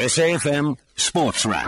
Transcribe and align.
SAFM 0.00 0.78
Sports 0.96 1.44
Wrap. 1.44 1.66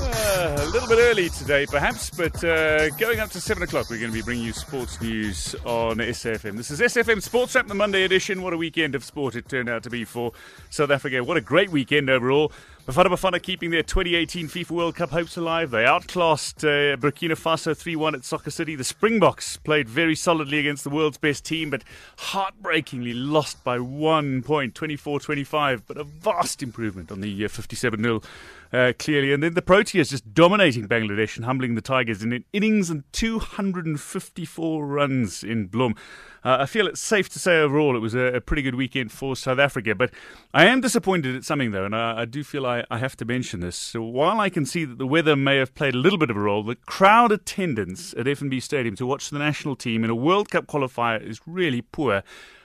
Uh, 0.00 0.56
a 0.58 0.66
little 0.72 0.88
bit 0.88 0.98
early 0.98 1.28
today, 1.28 1.64
perhaps, 1.66 2.10
but 2.10 2.42
uh, 2.42 2.90
going 2.96 3.20
up 3.20 3.30
to 3.30 3.40
7 3.40 3.62
o'clock, 3.62 3.88
we're 3.88 4.00
going 4.00 4.10
to 4.10 4.18
be 4.18 4.22
bringing 4.22 4.44
you 4.44 4.52
sports 4.52 5.00
news 5.00 5.54
on 5.64 5.98
SAFM. 5.98 6.56
This 6.56 6.72
is 6.72 6.80
SAFM 6.80 7.22
Sports 7.22 7.54
Wrap, 7.54 7.68
the 7.68 7.74
Monday 7.74 8.02
edition. 8.02 8.42
What 8.42 8.52
a 8.52 8.56
weekend 8.56 8.96
of 8.96 9.04
sport 9.04 9.36
it 9.36 9.48
turned 9.48 9.68
out 9.68 9.84
to 9.84 9.90
be 9.90 10.04
for 10.04 10.32
South 10.70 10.90
Africa. 10.90 11.22
What 11.22 11.36
a 11.36 11.40
great 11.40 11.70
weekend 11.70 12.10
overall. 12.10 12.50
Bafana 12.88 13.08
Bafana 13.08 13.42
keeping 13.42 13.70
their 13.70 13.82
2018 13.82 14.48
FIFA 14.48 14.70
World 14.70 14.94
Cup 14.94 15.10
hopes 15.10 15.36
alive. 15.36 15.70
They 15.70 15.84
outclassed 15.84 16.64
uh, 16.64 16.96
Burkina 16.96 17.32
Faso 17.32 17.76
3 17.76 17.96
1 17.96 18.14
at 18.14 18.24
Soccer 18.24 18.50
City. 18.50 18.74
The 18.76 18.82
Springboks 18.82 19.58
played 19.58 19.86
very 19.86 20.14
solidly 20.14 20.58
against 20.58 20.84
the 20.84 20.90
world's 20.90 21.18
best 21.18 21.44
team, 21.44 21.68
but 21.68 21.84
heartbreakingly 22.16 23.12
lost 23.12 23.62
by 23.62 23.78
one 23.78 24.42
point, 24.42 24.74
24 24.74 25.20
25, 25.20 25.86
but 25.86 25.98
a 25.98 26.04
vast 26.04 26.62
improvement 26.62 27.12
on 27.12 27.20
the 27.20 27.46
57 27.46 28.02
0 28.02 28.22
uh, 28.72 28.92
clearly. 28.98 29.32
And 29.32 29.42
then 29.42 29.54
the 29.54 29.62
Proteas 29.62 30.10
just 30.10 30.34
dominating 30.34 30.88
Bangladesh 30.88 31.36
and 31.36 31.44
humbling 31.44 31.74
the 31.74 31.80
Tigers 31.80 32.22
in 32.22 32.44
innings 32.52 32.90
and 32.90 33.04
254 33.12 34.86
runs 34.86 35.42
in 35.42 35.68
Bloem. 35.68 35.96
Uh, 36.44 36.58
I 36.60 36.66
feel 36.66 36.86
it's 36.86 37.00
safe 37.00 37.28
to 37.30 37.38
say 37.38 37.58
overall 37.58 37.96
it 37.96 38.00
was 38.00 38.14
a, 38.14 38.36
a, 38.36 38.40
pretty 38.40 38.62
good 38.62 38.76
weekend 38.76 39.10
for 39.10 39.34
South 39.34 39.58
Africa. 39.58 39.94
But 39.94 40.12
I 40.54 40.66
am 40.66 40.80
disappointed 40.80 41.34
at 41.34 41.44
something, 41.44 41.72
though, 41.72 41.84
and 41.84 41.96
I, 41.96 42.20
I 42.20 42.24
do 42.26 42.44
feel 42.44 42.64
I, 42.64 42.84
I, 42.90 42.98
have 42.98 43.16
to 43.16 43.24
mention 43.24 43.60
this. 43.60 43.76
So 43.76 44.02
while 44.02 44.38
I 44.38 44.48
can 44.48 44.64
see 44.64 44.84
that 44.84 44.98
the 44.98 45.06
weather 45.06 45.34
may 45.34 45.56
have 45.56 45.74
played 45.74 45.94
a 45.94 45.98
little 45.98 46.18
bit 46.18 46.30
of 46.30 46.36
a 46.36 46.40
role, 46.40 46.62
the 46.62 46.76
crowd 46.76 47.32
attendance 47.32 48.14
at 48.14 48.26
FNB 48.26 48.62
Stadium 48.62 48.94
to 48.96 49.06
watch 49.06 49.30
the 49.30 49.38
national 49.38 49.74
team 49.74 50.04
in 50.04 50.10
a 50.10 50.14
World 50.14 50.50
Cup 50.50 50.66
qualifier 50.66 51.20
is 51.20 51.40
really 51.44 51.82
poor. 51.82 52.22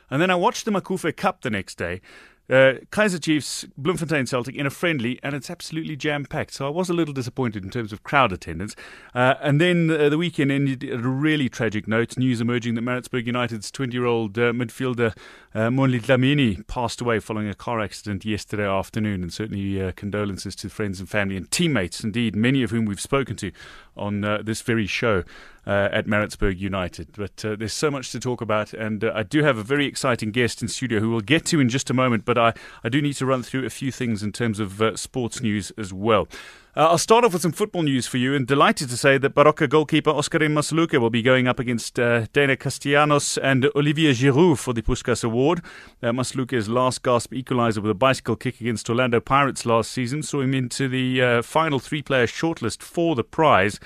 And 0.09 0.21
then 0.21 0.29
I 0.29 0.35
watched 0.35 0.65
the 0.65 0.71
Macufe 0.71 1.15
Cup 1.17 1.41
the 1.41 1.49
next 1.49 1.75
day. 1.75 1.99
Uh, 2.49 2.73
Kaizer 2.91 3.21
Chiefs, 3.21 3.65
Bloemfontein 3.77 4.27
Celtic 4.27 4.55
in 4.55 4.65
a 4.65 4.69
friendly, 4.69 5.17
and 5.23 5.33
it's 5.33 5.49
absolutely 5.49 5.95
jam 5.95 6.25
packed. 6.25 6.53
So 6.53 6.67
I 6.67 6.69
was 6.69 6.89
a 6.89 6.93
little 6.93 7.13
disappointed 7.13 7.63
in 7.63 7.69
terms 7.69 7.93
of 7.93 8.03
crowd 8.03 8.33
attendance. 8.33 8.75
Uh, 9.15 9.35
and 9.41 9.61
then 9.61 9.89
uh, 9.89 10.09
the 10.09 10.17
weekend 10.17 10.51
ended 10.51 10.83
at 10.83 10.99
a 10.99 11.07
really 11.07 11.47
tragic 11.47 11.87
note. 11.87 12.17
News 12.17 12.41
emerging 12.41 12.75
that 12.75 12.81
Maritzburg 12.81 13.27
United's 13.27 13.71
20 13.71 13.93
year 13.93 14.05
old 14.05 14.37
uh, 14.37 14.51
midfielder 14.51 15.15
uh, 15.55 15.69
Mondli 15.69 16.01
Dlamini 16.01 16.67
passed 16.67 16.99
away 16.99 17.19
following 17.19 17.47
a 17.47 17.53
car 17.53 17.79
accident 17.79 18.25
yesterday 18.25 18.67
afternoon. 18.67 19.23
And 19.23 19.31
certainly 19.31 19.81
uh, 19.81 19.93
condolences 19.95 20.53
to 20.57 20.69
friends 20.69 20.99
and 20.99 21.09
family 21.09 21.37
and 21.37 21.49
teammates, 21.49 22.03
indeed, 22.03 22.35
many 22.35 22.61
of 22.61 22.71
whom 22.71 22.83
we've 22.85 22.99
spoken 22.99 23.37
to 23.37 23.51
on 23.95 24.23
uh, 24.23 24.41
this 24.43 24.61
very 24.61 24.87
show 24.87 25.23
uh, 25.65 25.89
at 25.91 26.07
Maritzburg 26.07 26.59
United. 26.59 27.09
But 27.13 27.43
uh, 27.45 27.55
there's 27.55 27.73
so 27.73 27.89
much 27.89 28.11
to 28.11 28.19
talk 28.19 28.41
about, 28.41 28.73
and 28.73 29.03
uh, 29.03 29.11
I 29.15 29.23
do 29.23 29.43
have 29.43 29.57
a 29.57 29.63
very 29.63 29.85
exciting 29.85 30.31
guest 30.31 30.61
in 30.61 30.67
studio 30.67 30.99
who 30.99 31.09
we'll 31.09 31.21
get 31.21 31.45
to 31.47 31.59
in 31.59 31.69
just 31.69 31.89
a 31.89 31.93
moment. 31.93 32.25
But 32.25 32.37
I, 32.37 32.53
I 32.83 32.89
do 32.89 33.01
need 33.01 33.13
to 33.13 33.25
run 33.25 33.43
through 33.43 33.65
a 33.65 33.69
few 33.69 33.91
things 33.91 34.23
in 34.23 34.31
terms 34.31 34.59
of 34.59 34.81
uh, 34.81 34.95
sports 34.95 35.41
news 35.41 35.71
as 35.77 35.93
well. 35.93 36.27
Uh, 36.75 36.87
I'll 36.87 36.97
start 36.97 37.23
off 37.23 37.33
with 37.33 37.43
some 37.43 37.51
football 37.51 37.83
news 37.83 38.07
for 38.07 38.17
you, 38.17 38.33
and 38.33 38.47
delighted 38.47 38.89
to 38.89 38.97
say 38.97 39.19
that 39.19 39.35
Baroka 39.35 39.69
goalkeeper 39.69 40.09
Oscarine 40.09 40.53
Masuluke 40.53 40.99
will 40.99 41.11
be 41.11 41.21
going 41.21 41.47
up 41.47 41.59
against 41.59 41.99
uh, 41.99 42.25
Deyna 42.33 42.57
Castellanos 42.57 43.37
and 43.37 43.69
Olivier 43.75 44.11
Giroud 44.11 44.57
for 44.57 44.73
the 44.73 44.81
Puskas 44.81 45.23
Award. 45.23 45.61
Uh, 46.01 46.07
Masuluke's 46.07 46.67
last 46.67 47.03
gasp 47.03 47.31
equaliser 47.31 47.77
with 47.77 47.91
a 47.91 47.93
bicycle 47.93 48.35
kick 48.35 48.59
against 48.59 48.89
Orlando 48.89 49.19
Pirates 49.19 49.67
last 49.67 49.91
season 49.91 50.23
saw 50.23 50.41
him 50.41 50.55
into 50.55 50.87
the 50.87 51.21
uh, 51.21 51.41
final 51.43 51.77
three-player 51.77 52.25
shortlist 52.25 52.81
for 52.81 53.13
the 53.15 53.23
prize. 53.23 53.79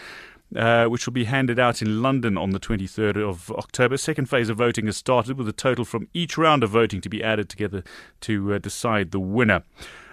Uh, 0.55 0.85
which 0.85 1.05
will 1.05 1.11
be 1.11 1.25
handed 1.25 1.59
out 1.59 1.81
in 1.81 2.01
London 2.01 2.37
on 2.37 2.51
the 2.51 2.59
23rd 2.59 3.17
of 3.17 3.51
October. 3.51 3.97
Second 3.97 4.29
phase 4.29 4.47
of 4.47 4.57
voting 4.57 4.85
has 4.85 4.95
started 4.95 5.37
with 5.37 5.49
a 5.49 5.51
total 5.51 5.83
from 5.83 6.07
each 6.13 6.37
round 6.37 6.63
of 6.63 6.69
voting 6.69 7.01
to 7.01 7.09
be 7.09 7.21
added 7.21 7.49
together 7.49 7.83
to 8.21 8.53
uh, 8.53 8.57
decide 8.57 9.11
the 9.11 9.19
winner. 9.19 9.63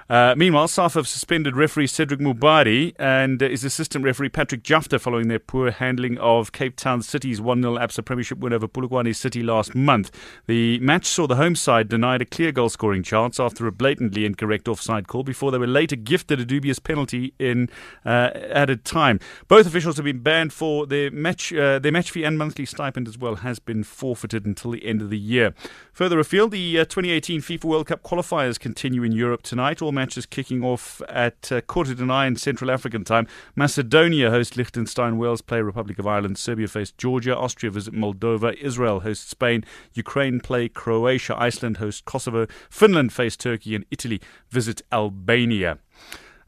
Uh, 0.08 0.34
meanwhile, 0.36 0.68
SAFA 0.68 0.98
have 1.00 1.08
suspended 1.08 1.56
referee 1.56 1.86
Cedric 1.86 2.20
Mubadi 2.20 2.94
and 2.98 3.42
uh, 3.42 3.48
his 3.48 3.64
assistant 3.64 4.04
referee 4.04 4.28
Patrick 4.28 4.62
Jafta 4.62 4.98
following 4.98 5.28
their 5.28 5.38
poor 5.38 5.70
handling 5.70 6.18
of 6.18 6.52
Cape 6.52 6.76
Town 6.76 7.02
City's 7.02 7.40
1 7.40 7.62
0 7.62 7.74
ABSA 7.76 8.04
Premiership 8.04 8.38
win 8.38 8.52
over 8.52 8.68
Polokwane 8.68 9.14
City 9.14 9.42
last 9.42 9.74
month. 9.74 10.10
The 10.46 10.78
match 10.80 11.06
saw 11.06 11.26
the 11.26 11.36
home 11.36 11.56
side 11.56 11.88
denied 11.88 12.20
a 12.20 12.26
clear 12.26 12.52
goal 12.52 12.68
scoring 12.68 13.02
chance 13.02 13.40
after 13.40 13.66
a 13.66 13.72
blatantly 13.72 14.26
incorrect 14.26 14.68
offside 14.68 15.08
call 15.08 15.22
before 15.22 15.50
they 15.50 15.58
were 15.58 15.66
later 15.66 15.96
gifted 15.96 16.38
a 16.40 16.44
dubious 16.44 16.78
penalty 16.78 17.32
in 17.38 17.68
uh, 18.04 18.30
added 18.50 18.84
time. 18.84 19.20
Both 19.48 19.66
officials 19.66 19.96
have 19.96 20.04
been 20.04 20.20
banned 20.20 20.52
for 20.52 20.86
their 20.86 21.10
match, 21.10 21.52
uh, 21.52 21.78
their 21.78 21.92
match 21.92 22.10
fee 22.10 22.24
and 22.24 22.36
monthly 22.36 22.66
stipend 22.66 23.08
as 23.08 23.16
well 23.16 23.36
has 23.36 23.58
been 23.58 23.84
forfeited 23.84 24.44
until 24.44 24.72
the 24.72 24.84
end 24.84 25.00
of 25.00 25.08
the 25.10 25.18
year. 25.18 25.54
Further 25.92 26.18
afield, 26.18 26.50
the 26.50 26.80
uh, 26.80 26.84
2018 26.84 27.40
FIFA 27.40 27.64
World 27.64 27.86
Cup 27.86 28.02
qualifiers 28.02 28.58
continue 28.58 29.02
in 29.02 29.12
Europe 29.12 29.42
tonight. 29.42 29.80
All 29.80 29.92
matches 29.94 30.26
kicking 30.26 30.62
off 30.62 31.00
at 31.08 31.50
uh, 31.50 31.60
quarter 31.60 31.94
to 31.94 32.04
nine 32.04 32.36
Central 32.36 32.70
African 32.70 33.04
time. 33.04 33.26
Macedonia 33.54 34.30
host 34.30 34.56
Liechtenstein, 34.56 35.16
Wales 35.16 35.40
play 35.40 35.62
Republic 35.62 35.98
of 35.98 36.06
Ireland, 36.06 36.36
Serbia 36.36 36.68
face 36.68 36.90
Georgia, 36.90 37.36
Austria 37.36 37.70
visit 37.70 37.94
Moldova, 37.94 38.54
Israel 38.56 39.00
hosts 39.00 39.30
Spain, 39.30 39.64
Ukraine 39.94 40.40
play 40.40 40.68
Croatia, 40.68 41.34
Iceland 41.38 41.78
host 41.78 42.04
Kosovo, 42.04 42.46
Finland 42.68 43.12
face 43.12 43.36
Turkey, 43.36 43.74
and 43.74 43.86
Italy 43.90 44.20
visit 44.50 44.82
Albania. 44.92 45.78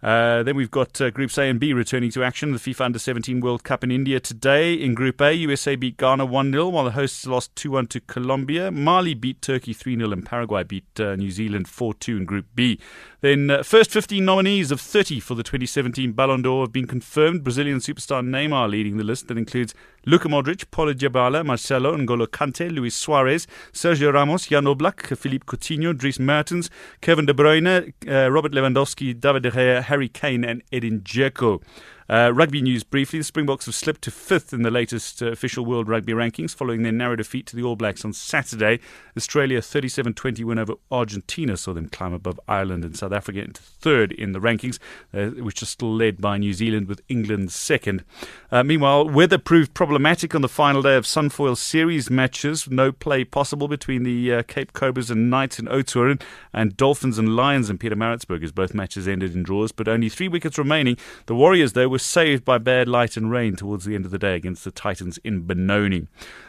Uh, 0.06 0.44
then 0.44 0.54
we've 0.54 0.70
got 0.70 1.00
uh, 1.00 1.10
Groups 1.10 1.36
A 1.36 1.42
and 1.42 1.58
B 1.58 1.72
returning 1.72 2.12
to 2.12 2.22
action. 2.22 2.52
The 2.52 2.58
FIFA 2.58 2.84
Under 2.84 2.98
17 3.00 3.40
World 3.40 3.64
Cup 3.64 3.82
in 3.82 3.90
India 3.90 4.20
today. 4.20 4.72
In 4.72 4.94
Group 4.94 5.20
A, 5.20 5.32
USA 5.32 5.74
beat 5.74 5.96
Ghana 5.96 6.26
1 6.26 6.52
0, 6.52 6.68
while 6.68 6.84
the 6.84 6.92
hosts 6.92 7.26
lost 7.26 7.56
2 7.56 7.72
1 7.72 7.88
to 7.88 8.00
Colombia. 8.02 8.70
Mali 8.70 9.14
beat 9.14 9.42
Turkey 9.42 9.72
3 9.72 9.96
0, 9.96 10.12
and 10.12 10.24
Paraguay 10.24 10.62
beat 10.62 11.00
uh, 11.00 11.16
New 11.16 11.32
Zealand 11.32 11.66
4 11.66 11.92
2 11.94 12.18
in 12.18 12.24
Group 12.24 12.46
B. 12.54 12.78
Then, 13.20 13.50
uh, 13.50 13.64
first 13.64 13.90
15 13.90 14.24
nominees 14.24 14.70
of 14.70 14.80
30 14.80 15.18
for 15.18 15.34
the 15.34 15.42
2017 15.42 16.12
Ballon 16.12 16.42
d'Or 16.42 16.62
have 16.62 16.72
been 16.72 16.86
confirmed. 16.86 17.42
Brazilian 17.42 17.78
superstar 17.78 18.24
Neymar 18.24 18.70
leading 18.70 18.98
the 18.98 19.04
list 19.04 19.26
that 19.26 19.36
includes 19.36 19.74
Luka 20.08 20.28
Modric, 20.28 20.70
Paulo 20.70 20.94
Dybala, 20.94 21.44
Marcelo, 21.44 21.96
N'Golo 21.96 22.28
Kante, 22.28 22.70
Luis 22.70 22.94
Suarez, 22.94 23.48
Sergio 23.72 24.12
Ramos, 24.12 24.46
Jan 24.46 24.64
Oblak, 24.64 25.16
Philippe 25.16 25.46
Coutinho, 25.46 25.92
Dries 25.92 26.20
Mertens, 26.20 26.70
Kevin 27.00 27.26
De 27.26 27.34
Bruyne, 27.34 27.92
uh, 28.08 28.30
Robert 28.30 28.52
Lewandowski, 28.52 29.18
David 29.18 29.42
De 29.42 29.50
Gea, 29.50 29.82
Harry 29.82 30.08
Kane, 30.08 30.44
and 30.44 30.62
Edin 30.70 31.00
Dzeko. 31.00 31.60
Uh, 32.08 32.30
rugby 32.32 32.62
news 32.62 32.84
briefly. 32.84 33.18
The 33.18 33.24
Springboks 33.24 33.66
have 33.66 33.74
slipped 33.74 34.02
to 34.02 34.10
fifth 34.10 34.52
in 34.52 34.62
the 34.62 34.70
latest 34.70 35.22
uh, 35.22 35.26
official 35.26 35.64
World 35.64 35.88
Rugby 35.88 36.12
rankings 36.12 36.54
following 36.54 36.82
their 36.82 36.92
narrow 36.92 37.16
defeat 37.16 37.46
to 37.46 37.56
the 37.56 37.62
All 37.64 37.74
Blacks 37.74 38.04
on 38.04 38.12
Saturday. 38.12 38.78
Australia 39.16 39.60
37 39.60 40.14
20 40.14 40.44
win 40.44 40.58
over 40.58 40.74
Argentina 40.90 41.56
saw 41.56 41.72
them 41.72 41.88
climb 41.88 42.12
above 42.12 42.38
Ireland 42.46 42.84
and 42.84 42.96
South 42.96 43.12
Africa 43.12 43.42
into 43.42 43.60
third 43.60 44.12
in 44.12 44.32
the 44.32 44.38
rankings, 44.38 44.78
uh, 45.12 45.42
which 45.42 45.62
are 45.62 45.66
still 45.66 45.92
led 45.92 46.20
by 46.20 46.38
New 46.38 46.52
Zealand 46.52 46.86
with 46.86 47.02
England 47.08 47.50
second. 47.50 48.04
Uh, 48.52 48.62
meanwhile, 48.62 49.08
weather 49.08 49.38
proved 49.38 49.74
problematic 49.74 50.34
on 50.34 50.42
the 50.42 50.48
final 50.48 50.82
day 50.82 50.96
of 50.96 51.04
Sunfoil 51.04 51.56
Series 51.56 52.08
matches. 52.08 52.70
No 52.70 52.92
play 52.92 53.24
possible 53.24 53.66
between 53.66 54.04
the 54.04 54.32
uh, 54.32 54.42
Cape 54.44 54.72
Cobras 54.72 55.10
and 55.10 55.28
Knights 55.28 55.58
in 55.58 55.66
Oudtshoorn 55.66 56.22
and 56.52 56.76
Dolphins 56.76 57.18
and 57.18 57.34
Lions 57.34 57.68
in 57.68 57.78
Pietermaritzburg 57.78 58.44
as 58.44 58.52
both 58.52 58.74
matches 58.74 59.08
ended 59.08 59.34
in 59.34 59.42
draws, 59.42 59.72
but 59.72 59.88
only 59.88 60.08
three 60.08 60.28
wickets 60.28 60.56
remaining. 60.56 60.96
The 61.26 61.34
Warriors, 61.34 61.72
though, 61.72 61.88
were 61.96 62.00
saved 62.00 62.44
by 62.44 62.58
bad 62.58 62.86
light 62.86 63.16
and 63.16 63.30
rain 63.30 63.56
towards 63.56 63.86
the 63.86 63.94
end 63.94 64.04
of 64.04 64.10
the 64.10 64.18
day 64.18 64.34
against 64.34 64.64
the 64.64 64.70
Titans 64.70 65.18
in 65.24 65.46
Benoni. 65.46 66.06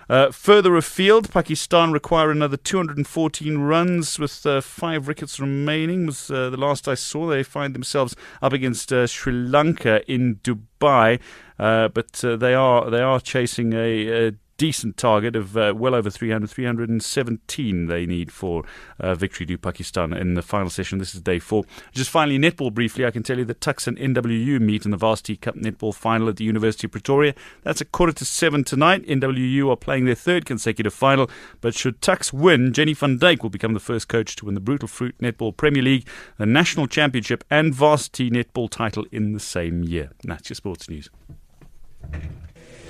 Uh, 0.10 0.30
further 0.30 0.76
afield, 0.76 1.32
Pakistan 1.32 1.94
require 1.94 2.32
another 2.32 2.58
214 2.58 3.58
runs 3.58 4.20
with 4.20 4.46
uh, 4.46 4.60
five 4.60 5.08
wickets 5.08 5.40
remaining. 5.40 6.06
Was 6.06 6.30
uh, 6.30 6.50
the 6.50 6.58
last 6.58 6.90
I 6.90 6.96
saw. 6.96 7.28
They 7.28 7.44
find 7.44 7.74
themselves 7.74 8.14
up 8.42 8.52
against 8.52 8.92
uh, 8.92 9.08
Sri 9.08 9.32
Lanka 9.32 10.02
in 10.12 10.42
Dubai, 10.44 11.22
uh, 11.58 11.88
but 11.88 12.22
uh, 12.26 12.36
they 12.36 12.54
are 12.54 12.90
they 12.90 13.02
are 13.02 13.22
chasing 13.22 13.72
a, 13.72 14.28
a 14.28 14.32
decent 14.58 14.98
target 14.98 15.36
of 15.36 15.56
uh, 15.56 15.74
well 15.76 15.96
over 15.96 16.10
300, 16.10 16.50
317 16.50 17.88
they 17.88 18.06
need 18.06 18.32
for 18.32 18.64
uh, 19.00 19.16
victory 19.16 19.46
to 19.46 19.58
Pakistan 19.58 20.14
in 20.14 20.34
the 20.34 20.42
final 20.42 20.70
session. 20.70 20.98
This 20.98 21.16
is 21.16 21.22
day 21.22 21.40
four. 21.40 21.64
Just 21.92 22.10
finally, 22.10 22.38
netball 22.38 22.74
briefly, 22.74 23.06
I 23.06 23.12
can 23.12 23.24
tell 23.24 23.38
you 23.38 23.46
that 23.46 23.62
Tuks 23.62 23.88
and 23.88 23.98
NWU 23.98 24.60
meet 24.60 24.86
in 24.86 24.92
the 24.92 24.98
Varsity 24.98 25.38
Cup 25.38 25.56
netball 25.56 25.94
final 25.94 26.30
at 26.30 26.38
the 26.38 26.44
University 26.44 26.88
of 26.88 26.92
Pretoria. 26.92 27.34
That's 27.64 27.82
a 27.82 27.86
quarter 27.86 28.14
to 28.14 28.26
seven 28.26 28.64
tonight. 28.64 29.06
NWU 29.06 29.70
are 29.70 29.78
playing 29.78 30.06
their 30.06 30.16
third 30.16 30.46
consecutive 30.46 30.94
final, 30.94 31.30
but 31.62 31.76
should 31.76 32.02
Tuks 32.02 32.34
win, 32.34 32.74
Jenny 32.74 32.94
van 32.94 33.20
Dyk 33.20 33.44
will 33.44 33.50
become 33.50 33.74
the 33.74 33.80
first 33.80 34.08
coach 34.08 34.36
to 34.38 34.46
win 34.46 34.56
the 34.56 34.62
Brutal 34.62 34.88
Fruit 34.88 35.16
Netball 35.20 35.56
Premier 35.56 35.84
League, 35.84 36.08
the 36.38 36.46
National 36.46 36.88
Championship, 36.88 37.44
and 37.50 37.74
Varsity 37.74 38.30
Netball 38.30 38.70
title 38.70 39.06
in 39.12 39.34
the 39.34 39.40
same 39.40 39.84
year. 39.84 40.12
that's 40.24 40.50
your 40.50 40.56
sports 40.56 40.90
news. 40.90 41.10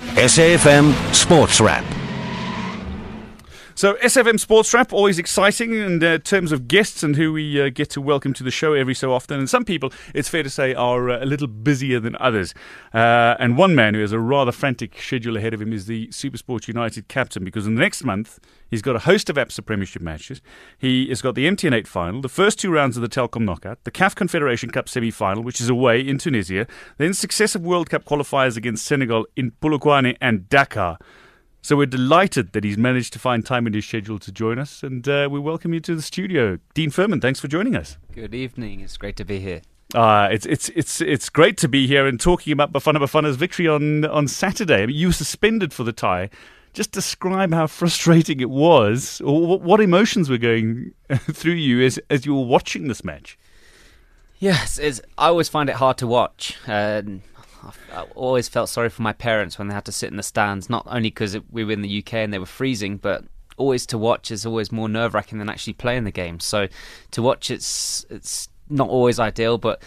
SAFM 0.00 0.92
Sports 1.14 1.60
Wrap. 1.60 2.07
So 3.78 3.94
SAFM 3.94 4.40
Sports 4.40 4.74
Wrap, 4.74 4.92
always 4.92 5.20
exciting 5.20 5.72
in 5.72 6.02
uh, 6.02 6.18
terms 6.18 6.50
of 6.50 6.66
guests 6.66 7.04
and 7.04 7.14
who 7.14 7.32
we 7.32 7.62
uh, 7.62 7.68
get 7.68 7.88
to 7.90 8.00
welcome 8.00 8.32
to 8.32 8.42
the 8.42 8.50
show 8.50 8.72
every 8.72 8.92
so 8.92 9.12
often. 9.12 9.38
And 9.38 9.48
some 9.48 9.64
people, 9.64 9.92
it's 10.12 10.28
fair 10.28 10.42
to 10.42 10.50
say, 10.50 10.74
are 10.74 11.08
uh, 11.08 11.22
a 11.22 11.26
little 11.26 11.46
busier 11.46 12.00
than 12.00 12.16
others. 12.18 12.54
Uh, 12.92 13.36
and 13.38 13.56
one 13.56 13.76
man 13.76 13.94
who 13.94 14.00
has 14.00 14.10
a 14.10 14.18
rather 14.18 14.50
frantic 14.50 15.00
schedule 15.00 15.36
ahead 15.36 15.54
of 15.54 15.62
him 15.62 15.72
is 15.72 15.86
the 15.86 16.08
Supersport 16.08 16.66
United 16.66 17.06
captain, 17.06 17.44
because 17.44 17.68
in 17.68 17.76
the 17.76 17.80
next 17.80 18.02
month 18.02 18.40
he's 18.68 18.82
got 18.82 18.96
a 18.96 18.98
host 18.98 19.30
of 19.30 19.36
ABSA 19.36 19.64
Premiership 19.64 20.02
matches. 20.02 20.42
He 20.76 21.08
has 21.10 21.22
got 21.22 21.36
the 21.36 21.46
MTN 21.46 21.72
8 21.72 21.86
final, 21.86 22.20
the 22.20 22.28
first 22.28 22.58
two 22.58 22.72
rounds 22.72 22.96
of 22.96 23.02
the 23.02 23.08
Telkom 23.08 23.44
knockout, 23.44 23.84
the 23.84 23.92
CAF 23.92 24.16
Confederation 24.16 24.70
Cup 24.70 24.88
semi-final, 24.88 25.44
which 25.44 25.60
is 25.60 25.68
away 25.68 26.00
in 26.00 26.18
Tunisia, 26.18 26.66
then 26.96 27.14
successive 27.14 27.62
World 27.62 27.90
Cup 27.90 28.04
qualifiers 28.04 28.56
against 28.56 28.84
Senegal 28.84 29.24
in 29.36 29.52
Polokwane 29.62 30.16
and 30.20 30.48
Dakar. 30.48 30.98
So 31.60 31.76
we're 31.76 31.86
delighted 31.86 32.52
that 32.52 32.64
he's 32.64 32.78
managed 32.78 33.12
to 33.14 33.18
find 33.18 33.44
time 33.44 33.66
in 33.66 33.72
his 33.72 33.84
schedule 33.84 34.18
to 34.20 34.32
join 34.32 34.58
us, 34.58 34.82
and 34.82 35.06
uh, 35.08 35.28
we 35.30 35.38
welcome 35.38 35.74
you 35.74 35.80
to 35.80 35.94
the 35.94 36.02
studio, 36.02 36.58
Dean 36.72 36.90
Furman. 36.90 37.20
Thanks 37.20 37.40
for 37.40 37.48
joining 37.48 37.76
us. 37.76 37.98
Good 38.12 38.34
evening. 38.34 38.80
It's 38.80 38.96
great 38.96 39.16
to 39.16 39.24
be 39.24 39.40
here. 39.40 39.62
Uh, 39.94 40.28
it's 40.30 40.46
it's 40.46 40.68
it's 40.70 41.00
it's 41.00 41.28
great 41.30 41.56
to 41.58 41.68
be 41.68 41.86
here 41.86 42.06
and 42.06 42.20
talking 42.20 42.52
about 42.52 42.72
Bafana 42.72 42.98
Bafana's 42.98 43.36
victory 43.36 43.66
on 43.66 44.04
on 44.04 44.28
Saturday. 44.28 44.82
I 44.82 44.86
mean, 44.86 44.96
you 44.96 45.08
were 45.08 45.12
suspended 45.14 45.72
for 45.72 45.82
the 45.82 45.92
tie. 45.92 46.30
Just 46.74 46.92
describe 46.92 47.52
how 47.52 47.66
frustrating 47.66 48.40
it 48.40 48.50
was, 48.50 49.20
or 49.22 49.58
what 49.58 49.80
emotions 49.80 50.28
were 50.28 50.38
going 50.38 50.92
through 51.16 51.52
you 51.54 51.84
as 51.84 51.98
as 52.10 52.26
you 52.26 52.34
were 52.34 52.44
watching 52.44 52.88
this 52.88 53.02
match. 53.02 53.38
Yes, 54.38 54.78
I 55.18 55.28
always 55.28 55.48
find 55.48 55.68
it 55.68 55.76
hard 55.76 55.98
to 55.98 56.06
watch. 56.06 56.56
Uh, 56.68 57.02
I 57.92 58.02
always 58.14 58.48
felt 58.48 58.68
sorry 58.68 58.88
for 58.88 59.02
my 59.02 59.12
parents 59.12 59.58
when 59.58 59.68
they 59.68 59.74
had 59.74 59.84
to 59.86 59.92
sit 59.92 60.10
in 60.10 60.16
the 60.16 60.22
stands, 60.22 60.70
not 60.70 60.86
only 60.88 61.10
because 61.10 61.36
we 61.50 61.64
were 61.64 61.72
in 61.72 61.82
the 61.82 61.98
UK 61.98 62.14
and 62.14 62.32
they 62.32 62.38
were 62.38 62.46
freezing, 62.46 62.96
but 62.96 63.24
always 63.56 63.86
to 63.86 63.98
watch 63.98 64.30
is 64.30 64.46
always 64.46 64.72
more 64.72 64.88
nerve 64.88 65.14
wracking 65.14 65.38
than 65.38 65.48
actually 65.48 65.72
playing 65.72 66.04
the 66.04 66.10
game. 66.10 66.40
So 66.40 66.68
to 67.10 67.22
watch, 67.22 67.50
it's 67.50 68.06
it's 68.08 68.48
not 68.70 68.88
always 68.88 69.18
ideal, 69.18 69.58
but 69.58 69.82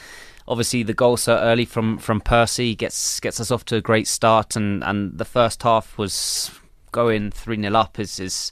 obviously 0.47 0.83
the 0.83 0.93
goal 0.93 1.17
so 1.17 1.37
early 1.37 1.65
from 1.65 1.97
from 1.97 2.21
Percy 2.21 2.75
gets 2.75 3.19
gets 3.19 3.39
us 3.39 3.51
off 3.51 3.65
to 3.65 3.77
a 3.77 3.81
great 3.81 4.07
start, 4.07 4.55
and 4.55 4.83
and 4.83 5.17
the 5.17 5.25
first 5.25 5.63
half 5.63 5.97
was 5.97 6.51
going 6.91 7.31
three 7.31 7.59
0 7.59 7.73
up 7.73 7.99
is 7.99 8.19
is 8.19 8.51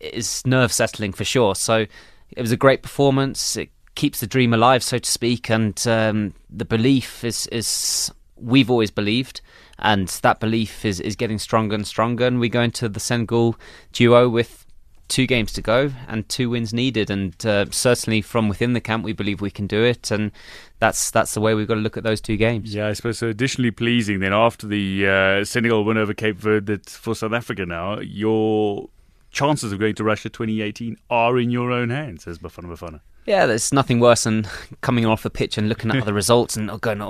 is 0.00 0.46
nerve 0.46 0.72
settling 0.72 1.12
for 1.12 1.24
sure. 1.24 1.54
So 1.54 1.86
it 2.30 2.40
was 2.40 2.52
a 2.52 2.56
great 2.56 2.82
performance. 2.82 3.56
It 3.56 3.70
keeps 3.94 4.20
the 4.20 4.26
dream 4.26 4.54
alive, 4.54 4.82
so 4.82 4.98
to 4.98 5.10
speak, 5.10 5.50
and 5.50 5.84
um, 5.86 6.34
the 6.50 6.64
belief 6.64 7.24
is 7.24 7.46
is 7.48 8.12
we've 8.44 8.70
always 8.70 8.90
believed, 8.90 9.40
and 9.78 10.08
that 10.08 10.40
belief 10.40 10.84
is, 10.84 11.00
is 11.00 11.16
getting 11.16 11.38
stronger 11.38 11.74
and 11.74 11.86
stronger. 11.86 12.26
And 12.26 12.40
we 12.40 12.48
go 12.48 12.62
into 12.62 12.88
the 12.88 13.00
Senegal 13.00 13.56
duo 13.92 14.28
with 14.28 14.64
two 15.08 15.26
games 15.26 15.52
to 15.52 15.62
go 15.62 15.92
and 16.08 16.28
two 16.28 16.50
wins 16.50 16.72
needed. 16.72 17.10
And 17.10 17.34
uh, 17.44 17.66
certainly 17.70 18.22
from 18.22 18.48
within 18.48 18.72
the 18.72 18.80
camp, 18.80 19.04
we 19.04 19.12
believe 19.12 19.40
we 19.40 19.50
can 19.50 19.66
do 19.66 19.82
it. 19.82 20.10
And 20.10 20.32
that's 20.78 21.10
that's 21.10 21.34
the 21.34 21.40
way 21.40 21.54
we've 21.54 21.68
got 21.68 21.74
to 21.74 21.80
look 21.80 21.96
at 21.96 22.04
those 22.04 22.20
two 22.20 22.36
games. 22.36 22.74
Yeah, 22.74 22.88
I 22.88 22.92
suppose 22.92 23.18
so. 23.18 23.28
Additionally 23.28 23.70
pleasing 23.70 24.20
then 24.20 24.32
after 24.32 24.66
the 24.66 25.06
uh, 25.06 25.44
Senegal 25.44 25.84
win 25.84 25.98
over 25.98 26.14
Cape 26.14 26.36
Verde 26.36 26.76
that 26.76 26.90
for 26.90 27.14
South 27.14 27.32
Africa 27.32 27.66
now, 27.66 28.00
your 28.00 28.88
chances 29.30 29.72
of 29.72 29.78
going 29.78 29.94
to 29.96 30.04
Russia 30.04 30.28
2018 30.28 30.96
are 31.10 31.38
in 31.38 31.50
your 31.50 31.70
own 31.70 31.90
hands, 31.90 32.26
as 32.26 32.38
Bafana 32.38 32.66
Bafana. 32.66 33.00
Yeah, 33.26 33.46
there's 33.46 33.72
nothing 33.72 34.00
worse 34.00 34.24
than 34.24 34.46
coming 34.80 35.06
off 35.06 35.22
the 35.22 35.30
pitch 35.30 35.56
and 35.56 35.68
looking 35.68 35.90
at 35.90 36.04
the 36.04 36.12
results 36.22 36.56
and 36.56 36.80
going 36.80 37.00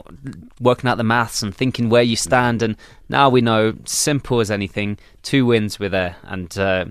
working 0.61 0.88
out 0.88 0.96
the 0.96 1.05
maths 1.05 1.43
and 1.43 1.55
thinking 1.55 1.88
where 1.88 2.02
you 2.02 2.16
stand. 2.16 2.62
And 2.62 2.76
now 3.08 3.28
we 3.28 3.40
know, 3.40 3.75
simple 3.84 4.40
as 4.40 4.50
anything, 4.50 4.99
two 5.22 5.44
wins 5.46 5.78
we're 5.78 5.88
there. 5.88 6.16
And 6.22 6.56
uh, 6.56 6.87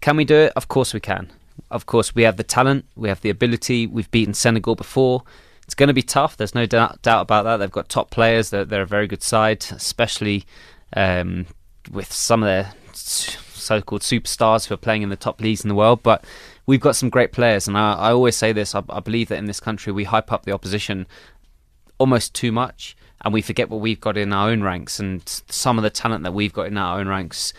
can 0.00 0.16
we 0.16 0.24
do 0.24 0.36
it? 0.36 0.52
Of 0.56 0.68
course 0.68 0.94
we 0.94 1.00
can. 1.00 1.30
Of 1.70 1.86
course 1.86 2.14
we 2.14 2.22
have 2.22 2.36
the 2.36 2.42
talent, 2.44 2.86
we 2.96 3.08
have 3.08 3.20
the 3.20 3.30
ability. 3.30 3.86
We've 3.86 4.10
beaten 4.10 4.34
Senegal 4.34 4.74
before. 4.74 5.22
It's 5.64 5.74
going 5.74 5.88
to 5.88 5.94
be 5.94 6.02
tough. 6.02 6.36
There's 6.36 6.54
no 6.54 6.66
doubt, 6.66 7.00
doubt 7.02 7.22
about 7.22 7.44
that. 7.44 7.58
They've 7.58 7.70
got 7.70 7.88
top 7.88 8.10
players. 8.10 8.50
They're, 8.50 8.64
they're 8.64 8.82
a 8.82 8.86
very 8.86 9.06
good 9.06 9.22
side, 9.22 9.64
especially 9.70 10.44
um, 10.94 11.46
with 11.92 12.12
some 12.12 12.42
of 12.42 12.48
their 12.48 12.72
so-called 12.92 14.02
superstars 14.02 14.66
who 14.66 14.74
are 14.74 14.78
playing 14.78 15.02
in 15.02 15.10
the 15.10 15.16
top 15.16 15.40
leagues 15.40 15.62
in 15.62 15.68
the 15.68 15.76
world. 15.76 16.02
But 16.02 16.24
we've 16.66 16.80
got 16.80 16.96
some 16.96 17.10
great 17.10 17.32
players, 17.32 17.66
and 17.68 17.76
I, 17.76 17.94
I 17.94 18.12
always 18.12 18.36
say 18.36 18.52
this. 18.52 18.74
I, 18.74 18.82
I 18.88 19.00
believe 19.00 19.28
that 19.28 19.38
in 19.38 19.46
this 19.46 19.60
country 19.60 19.92
we 19.92 20.04
hype 20.04 20.32
up 20.32 20.44
the 20.44 20.52
opposition 20.52 21.06
almost 21.98 22.34
too 22.34 22.52
much, 22.52 22.96
and 23.22 23.34
we 23.34 23.42
forget 23.42 23.68
what 23.68 23.80
we've 23.80 24.00
got 24.00 24.16
in 24.16 24.32
our 24.32 24.48
own 24.50 24.62
ranks, 24.62 24.98
and 24.98 25.22
some 25.48 25.78
of 25.78 25.82
the 25.82 25.90
talent 25.90 26.24
that 26.24 26.32
we've 26.32 26.52
got 26.52 26.66
in 26.66 26.76
our 26.76 27.00
own 27.00 27.08
ranks 27.08 27.52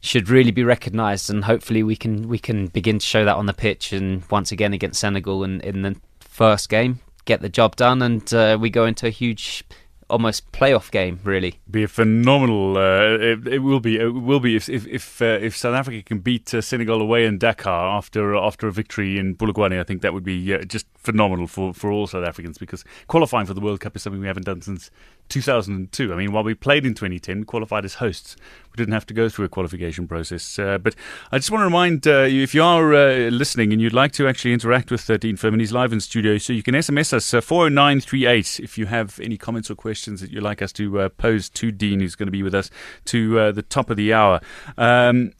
should 0.00 0.28
really 0.28 0.50
be 0.50 0.64
recognised, 0.64 1.30
and 1.30 1.44
hopefully 1.44 1.82
we 1.82 1.96
can 1.96 2.28
we 2.28 2.38
can 2.38 2.66
begin 2.68 2.98
to 2.98 3.06
show 3.06 3.24
that 3.24 3.36
on 3.36 3.46
the 3.46 3.52
pitch, 3.52 3.92
and 3.92 4.24
once 4.30 4.50
again 4.52 4.72
against 4.72 5.00
Senegal 5.00 5.44
in, 5.44 5.60
in 5.60 5.82
the 5.82 5.96
first 6.20 6.68
game, 6.68 7.00
get 7.24 7.40
the 7.40 7.48
job 7.48 7.76
done, 7.76 8.02
and 8.02 8.32
uh, 8.34 8.58
we 8.60 8.70
go 8.70 8.84
into 8.84 9.06
a 9.06 9.10
huge 9.10 9.64
almost 10.12 10.52
playoff 10.52 10.90
game, 10.90 11.18
really. 11.24 11.58
Be 11.70 11.82
a 11.82 11.88
phenomenal. 11.88 12.76
Uh, 12.76 13.16
it, 13.18 13.48
it, 13.48 13.58
will 13.60 13.80
be. 13.80 13.98
It 13.98 14.14
will 14.14 14.40
be 14.40 14.54
if 14.54 14.68
if 14.68 14.86
if, 14.86 15.22
uh, 15.22 15.38
if 15.40 15.56
South 15.56 15.74
Africa 15.74 16.02
can 16.02 16.20
beat 16.20 16.52
uh, 16.54 16.60
Senegal 16.60 17.00
away 17.00 17.24
in 17.24 17.38
Dakar 17.38 17.88
after 17.96 18.36
after 18.36 18.68
a 18.68 18.72
victory 18.72 19.18
in 19.18 19.34
Polokwane. 19.34 19.80
I 19.80 19.84
think 19.84 20.02
that 20.02 20.12
would 20.12 20.24
be 20.24 20.54
uh, 20.54 20.62
just 20.64 20.86
phenomenal 20.96 21.46
for, 21.48 21.74
for 21.74 21.90
all 21.90 22.06
South 22.06 22.24
Africans 22.24 22.58
because 22.58 22.84
qualifying 23.08 23.46
for 23.46 23.54
the 23.54 23.60
World 23.60 23.80
Cup 23.80 23.96
is 23.96 24.02
something 24.02 24.20
we 24.20 24.28
haven't 24.28 24.46
done 24.46 24.62
since 24.62 24.90
2002. 25.30 26.12
I 26.12 26.16
mean, 26.16 26.32
while 26.32 26.44
we 26.44 26.54
played 26.54 26.84
in 26.86 26.94
2010, 26.94 27.40
we 27.40 27.44
qualified 27.44 27.84
as 27.84 27.94
hosts. 27.94 28.36
We 28.72 28.76
didn't 28.76 28.94
have 28.94 29.06
to 29.06 29.14
go 29.14 29.28
through 29.28 29.44
a 29.44 29.48
qualification 29.48 30.08
process. 30.08 30.58
Uh, 30.58 30.78
but 30.78 30.94
I 31.30 31.38
just 31.38 31.50
want 31.50 31.60
to 31.60 31.66
remind 31.66 32.06
uh, 32.06 32.22
you 32.22 32.42
if 32.42 32.54
you 32.54 32.62
are 32.62 32.94
uh, 32.94 33.30
listening 33.30 33.72
and 33.72 33.82
you'd 33.82 33.92
like 33.92 34.12
to 34.12 34.26
actually 34.26 34.52
interact 34.52 34.90
with 34.90 35.08
uh, 35.10 35.18
Dean 35.18 35.36
Furman, 35.36 35.60
he's 35.60 35.72
live 35.72 35.92
in 35.92 36.00
studio, 36.00 36.38
so 36.38 36.52
you 36.52 36.62
can 36.62 36.74
SMS 36.74 37.12
us 37.12 37.34
uh, 37.34 37.40
40938 37.40 38.60
if 38.60 38.78
you 38.78 38.86
have 38.86 39.20
any 39.20 39.36
comments 39.36 39.70
or 39.70 39.74
questions 39.74 40.20
that 40.20 40.30
you'd 40.30 40.42
like 40.42 40.62
us 40.62 40.72
to 40.72 41.00
uh, 41.00 41.08
pose 41.10 41.48
to 41.50 41.70
Dean, 41.70 42.00
who's 42.00 42.16
going 42.16 42.28
to 42.28 42.32
be 42.32 42.42
with 42.42 42.54
us 42.54 42.70
to 43.06 43.52
the 43.52 43.62
top 43.62 43.90
of 43.90 43.96
the 43.96 44.12
hour. 44.12 44.40
Um, 44.78 45.32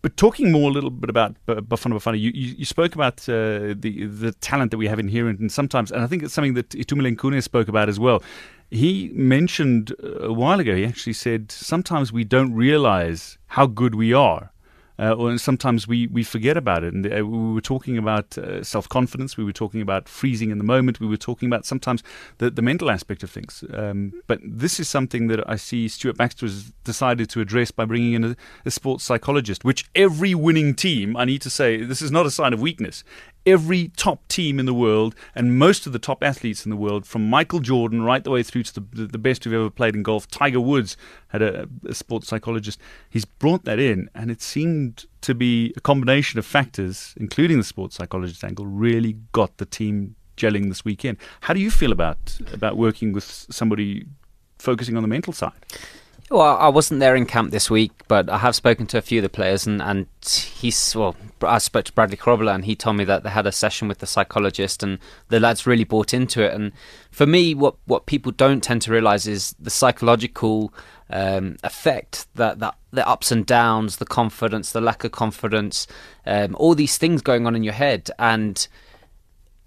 but 0.00 0.16
talking 0.16 0.52
more 0.52 0.70
a 0.70 0.72
little 0.72 0.90
bit 0.90 1.10
about 1.10 1.34
Bafana 1.46 1.94
Bafana, 1.94 2.18
you, 2.18 2.30
you, 2.32 2.54
you 2.58 2.64
spoke 2.64 2.94
about 2.94 3.28
uh, 3.28 3.74
the 3.76 4.06
the 4.06 4.32
talent 4.40 4.70
that 4.70 4.78
we 4.78 4.86
have 4.86 5.00
inherent, 5.00 5.40
and 5.40 5.50
sometimes, 5.50 5.90
and 5.90 6.02
I 6.02 6.06
think 6.06 6.22
it's 6.22 6.32
something 6.32 6.54
that 6.54 6.70
Itumeleng 6.70 7.16
Khune 7.16 7.42
spoke 7.42 7.68
about 7.68 7.88
as 7.88 7.98
well. 7.98 8.22
He 8.70 9.10
mentioned 9.14 9.94
a 10.02 10.32
while 10.32 10.60
ago. 10.60 10.74
He 10.74 10.84
actually 10.84 11.14
said 11.14 11.50
sometimes 11.50 12.12
we 12.12 12.24
don't 12.24 12.52
realize 12.52 13.38
how 13.48 13.66
good 13.66 13.94
we 13.94 14.12
are 14.12 14.52
uh, 14.98 15.12
or 15.12 15.38
sometimes 15.38 15.86
we, 15.86 16.06
we 16.08 16.22
forget 16.22 16.56
about 16.56 16.82
it. 16.82 16.92
And 16.92 17.06
uh, 17.06 17.24
we 17.24 17.54
were 17.54 17.60
talking 17.60 17.96
about 17.96 18.36
uh, 18.36 18.62
self 18.64 18.88
confidence, 18.88 19.36
we 19.36 19.44
were 19.44 19.52
talking 19.52 19.80
about 19.80 20.08
freezing 20.08 20.50
in 20.50 20.58
the 20.58 20.64
moment, 20.64 21.00
we 21.00 21.06
were 21.06 21.16
talking 21.16 21.48
about 21.48 21.64
sometimes 21.64 22.02
the, 22.38 22.50
the 22.50 22.62
mental 22.62 22.90
aspect 22.90 23.22
of 23.22 23.30
things. 23.30 23.62
Um, 23.72 24.12
but 24.26 24.40
this 24.42 24.80
is 24.80 24.88
something 24.88 25.28
that 25.28 25.48
I 25.48 25.56
see 25.56 25.88
Stuart 25.88 26.16
Baxter 26.16 26.46
has 26.46 26.72
decided 26.84 27.30
to 27.30 27.40
address 27.40 27.70
by 27.70 27.84
bringing 27.84 28.14
in 28.14 28.24
a, 28.24 28.36
a 28.66 28.70
sports 28.70 29.04
psychologist, 29.04 29.64
which 29.64 29.88
every 29.94 30.34
winning 30.34 30.74
team, 30.74 31.16
I 31.16 31.24
need 31.24 31.42
to 31.42 31.50
say, 31.50 31.82
this 31.82 32.02
is 32.02 32.10
not 32.10 32.26
a 32.26 32.30
sign 32.30 32.52
of 32.52 32.60
weakness 32.60 33.04
every 33.46 33.88
top 33.96 34.26
team 34.28 34.58
in 34.58 34.66
the 34.66 34.74
world 34.74 35.14
and 35.34 35.58
most 35.58 35.86
of 35.86 35.92
the 35.92 35.98
top 35.98 36.22
athletes 36.22 36.64
in 36.64 36.70
the 36.70 36.76
world, 36.76 37.06
from 37.06 37.28
Michael 37.28 37.60
Jordan 37.60 38.02
right 38.02 38.22
the 38.22 38.30
way 38.30 38.42
through 38.42 38.64
to 38.64 38.74
the, 38.74 39.06
the 39.06 39.18
best 39.18 39.44
who've 39.44 39.52
ever 39.52 39.70
played 39.70 39.94
in 39.94 40.02
golf. 40.02 40.28
Tiger 40.28 40.60
Woods 40.60 40.96
had 41.28 41.42
a, 41.42 41.68
a 41.86 41.94
sports 41.94 42.28
psychologist. 42.28 42.78
He's 43.08 43.24
brought 43.24 43.64
that 43.64 43.78
in, 43.78 44.10
and 44.14 44.30
it 44.30 44.42
seemed 44.42 45.06
to 45.22 45.34
be 45.34 45.72
a 45.76 45.80
combination 45.80 46.38
of 46.38 46.46
factors, 46.46 47.14
including 47.16 47.58
the 47.58 47.64
sports 47.64 47.96
psychologist 47.96 48.44
angle, 48.44 48.66
really 48.66 49.16
got 49.32 49.56
the 49.56 49.66
team 49.66 50.14
gelling 50.36 50.68
this 50.68 50.84
weekend. 50.84 51.16
How 51.40 51.54
do 51.54 51.60
you 51.60 51.70
feel 51.70 51.92
about 51.92 52.38
about 52.52 52.76
working 52.76 53.12
with 53.12 53.46
somebody 53.50 54.06
focusing 54.58 54.96
on 54.96 55.02
the 55.02 55.08
mental 55.08 55.32
side? 55.32 55.52
Well, 56.30 56.58
I 56.58 56.68
wasn't 56.68 57.00
there 57.00 57.16
in 57.16 57.24
camp 57.24 57.52
this 57.52 57.70
week, 57.70 58.02
but 58.06 58.28
I 58.28 58.36
have 58.38 58.54
spoken 58.54 58.86
to 58.88 58.98
a 58.98 59.02
few 59.02 59.20
of 59.20 59.22
the 59.22 59.30
players, 59.30 59.66
and, 59.66 59.80
and 59.80 60.06
he's 60.22 60.94
well. 60.94 61.16
I 61.40 61.56
spoke 61.56 61.86
to 61.86 61.92
Bradley 61.92 62.18
Grobler, 62.18 62.54
and 62.54 62.66
he 62.66 62.76
told 62.76 62.96
me 62.96 63.04
that 63.04 63.22
they 63.22 63.30
had 63.30 63.46
a 63.46 63.52
session 63.52 63.88
with 63.88 63.98
the 63.98 64.06
psychologist, 64.06 64.82
and 64.82 64.98
the 65.28 65.40
lads 65.40 65.66
really 65.66 65.84
bought 65.84 66.12
into 66.12 66.42
it. 66.42 66.52
And 66.52 66.72
for 67.10 67.24
me, 67.24 67.54
what 67.54 67.76
what 67.86 68.04
people 68.04 68.30
don't 68.30 68.62
tend 68.62 68.82
to 68.82 68.92
realise 68.92 69.26
is 69.26 69.54
the 69.58 69.70
psychological 69.70 70.74
um, 71.08 71.56
effect 71.64 72.26
that 72.34 72.58
that 72.58 72.74
the 72.90 73.08
ups 73.08 73.32
and 73.32 73.46
downs, 73.46 73.96
the 73.96 74.04
confidence, 74.04 74.72
the 74.72 74.82
lack 74.82 75.04
of 75.04 75.12
confidence, 75.12 75.86
um, 76.26 76.54
all 76.56 76.74
these 76.74 76.98
things 76.98 77.22
going 77.22 77.46
on 77.46 77.56
in 77.56 77.62
your 77.62 77.72
head, 77.72 78.10
and 78.18 78.68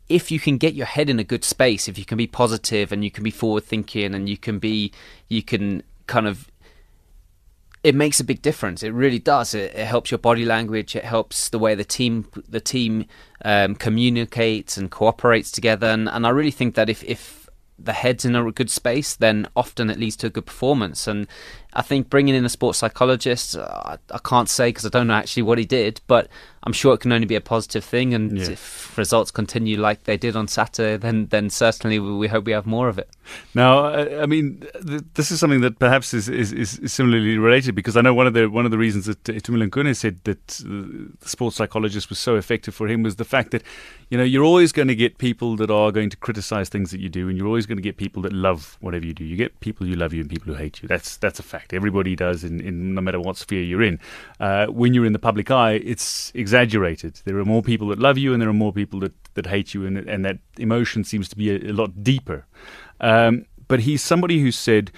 if 0.10 0.30
you 0.30 0.40
can 0.40 0.58
get 0.58 0.76
your 0.76 0.86
head 0.86 1.10
in 1.10 1.18
a 1.18 1.24
good 1.24 1.44
space, 1.44 1.88
if 1.88 1.98
you 1.98 2.06
can 2.06 2.18
be 2.20 2.28
positive 2.28 2.92
and 2.92 3.04
you 3.04 3.10
can 3.10 3.24
be 3.24 3.32
forward 3.32 3.64
thinking 3.64 4.14
and 4.14 4.28
you 4.28 4.38
can 4.38 4.60
be, 4.60 4.92
you 5.30 5.42
can 5.42 5.82
kind 6.06 6.28
of 6.28 6.51
it 7.84 7.96
makes 7.96 8.20
a 8.20 8.24
big 8.24 8.42
difference. 8.42 8.84
It 8.84 8.94
really 8.94 9.20
does. 9.20 9.54
It, 9.54 9.74
it, 9.74 9.86
helps 9.86 10.12
your 10.12 10.20
body 10.20 10.46
language. 10.46 10.96
It 10.96 11.04
helps 11.04 11.50
the 11.50 11.60
way 11.60 11.74
the 11.74 11.84
team 11.84 12.28
the 12.48 12.62
team 12.62 13.06
um, 13.44 13.76
communicates 13.76 14.78
and 14.78 14.92
cooperates 14.92 15.52
together. 15.52 15.88
And, 15.88 16.08
and 16.08 16.28
I 16.28 16.30
really 16.30 16.52
think 16.52 16.76
that 16.76 16.90
if, 16.90 17.04
if 17.04 17.50
the 17.80 17.94
head's 17.94 18.24
in 18.24 18.36
a 18.36 18.52
good 18.52 18.70
space, 18.70 19.16
then 19.16 19.48
often 19.56 19.90
it 19.90 20.00
leads 20.00 20.16
to 20.18 20.28
a 20.28 20.30
good 20.30 20.46
performance. 20.46 21.08
And 21.08 21.28
I 21.74 21.82
think 21.82 22.10
bringing 22.10 22.36
in 22.36 22.44
a 22.46 22.50
sports 22.50 22.80
psychologist, 22.80 23.56
uh, 23.56 23.98
I 24.12 24.20
can't 24.26 24.50
say 24.50 24.70
because 24.70 24.86
I 24.86 24.90
don't 24.90 25.08
know 25.08 25.14
actually 25.14 25.44
what 25.44 25.58
he 25.58 25.66
did, 25.66 26.02
but 26.08 26.28
I'm 26.64 26.74
sure 26.74 26.94
it 26.94 27.00
can 27.00 27.12
only 27.12 27.26
be 27.26 27.36
a 27.36 27.42
positive 27.42 27.84
thing. 27.84 28.14
And 28.14 28.38
Yeah. 28.38 28.52
if 28.52 28.98
results 28.98 29.32
continue 29.32 29.80
like 29.80 30.04
they 30.04 30.18
did 30.18 30.36
on 30.36 30.48
Saturday, 30.48 30.98
then 30.98 31.28
then 31.28 31.50
certainly 31.50 31.98
we 31.98 32.28
hope 32.28 32.46
we 32.46 32.52
have 32.52 32.66
more 32.66 32.90
of 32.90 32.98
it. 33.00 33.10
Now, 33.56 33.86
I 33.86 34.24
I 34.24 34.26
mean, 34.26 34.64
th- 34.86 35.02
this 35.14 35.32
is 35.32 35.40
something 35.40 35.62
that 35.62 35.80
perhaps 35.80 36.14
is, 36.14 36.28
is, 36.28 36.52
is 36.52 36.80
similarly 36.92 37.38
related 37.38 37.74
because 37.74 37.96
I 37.96 38.02
know 38.02 38.14
one 38.14 38.28
of 38.28 38.34
the 38.34 38.48
one 38.50 38.66
of 38.66 38.72
the 38.72 38.78
reasons 38.78 39.06
that 39.06 39.24
Itumeleng 39.24 39.70
Khune 39.70 39.96
said 39.96 40.20
that 40.26 40.62
uh, 40.66 41.16
the 41.22 41.30
sports 41.30 41.56
psychologist 41.56 42.10
was 42.10 42.20
so 42.20 42.36
effective 42.36 42.76
for 42.76 42.88
him 42.90 43.02
was 43.02 43.16
the 43.16 43.26
fact 43.26 43.52
that 43.52 43.64
you 44.10 44.18
know 44.18 44.24
you're 44.26 44.44
always 44.44 44.72
going 44.74 44.90
to 44.90 44.96
get 44.96 45.18
people 45.18 45.56
that 45.56 45.72
are 45.72 45.92
going 45.92 46.10
to 46.10 46.18
criticize 46.18 46.68
things 46.70 46.92
that 46.92 47.00
you 47.00 47.10
do, 47.10 47.30
and 47.30 47.38
you're 47.38 47.48
always 47.48 47.66
going 47.66 47.78
to 47.78 47.82
get 47.90 47.96
people 47.98 48.22
that 48.24 48.34
love 48.34 48.78
whatever 48.82 49.06
you 49.06 49.14
do. 49.14 49.24
You 49.24 49.38
get 49.38 49.58
people 49.62 49.88
who 49.88 49.94
love 49.94 50.14
you 50.14 50.22
and 50.22 50.30
people 50.30 50.54
who 50.54 50.60
hate 50.60 50.82
you. 50.82 50.88
That's 50.90 51.16
that's 51.18 51.40
a 51.40 51.44
fact. 51.44 51.61
Everybody 51.72 52.16
does, 52.16 52.44
in, 52.44 52.62
in 52.62 52.94
no 52.94 53.02
matter 53.02 53.20
what 53.20 53.38
sphere 53.38 53.64
you're 53.64 53.84
in. 53.84 54.00
Uh, 54.40 54.68
when 54.68 54.94
you're 54.94 55.06
in 55.06 55.14
the 55.14 55.20
public 55.20 55.50
eye, 55.52 55.74
it's 55.84 56.32
exaggerated. 56.36 57.22
There 57.26 57.38
are 57.38 57.46
more 57.46 57.62
people 57.62 57.88
that 57.90 58.00
love 58.00 58.18
you, 58.18 58.34
and 58.34 58.42
there 58.42 58.50
are 58.50 58.54
more 58.54 58.74
people 58.74 59.00
that, 59.02 59.14
that 59.34 59.48
hate 59.48 59.74
you, 59.74 59.86
and 59.86 59.98
and 59.98 60.26
that 60.26 60.40
emotion 60.58 61.04
seems 61.04 61.30
to 61.30 61.36
be 61.36 61.52
a, 61.52 61.72
a 61.72 61.74
lot 61.74 62.04
deeper. 62.04 62.46
Um, 63.00 63.46
but 63.68 63.82
he's 63.82 64.04
somebody 64.04 64.42
who 64.42 64.52
said 64.52 64.92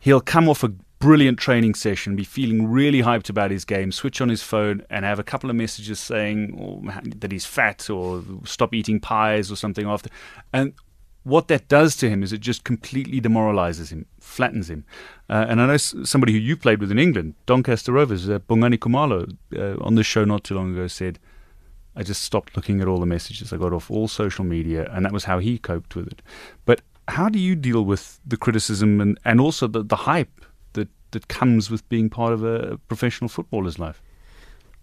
he'll 0.00 0.20
come 0.20 0.48
off 0.48 0.62
a 0.64 0.72
brilliant 1.04 1.38
training 1.38 1.74
session, 1.74 2.16
be 2.16 2.24
feeling 2.24 2.66
really 2.66 3.02
hyped 3.02 3.28
about 3.28 3.50
his 3.50 3.66
game, 3.66 3.92
switch 3.92 4.22
on 4.22 4.30
his 4.30 4.42
phone, 4.42 4.82
and 4.88 5.04
have 5.04 5.18
a 5.18 5.22
couple 5.22 5.50
of 5.50 5.56
messages 5.56 6.00
saying 6.00 6.58
oh, 6.58 6.82
that 7.16 7.30
he's 7.30 7.44
fat 7.44 7.90
or 7.90 8.22
stop 8.44 8.72
eating 8.72 8.98
pies 8.98 9.52
or 9.52 9.56
something 9.56 9.86
after. 9.86 10.08
And 10.54 10.72
what 11.24 11.48
that 11.48 11.68
does 11.68 11.96
to 11.96 12.08
him 12.08 12.22
is 12.22 12.32
it 12.32 12.40
just 12.40 12.64
completely 12.64 13.18
demoralizes 13.18 13.90
him, 13.90 14.06
flattens 14.20 14.70
him. 14.70 14.84
Uh, 15.28 15.46
and 15.48 15.60
I 15.60 15.66
know 15.66 15.72
s- 15.72 15.94
somebody 16.04 16.32
who 16.32 16.38
you 16.38 16.56
played 16.56 16.80
with 16.80 16.92
in 16.92 16.98
England, 16.98 17.34
Doncaster 17.46 17.92
Rovers, 17.92 18.28
uh, 18.28 18.38
Bongani 18.40 18.78
Khumalo, 18.78 19.36
uh, 19.56 19.82
on 19.82 19.94
the 19.94 20.02
show 20.02 20.24
not 20.24 20.44
too 20.44 20.54
long 20.54 20.72
ago 20.72 20.86
said, 20.86 21.18
I 21.96 22.02
just 22.02 22.22
stopped 22.22 22.56
looking 22.56 22.80
at 22.80 22.88
all 22.88 22.98
the 22.98 23.06
messages. 23.06 23.52
I 23.52 23.56
got 23.56 23.72
off 23.72 23.90
all 23.90 24.08
social 24.08 24.44
media, 24.44 24.88
and 24.92 25.04
that 25.04 25.12
was 25.12 25.24
how 25.24 25.38
he 25.38 25.58
coped 25.58 25.96
with 25.96 26.08
it. 26.08 26.22
But 26.66 26.82
how 27.08 27.28
do 27.28 27.38
you 27.38 27.54
deal 27.54 27.84
with 27.84 28.20
the 28.26 28.36
criticism 28.36 29.00
and, 29.00 29.18
and 29.24 29.40
also 29.40 29.66
the, 29.66 29.82
the 29.82 29.96
hype 29.96 30.44
that, 30.72 30.88
that 31.12 31.28
comes 31.28 31.70
with 31.70 31.88
being 31.88 32.10
part 32.10 32.32
of 32.32 32.42
a 32.42 32.78
professional 32.88 33.28
footballer's 33.28 33.78
life? 33.78 34.02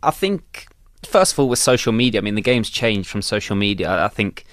I 0.01 0.11
think 0.11 0.67
first 1.05 1.33
of 1.33 1.39
all 1.39 1.49
with 1.49 1.59
social 1.59 1.91
media, 1.91 2.21
I 2.21 2.23
mean 2.23 2.35
the 2.35 2.41
game's 2.41 2.69
changed 2.69 3.09
from 3.09 3.21
social 3.21 3.55
media. 3.55 4.03
I 4.03 4.07
think 4.07 4.45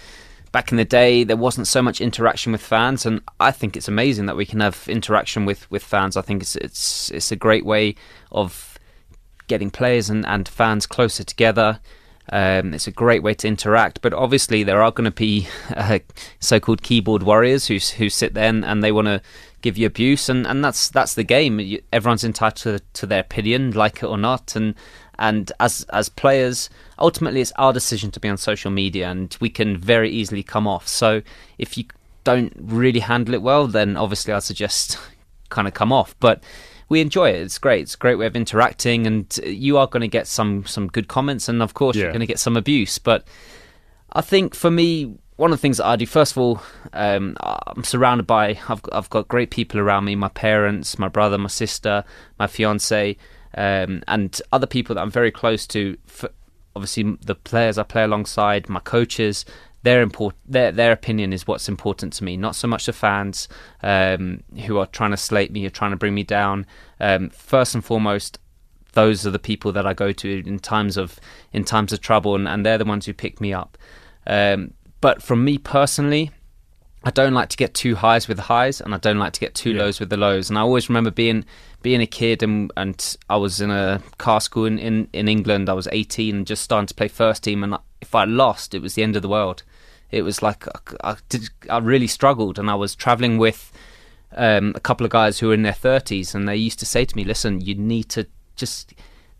back 0.52 0.70
in 0.70 0.76
the 0.76 0.84
day 0.84 1.24
there 1.24 1.36
wasn't 1.36 1.66
so 1.66 1.82
much 1.82 2.00
interaction 2.00 2.52
with 2.52 2.60
fans 2.60 3.04
and 3.04 3.20
I 3.40 3.50
think 3.50 3.76
it's 3.76 3.88
amazing 3.88 4.26
that 4.26 4.36
we 4.36 4.46
can 4.46 4.60
have 4.60 4.86
interaction 4.88 5.44
with, 5.44 5.70
with 5.70 5.82
fans. 5.82 6.16
I 6.16 6.22
think 6.22 6.42
it's 6.42 6.56
it's 6.56 7.10
it's 7.10 7.32
a 7.32 7.36
great 7.36 7.64
way 7.64 7.94
of 8.32 8.78
getting 9.46 9.70
players 9.70 10.10
and, 10.10 10.24
and 10.26 10.46
fans 10.46 10.86
closer 10.86 11.24
together. 11.24 11.80
Um, 12.30 12.74
it's 12.74 12.86
a 12.86 12.92
great 12.92 13.22
way 13.22 13.32
to 13.34 13.48
interact, 13.48 14.02
but 14.02 14.12
obviously 14.12 14.62
there 14.62 14.82
are 14.82 14.92
going 14.92 15.06
to 15.06 15.10
be 15.10 15.48
uh, 15.74 16.00
so-called 16.40 16.82
keyboard 16.82 17.22
warriors 17.22 17.66
who 17.66 17.78
who 17.96 18.10
sit 18.10 18.34
there 18.34 18.48
and, 18.48 18.64
and 18.64 18.84
they 18.84 18.92
want 18.92 19.06
to 19.06 19.22
give 19.62 19.78
you 19.78 19.86
abuse, 19.86 20.28
and, 20.28 20.46
and 20.46 20.64
that's 20.64 20.90
that's 20.90 21.14
the 21.14 21.24
game. 21.24 21.58
You, 21.58 21.82
everyone's 21.92 22.24
entitled 22.24 22.80
to, 22.80 22.84
to 23.00 23.06
their 23.06 23.20
opinion, 23.20 23.72
like 23.72 24.02
it 24.02 24.06
or 24.06 24.18
not, 24.18 24.54
and 24.54 24.74
and 25.18 25.50
as 25.60 25.84
as 25.90 26.08
players, 26.08 26.70
ultimately 26.98 27.40
it's 27.40 27.52
our 27.56 27.72
decision 27.72 28.10
to 28.12 28.20
be 28.20 28.28
on 28.28 28.36
social 28.36 28.70
media, 28.70 29.10
and 29.10 29.36
we 29.40 29.50
can 29.50 29.76
very 29.76 30.10
easily 30.10 30.42
come 30.42 30.66
off. 30.66 30.86
So 30.88 31.22
if 31.58 31.76
you 31.78 31.84
don't 32.24 32.52
really 32.58 33.00
handle 33.00 33.34
it 33.34 33.42
well, 33.42 33.66
then 33.66 33.96
obviously 33.96 34.32
I 34.32 34.38
suggest 34.40 34.98
kind 35.48 35.66
of 35.68 35.74
come 35.74 35.92
off, 35.92 36.14
but 36.20 36.42
we 36.90 37.00
enjoy 37.00 37.30
it. 37.30 37.36
It's 37.42 37.58
great. 37.58 37.82
It's 37.82 37.94
a 37.94 37.98
great 37.98 38.16
way 38.16 38.26
of 38.26 38.36
interacting, 38.36 39.06
and 39.06 39.38
you 39.44 39.76
are 39.78 39.86
going 39.86 40.00
to 40.02 40.08
get 40.08 40.26
some 40.26 40.64
some 40.66 40.88
good 40.88 41.08
comments, 41.08 41.48
and 41.48 41.62
of 41.62 41.74
course 41.74 41.96
Yeah. 41.96 42.04
you're 42.04 42.12
going 42.12 42.20
to 42.20 42.26
get 42.26 42.38
some 42.38 42.56
abuse. 42.56 42.98
But 42.98 43.24
I 44.12 44.20
think 44.22 44.54
for 44.54 44.70
me, 44.70 45.14
one 45.36 45.52
of 45.52 45.58
the 45.58 45.60
things 45.60 45.76
that 45.76 45.86
I 45.86 45.96
do, 45.96 46.06
first 46.06 46.32
of 46.32 46.38
all, 46.38 46.60
um, 46.94 47.36
I'm 47.40 47.84
surrounded 47.84 48.26
by 48.26 48.58
I've 48.68 48.80
I've 48.92 49.10
got 49.10 49.28
great 49.28 49.50
people 49.50 49.78
around 49.80 50.04
me: 50.06 50.14
my 50.16 50.28
parents, 50.28 50.98
my 50.98 51.08
brother, 51.08 51.38
my 51.38 51.48
sister, 51.48 52.04
my 52.38 52.46
fiance, 52.46 53.16
um, 53.58 54.02
and 54.06 54.40
other 54.52 54.68
people 54.68 54.94
that 54.94 55.02
I'm 55.02 55.10
very 55.10 55.32
close 55.32 55.66
to. 55.68 55.98
Obviously, 56.76 57.16
the 57.20 57.34
players 57.34 57.76
I 57.76 57.82
play 57.82 58.04
alongside, 58.04 58.68
my 58.68 58.80
coaches. 58.80 59.44
Their 59.82 60.02
import, 60.02 60.34
their 60.46 60.72
their 60.72 60.92
opinion 60.92 61.32
is 61.32 61.46
what's 61.46 61.68
important 61.68 62.12
to 62.14 62.24
me, 62.24 62.36
not 62.36 62.56
so 62.56 62.66
much 62.68 62.86
the 62.86 62.92
fans 62.92 63.48
um, 63.82 64.42
who 64.64 64.78
are 64.78 64.86
trying 64.86 65.12
to 65.12 65.16
slate 65.16 65.52
me 65.52 65.66
or 65.66 65.70
trying 65.70 65.92
to 65.92 65.96
bring 65.96 66.14
me 66.14 66.24
down. 66.24 66.66
Um, 67.00 67.30
first 67.30 67.74
and 67.74 67.84
foremost, 67.84 68.38
those 68.92 69.26
are 69.26 69.30
the 69.30 69.38
people 69.38 69.72
that 69.72 69.86
I 69.86 69.94
go 69.94 70.12
to 70.12 70.42
in 70.46 70.58
times 70.58 70.96
of 70.96 71.20
in 71.52 71.64
times 71.64 71.92
of 71.92 72.00
trouble, 72.00 72.34
and, 72.34 72.48
and 72.48 72.66
they're 72.66 72.78
the 72.78 72.84
ones 72.84 73.06
who 73.06 73.14
pick 73.14 73.40
me 73.40 73.52
up. 73.52 73.78
Um, 74.26 74.74
but 75.00 75.22
from 75.22 75.44
me 75.44 75.58
personally, 75.58 76.32
I 77.04 77.10
don't 77.10 77.32
like 77.32 77.48
to 77.50 77.56
get 77.56 77.74
too 77.74 77.94
highs 77.94 78.26
with 78.28 78.36
the 78.38 78.42
highs, 78.44 78.80
and 78.80 78.94
I 78.94 78.98
don't 78.98 79.18
like 79.18 79.32
to 79.34 79.40
get 79.40 79.54
too 79.54 79.70
Yeah. 79.72 79.82
lows 79.82 80.00
with 80.00 80.10
the 80.10 80.16
lows. 80.16 80.50
And 80.50 80.58
I 80.58 80.62
always 80.62 80.88
remember 80.88 81.10
being 81.10 81.44
being 81.80 82.00
a 82.00 82.06
kid, 82.06 82.42
and 82.42 82.72
and 82.76 83.16
I 83.30 83.36
was 83.36 83.60
in 83.60 83.70
a 83.70 84.02
car 84.18 84.40
school 84.40 84.64
in, 84.66 84.78
in, 84.78 85.08
in 85.12 85.28
England. 85.28 85.68
I 85.68 85.74
was 85.74 85.88
18 85.92 86.34
and 86.36 86.46
just 86.46 86.62
starting 86.64 86.86
to 86.88 86.94
play 86.94 87.08
first 87.08 87.44
team, 87.44 87.62
and 87.62 87.76
if 88.00 88.14
I 88.14 88.24
lost, 88.24 88.74
it 88.74 88.82
was 88.82 88.94
the 88.94 89.02
end 89.02 89.16
of 89.16 89.22
the 89.22 89.28
world. 89.28 89.62
It 90.10 90.22
was 90.22 90.42
like 90.42 90.66
I, 90.68 91.12
I 91.12 91.16
did, 91.28 91.50
I 91.70 91.78
really 91.78 92.06
struggled, 92.08 92.58
and 92.58 92.68
I 92.70 92.74
was 92.74 92.94
traveling 92.96 93.38
with 93.38 93.70
um, 94.36 94.72
a 94.74 94.80
couple 94.80 95.04
of 95.04 95.10
guys 95.12 95.38
who 95.38 95.48
were 95.48 95.54
in 95.54 95.62
their 95.62 95.72
30s, 95.72 96.34
and 96.34 96.48
they 96.48 96.56
used 96.56 96.78
to 96.80 96.86
say 96.86 97.04
to 97.04 97.16
me, 97.16 97.24
"Listen, 97.24 97.60
you 97.60 97.74
need 97.76 98.08
to 98.10 98.26
just 98.56 98.92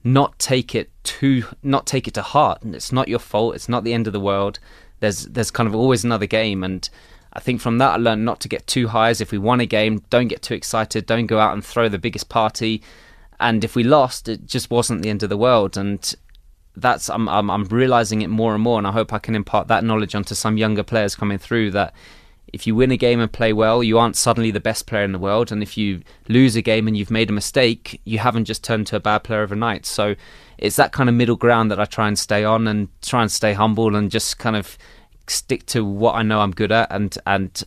not 0.05 0.39
take 0.39 0.77
it 0.77 0.91
too, 1.03 1.43
not 1.63 1.87
take 1.87 2.07
it 2.07 2.15
to 2.15 2.23
heart. 2.23 2.63
And 2.63 2.75
it's 2.75 2.93
not 2.93 3.09
your 3.09 3.19
fault. 3.19 3.57
It's 3.57 3.69
not 3.69 3.83
the 3.83 3.93
end 3.93 4.07
of 4.07 4.13
the 4.13 4.21
world. 4.21 4.61
There's 5.01 5.25
there's 5.27 5.51
kind 5.51 5.67
of 5.67 5.75
always 5.75 6.05
another 6.05 6.27
game, 6.27 6.63
and 6.63 6.89
I 7.33 7.41
think 7.41 7.61
from 7.61 7.79
that 7.79 7.93
I 7.93 7.97
learned 7.97 8.25
not 8.25 8.41
to 8.41 8.49
get 8.49 8.67
too 8.67 8.89
high. 8.89 9.11
As 9.11 9.21
If 9.21 9.33
we 9.33 9.39
won 9.39 9.61
a 9.61 9.67
game, 9.67 10.03
don't 10.11 10.29
get 10.29 10.43
too 10.43 10.55
excited. 10.55 11.07
Don't 11.07 11.27
go 11.27 11.39
out 11.39 11.53
and 11.53 11.65
throw 11.65 11.89
the 11.89 11.99
biggest 11.99 12.29
party. 12.29 12.83
And 13.41 13.63
if 13.63 13.77
we 13.77 13.85
lost, 13.85 14.29
it 14.29 14.47
just 14.47 14.71
wasn't 14.71 15.03
the 15.03 15.11
end 15.11 15.23
of 15.23 15.29
the 15.29 15.37
world. 15.37 15.77
And 15.77 16.15
that's 16.81 17.11
I'm, 17.11 17.29
I'm 17.29 17.51
I'm 17.51 17.65
realizing 17.65 18.23
it 18.23 18.29
more 18.29 18.55
and 18.55 18.63
more, 18.63 18.79
and 18.79 18.87
I 18.87 18.93
hope 18.93 19.13
I 19.13 19.19
can 19.19 19.35
impart 19.35 19.69
that 19.69 19.85
knowledge 19.85 20.15
onto 20.15 20.35
some 20.35 20.57
younger 20.57 20.83
players 20.83 21.15
coming 21.15 21.39
through. 21.39 21.73
That 21.73 21.93
if 22.53 22.67
you 22.67 22.75
win 22.75 22.91
a 22.91 22.97
game 22.97 23.21
and 23.21 23.31
play 23.31 23.53
well, 23.53 23.83
you 23.83 23.99
aren't 23.99 24.17
suddenly 24.17 24.51
the 24.51 24.61
best 24.61 24.87
player 24.87 25.03
in 25.03 25.13
the 25.13 25.19
world, 25.19 25.53
and 25.53 25.63
if 25.63 25.77
you 25.77 26.03
lose 26.29 26.57
a 26.57 26.63
game 26.63 26.89
and 26.89 26.97
you've 26.97 27.11
made 27.11 27.31
a 27.31 27.33
mistake, 27.33 28.01
you 28.05 28.19
haven't 28.19 28.47
just 28.47 28.65
turned 28.65 28.87
to 28.89 28.97
a 28.97 29.01
bad 29.01 29.25
player 29.25 29.43
overnight. 29.43 29.87
So 29.87 30.15
it's 30.57 30.77
that 30.77 30.93
kind 30.93 31.09
of 31.09 31.15
middle 31.15 31.37
ground 31.37 31.71
that 31.71 31.81
I 31.81 31.85
try 31.85 32.09
and 32.09 32.19
stay 32.19 32.45
on, 32.45 32.67
and 32.67 32.89
try 33.03 33.23
and 33.23 33.31
stay 33.31 33.53
humble, 33.53 33.97
and 33.97 34.11
just 34.11 34.39
kind 34.39 34.57
of 34.57 34.79
stick 35.31 35.67
to 35.67 35.85
what 35.85 36.15
I 36.15 36.23
know 36.23 36.41
I'm 36.41 36.53
good 36.53 36.73
at, 36.73 36.91
and 36.91 37.17
and 37.27 37.63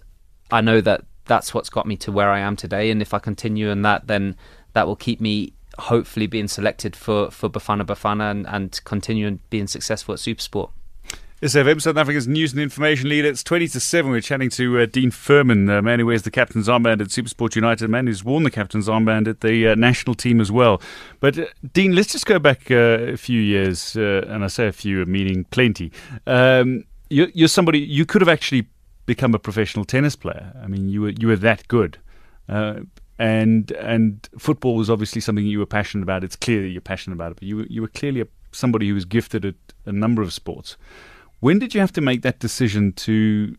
I 0.51 0.62
know 0.62 0.82
that 0.82 1.06
that's 1.25 1.53
what's 1.53 1.70
got 1.70 1.86
me 1.86 1.98
to 1.98 2.12
where 2.12 2.30
I 2.30 2.39
am 2.39 2.56
today, 2.56 2.91
and 2.91 3.01
if 3.01 3.13
I 3.13 3.20
continue 3.20 3.70
in 3.70 3.82
that, 3.84 4.08
then 4.08 4.36
that 4.74 4.88
will 4.88 4.96
keep 4.96 5.22
me 5.22 5.53
hopefully 5.80 6.27
being 6.27 6.48
selected 6.48 6.96
for 6.96 7.32
for 7.32 7.50
Bafana 7.50 7.84
Bafana 7.86 8.32
and, 8.32 8.48
and 8.48 8.80
continuing 8.84 9.39
being 9.50 9.68
successful 9.68 10.13
at 10.13 10.20
Supersport. 10.20 10.72
SAFM, 11.41 11.82
South 11.82 11.98
Africa's 11.98 12.27
news 12.27 12.53
and 12.53 12.62
information 12.62 13.10
leader. 13.10 13.27
It's 13.27 13.44
20 13.44 13.68
to 13.70 13.80
7. 13.80 14.12
We're 14.12 14.22
chatting 14.22 14.51
to 14.51 14.82
uh, 14.82 14.86
Dean 14.86 15.10
Furman, 15.10 15.65
the 15.65 15.82
man 15.82 15.98
who 15.98 16.06
wears 16.06 16.22
the 16.22 16.30
captain's 16.30 16.68
armband 16.68 17.01
at 17.01 17.08
Supersport 17.08 17.56
United, 17.56 17.86
a 17.86 17.88
man 17.88 18.06
who's 18.06 18.24
worn 18.24 18.44
the 18.44 18.51
captain's 18.51 18.88
armband 18.88 19.27
at 19.27 19.41
the 19.41 19.70
uh, 19.70 19.74
national 19.74 20.13
team 20.13 20.39
as 20.39 20.51
well. 20.51 20.80
But, 21.20 21.39
uh, 21.39 21.46
Dean, 21.74 21.96
let's 21.96 22.12
just 22.12 22.27
go 22.27 22.38
back 22.38 22.70
uh, 22.70 22.75
a 22.75 23.18
few 23.18 23.41
years, 23.41 23.98
uh, 23.98 24.24
and 24.27 24.44
I 24.44 24.48
say 24.48 24.68
a 24.68 24.72
few, 24.72 25.03
meaning 25.08 25.46
plenty. 25.46 25.91
Um, 26.27 26.84
you're, 27.12 27.30
you're 27.34 27.48
somebody, 27.48 27.80
you 27.80 28.06
could 28.06 28.22
have 28.22 28.30
actually 28.30 28.68
become 29.06 29.36
a 29.36 29.39
professional 29.39 29.86
tennis 29.86 30.15
player. 30.15 30.53
I 30.63 30.68
mean, 30.68 30.89
you 30.89 31.01
were, 31.01 31.10
you 31.10 31.27
were 31.27 31.36
that 31.38 31.68
good. 31.68 31.98
Uh, 32.48 32.82
and 33.20 33.72
and 33.74 34.27
football 34.39 34.75
was 34.75 34.89
obviously 34.89 35.22
something 35.22 35.46
you 35.46 35.60
were 35.60 35.65
passionate 35.68 36.03
about. 36.03 36.24
It's 36.24 36.36
clear 36.36 36.62
that 36.62 36.70
you're 36.70 36.82
passionate 36.82 37.15
about 37.15 37.32
it, 37.32 37.36
but 37.36 37.44
you 37.44 37.58
were, 37.58 37.68
you 37.70 37.82
were 37.82 37.88
clearly 37.88 38.22
a, 38.22 38.27
somebody 38.51 38.88
who 38.88 38.96
was 38.96 39.06
gifted 39.06 39.46
at 39.46 39.56
a 39.86 39.91
number 39.91 40.24
of 40.24 40.34
sports. 40.34 40.75
When 41.39 41.60
did 41.60 41.75
you 41.75 41.82
have 41.82 41.94
to 41.94 42.01
make 42.01 42.24
that 42.24 42.39
decision 42.39 42.94
to 42.94 43.56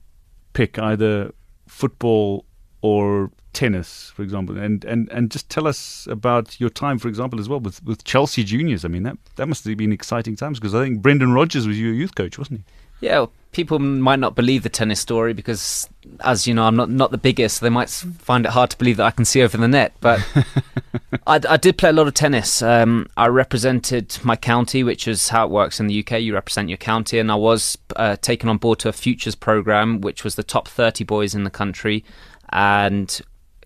pick 0.53 0.79
either 0.79 1.33
football 1.69 2.45
or 2.81 3.31
tennis, 3.53 4.11
for 4.15 4.23
example? 4.23 4.59
And, 4.59 4.85
and, 4.85 5.09
and 5.13 5.31
just 5.31 5.49
tell 5.49 5.69
us 5.69 6.09
about 6.11 6.61
your 6.61 6.71
time, 6.71 6.99
for 6.99 7.09
example, 7.09 7.39
as 7.39 7.49
well 7.49 7.61
with, 7.61 7.85
with 7.85 8.03
Chelsea 8.05 8.43
Juniors. 8.43 8.85
I 8.85 8.89
mean, 8.89 9.05
that, 9.05 9.17
that 9.37 9.47
must 9.47 9.65
have 9.65 9.77
been 9.77 9.93
exciting 9.93 10.35
times 10.37 10.59
because 10.59 10.75
I 10.75 10.83
think 10.83 11.03
Brendan 11.03 11.33
Rodgers 11.33 11.67
was 11.67 11.79
your 11.79 11.93
youth 11.93 12.15
coach, 12.15 12.39
wasn't 12.39 12.61
he? 12.61 12.65
Yeah, 13.03 13.19
well, 13.19 13.33
people 13.51 13.81
might 13.81 14.21
not 14.21 14.37
believe 14.37 14.63
the 14.63 14.69
tennis 14.69 15.01
story 15.01 15.35
because, 15.35 15.89
as 16.21 16.47
you 16.47 16.55
know, 16.55 16.65
I'm 16.65 16.77
not 16.77 16.89
not 16.89 17.11
the 17.11 17.19
biggest. 17.19 17.59
So 17.59 17.67
They 17.67 17.71
might 17.71 17.91
find 17.91 18.47
it 18.47 18.53
hard 18.53 18.71
to 18.71 18.79
believe 18.79 18.97
that 18.99 19.07
I 19.07 19.11
can 19.11 19.25
see 19.25 19.43
over 19.43 19.57
the 19.57 19.67
net. 19.67 19.93
But 20.01 20.25
I, 21.27 21.41
I 21.49 21.57
did 21.57 21.79
play 21.79 21.91
a 21.91 21.93
lot 21.93 22.07
of 22.07 22.15
tennis. 22.15 22.63
Um, 22.63 23.09
I 23.17 23.27
represented 23.27 24.17
my 24.23 24.37
county, 24.37 24.85
which 24.85 25.09
is 25.09 25.29
how 25.31 25.47
it 25.47 25.51
works 25.51 25.81
in 25.81 25.89
the 25.89 25.99
UK. 25.99 26.23
You 26.23 26.35
represent 26.35 26.69
your 26.69 26.79
county, 26.79 27.19
and 27.19 27.31
I 27.31 27.35
was 27.35 27.77
uh, 27.97 28.17
taken 28.23 28.49
on 28.49 28.59
board 28.59 28.79
to 28.81 28.89
a 28.89 28.93
futures 28.93 29.35
program, 29.35 30.01
which 30.01 30.23
was 30.23 30.37
the 30.37 30.45
top 30.45 30.69
30 30.69 31.03
boys 31.03 31.35
in 31.35 31.43
the 31.43 31.51
country, 31.51 32.05
and 32.51 33.21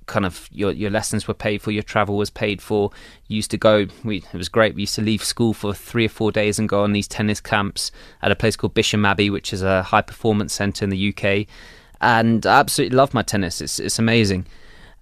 kind 0.07 0.25
of 0.25 0.49
your 0.53 0.73
your 0.73 0.91
lessons 0.91 1.29
were 1.29 1.35
paid 1.35 1.63
for, 1.63 1.71
your 1.71 1.83
travel 1.83 2.17
was 2.17 2.31
paid 2.31 2.63
for. 2.63 2.91
You 3.29 3.37
used 3.37 3.51
to 3.51 3.59
go. 3.59 3.87
We 4.05 4.19
it 4.19 4.37
was 4.37 4.49
great. 4.49 4.75
We 4.75 4.83
used 4.83 4.95
to 4.97 5.03
leave 5.03 5.23
school 5.23 5.53
for 5.53 5.75
three 5.75 6.07
or 6.07 6.11
four 6.11 6.33
days 6.33 6.59
and 6.59 6.69
go 6.69 6.83
on 6.83 6.93
these 6.93 7.09
tennis 7.09 7.41
camps 7.41 7.91
at 8.23 8.33
a 8.33 8.37
place 8.37 8.57
called 8.57 8.75
Bisham 8.75 9.05
Abbey, 9.05 9.31
which 9.31 9.53
is 9.53 9.63
a 9.63 9.83
high 9.83 10.03
performance 10.03 10.53
centre 10.53 10.85
in 10.85 10.91
the 10.91 11.09
UK. 11.15 11.47
And 12.01 12.47
I 12.47 12.61
absolutely 12.61 12.97
love 12.97 13.15
my 13.15 13.23
tennis. 13.23 13.61
It's 13.61 13.79
it's 13.79 13.99
amazing. 13.99 14.47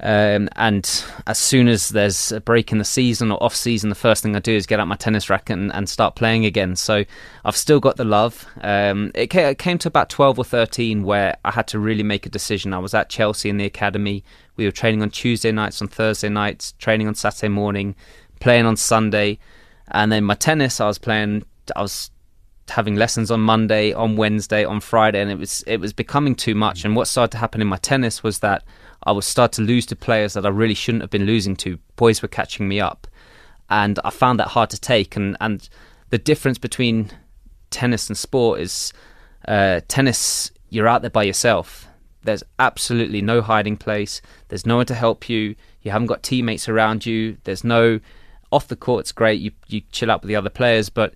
Um, 0.00 0.49
and 0.56 1.04
as 1.26 1.38
soon 1.38 1.68
as 1.68 1.90
there's 1.90 2.32
a 2.32 2.40
break 2.40 2.73
in 2.73 2.78
the 2.78 2.84
season 2.84 3.30
or 3.30 3.42
off 3.42 3.54
season, 3.54 3.90
the 3.90 3.94
first 3.94 4.23
thing 4.23 4.34
I 4.34 4.40
do 4.40 4.52
is 4.52 4.66
get 4.66 4.80
out 4.80 4.88
my 4.88 4.96
tennis 4.96 5.30
racket 5.30 5.56
and, 5.56 5.73
and 5.73 5.88
start 5.88 6.16
playing 6.16 6.44
again. 6.44 6.76
So 6.76 7.04
I've 7.44 7.56
still 7.56 7.80
got 7.80 7.96
the 7.96 8.04
love. 8.04 8.46
Um, 8.61 9.12
it, 9.14 9.34
it, 9.34 9.58
came, 9.58 9.78
to 9.78 9.88
about 9.88 10.11
12 10.11 10.38
or 10.38 10.44
13 10.44 11.04
where 11.04 11.37
I 11.44 11.52
had 11.52 11.68
to 11.68 11.78
really 11.78 12.02
make 12.02 12.26
a 12.26 12.28
decision. 12.28 12.75
I 12.75 12.78
was 12.78 12.92
at 12.92 13.08
Chelsea 13.08 13.49
in 13.49 13.56
the 13.56 13.64
academy. 13.64 14.25
We 14.56 14.64
were 14.64 14.73
training 14.73 15.02
on 15.02 15.11
Tuesday 15.11 15.52
nights, 15.52 15.82
on 15.82 15.88
Thursday 15.88 16.28
nights, 16.28 16.73
training 16.78 17.08
on 17.08 17.14
Saturday 17.14 17.49
morning, 17.49 17.94
playing 18.40 18.66
on 18.66 18.76
Sunday. 18.76 19.38
And 19.88 20.11
then 20.12 20.25
my 20.25 20.34
tennis, 20.34 20.80
I 20.80 20.87
was 20.87 20.99
playing, 20.99 21.44
I 21.75 21.82
was 21.82 22.11
having 22.68 22.94
lessons 22.94 23.30
on 23.30 23.40
Monday, 23.40 23.92
on 23.92 24.16
Wednesday, 24.16 24.64
on 24.64 24.80
Friday, 24.80 25.20
and 25.20 25.30
it 25.30 25.38
was 25.38 25.62
it 25.66 25.78
was 25.78 25.92
becoming 25.92 26.34
too 26.34 26.54
much. 26.54 26.84
And 26.84 26.96
what 26.96 27.08
started 27.08 27.32
to 27.32 27.38
happen 27.38 27.61
in 27.61 27.66
my 27.66 27.76
tennis 27.76 28.23
was 28.23 28.38
that 28.40 28.64
I 29.04 29.12
would 29.12 29.25
start 29.25 29.52
to 29.52 29.62
lose 29.62 29.87
to 29.87 29.96
players 29.96 30.32
that 30.34 30.46
I 30.46 30.50
really 30.50 30.75
shouldn't 30.75 31.02
have 31.02 31.11
been 31.11 31.26
losing 31.26 31.56
to. 31.56 31.78
Boys 31.96 32.23
were 32.23 32.28
catching 32.28 32.68
me 32.68 32.80
up, 32.80 33.06
and 33.68 33.99
I 34.04 34.11
found 34.11 34.40
that 34.40 34.49
hard 34.49 34.70
to 34.70 34.80
take. 34.80 35.16
And 35.16 35.37
and 35.40 35.68
the 36.11 36.18
difference 36.18 36.58
between 36.58 37.11
tennis 37.70 38.08
and 38.08 38.16
sport 38.16 38.61
is 38.61 38.92
uh, 39.46 39.80
tennis. 39.88 40.50
You're 40.70 40.88
out 40.88 41.02
there 41.02 41.11
by 41.11 41.23
yourself. 41.25 41.87
There's 42.25 42.43
absolutely 42.59 43.23
no 43.23 43.43
hiding 43.43 43.76
place. 43.76 44.21
There's 44.49 44.66
no 44.66 44.76
one 44.76 44.87
to 44.87 44.95
help 44.95 45.28
you. 45.28 45.54
You 45.83 45.90
haven't 45.90 46.07
got 46.07 46.23
teammates 46.23 46.69
around 46.69 47.07
you. 47.07 47.37
There's 47.45 47.64
no 47.64 48.00
off 48.50 48.69
the 48.69 48.76
court. 48.76 49.00
It's 49.00 49.12
great. 49.12 49.40
You 49.40 49.52
you 49.69 49.83
chill 49.93 50.11
out 50.11 50.23
with 50.23 50.28
the 50.28 50.37
other 50.37 50.50
players, 50.50 50.88
but 50.88 51.14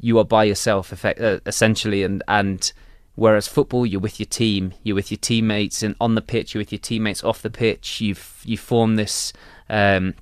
you 0.00 0.18
are 0.18 0.24
by 0.24 0.44
yourself, 0.44 0.92
effect, 0.92 1.20
uh, 1.20 1.40
essentially, 1.46 2.02
and 2.02 2.22
and 2.28 2.72
Whereas 3.16 3.48
football, 3.48 3.86
you're 3.86 3.98
with 3.98 4.20
your 4.20 4.26
team, 4.26 4.74
you're 4.82 4.94
with 4.94 5.10
your 5.10 5.18
teammates, 5.18 5.82
and 5.82 5.96
on 5.98 6.14
the 6.14 6.20
pitch, 6.20 6.52
you're 6.52 6.60
with 6.60 6.70
your 6.70 6.78
teammates 6.78 7.24
off 7.24 7.40
the 7.40 7.50
pitch. 7.50 7.98
You've 8.02 8.42
you 8.44 8.58
form 8.58 8.96
this 8.96 9.32
um, 9.70 10.14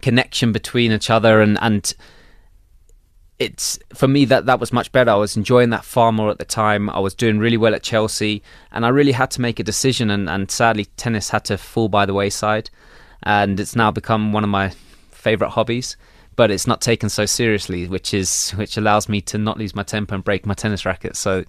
connection 0.00 0.52
between 0.52 0.92
each 0.92 1.10
other, 1.10 1.40
and 1.40 1.58
and 1.60 1.92
it's 3.38 3.78
for 3.94 4.08
me 4.08 4.24
that 4.26 4.46
that 4.46 4.60
was 4.60 4.72
much 4.72 4.90
better. 4.92 5.10
I 5.10 5.16
was 5.16 5.36
enjoying 5.36 5.70
that 5.70 5.84
far 5.84 6.10
more 6.12 6.30
at 6.30 6.38
the 6.38 6.44
time. 6.44 6.88
I 6.88 6.98
was 6.98 7.14
doing 7.14 7.38
really 7.38 7.56
well 7.56 7.74
at 7.74 7.82
Chelsea, 7.82 8.42
and 8.72 8.86
I 8.86 8.88
really 8.88 9.12
had 9.12 9.30
to 9.32 9.40
make 9.40 9.60
a 9.60 9.64
decision. 9.64 10.10
And, 10.10 10.28
and 10.28 10.50
sadly, 10.50 10.86
tennis 10.96 11.30
had 11.30 11.44
to 11.46 11.58
fall 11.58 11.88
by 11.88 12.06
the 12.06 12.14
wayside, 12.14 12.70
and 13.22 13.60
it's 13.60 13.76
now 13.76 13.90
become 13.90 14.32
one 14.32 14.44
of 14.44 14.50
my 14.50 14.70
favourite 15.10 15.50
hobbies. 15.50 15.96
But 16.34 16.50
it's 16.50 16.66
not 16.66 16.82
taken 16.82 17.08
so 17.08 17.24
seriously, 17.24 17.88
which 17.88 18.12
is 18.12 18.50
which 18.52 18.76
allows 18.76 19.08
me 19.08 19.20
to 19.22 19.38
not 19.38 19.58
lose 19.58 19.74
my 19.74 19.82
temper 19.82 20.14
and 20.14 20.24
break 20.24 20.46
my 20.46 20.54
tennis 20.54 20.84
racket. 20.84 21.16
So 21.16 21.44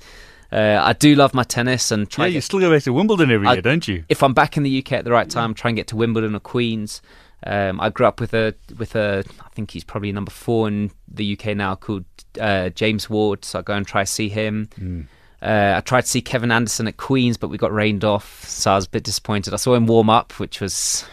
uh, 0.51 0.79
I 0.82 0.94
do 0.94 1.15
love 1.15 1.34
my 1.34 1.44
tennis 1.44 1.91
and 1.91 2.10
try. 2.10 2.27
Yeah, 2.27 2.36
you 2.36 2.41
still 2.41 2.60
go 2.60 2.72
back 2.72 2.84
to 2.84 2.94
Wimbledon 2.94 3.32
every 3.32 3.48
I, 3.48 3.53
year, 3.53 3.62
don't 3.62 3.88
you? 3.88 4.03
If 4.10 4.24
I'm 4.24 4.34
back 4.34 4.58
in 4.58 4.63
the 4.63 4.79
UK 4.79 4.94
at 4.94 5.06
the 5.06 5.12
right 5.12 5.29
time, 5.29 5.53
try 5.53 5.70
and 5.70 5.75
get 5.75 5.88
to 5.88 5.96
Wimbledon 5.96 6.36
or 6.36 6.39
Queens. 6.39 7.01
Um, 7.48 7.80
I 7.80 7.89
grew 7.89 8.06
up 8.06 8.20
with 8.20 8.34
a 8.34 8.54
with 8.77 8.96
a 8.96 9.24
I 9.39 9.50
think 9.50 9.72
he's 9.72 9.86
probably 9.86 10.12
number 10.12 10.32
four 10.32 10.68
in 10.68 10.92
the 11.08 11.38
UK 11.39 11.56
now 11.56 11.75
called 11.75 12.04
uh, 12.39 12.70
James 12.70 13.10
Ward. 13.10 13.46
So 13.46 13.60
I 13.60 13.62
go 13.62 13.74
and 13.74 13.88
try 13.88 14.04
to 14.04 14.12
see 14.12 14.27
him. 14.27 14.68
Mm. 14.77 15.08
Uh, 15.42 15.77
I 15.77 15.82
tried 15.82 16.01
to 16.01 16.08
see 16.08 16.22
Kevin 16.22 16.51
Anderson 16.51 16.88
at 16.88 16.98
Queens, 16.98 17.38
but 17.38 17.48
we 17.48 17.58
got 17.58 17.72
rained 17.72 18.04
off, 18.04 18.44
so 18.44 18.72
I 18.72 18.75
was 18.75 18.88
a 18.88 18.89
bit 18.89 19.04
disappointed. 19.04 19.54
I 19.54 19.58
saw 19.58 19.75
him 19.75 19.86
warm 19.86 20.10
up, 20.10 20.39
which 20.39 20.60
was 20.60 21.06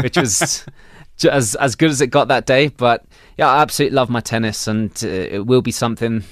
which 0.00 0.16
was 0.16 0.64
as 1.30 1.56
as 1.56 1.74
good 1.74 1.90
as 1.90 2.00
it 2.00 2.06
got 2.06 2.28
that 2.28 2.46
day. 2.46 2.68
But 2.68 3.04
yeah, 3.36 3.48
I 3.48 3.60
absolutely 3.60 3.96
love 3.96 4.08
my 4.08 4.20
tennis, 4.20 4.66
and 4.66 4.90
uh, 5.04 5.08
it 5.08 5.46
will 5.46 5.62
be 5.62 5.72
something 5.72 6.24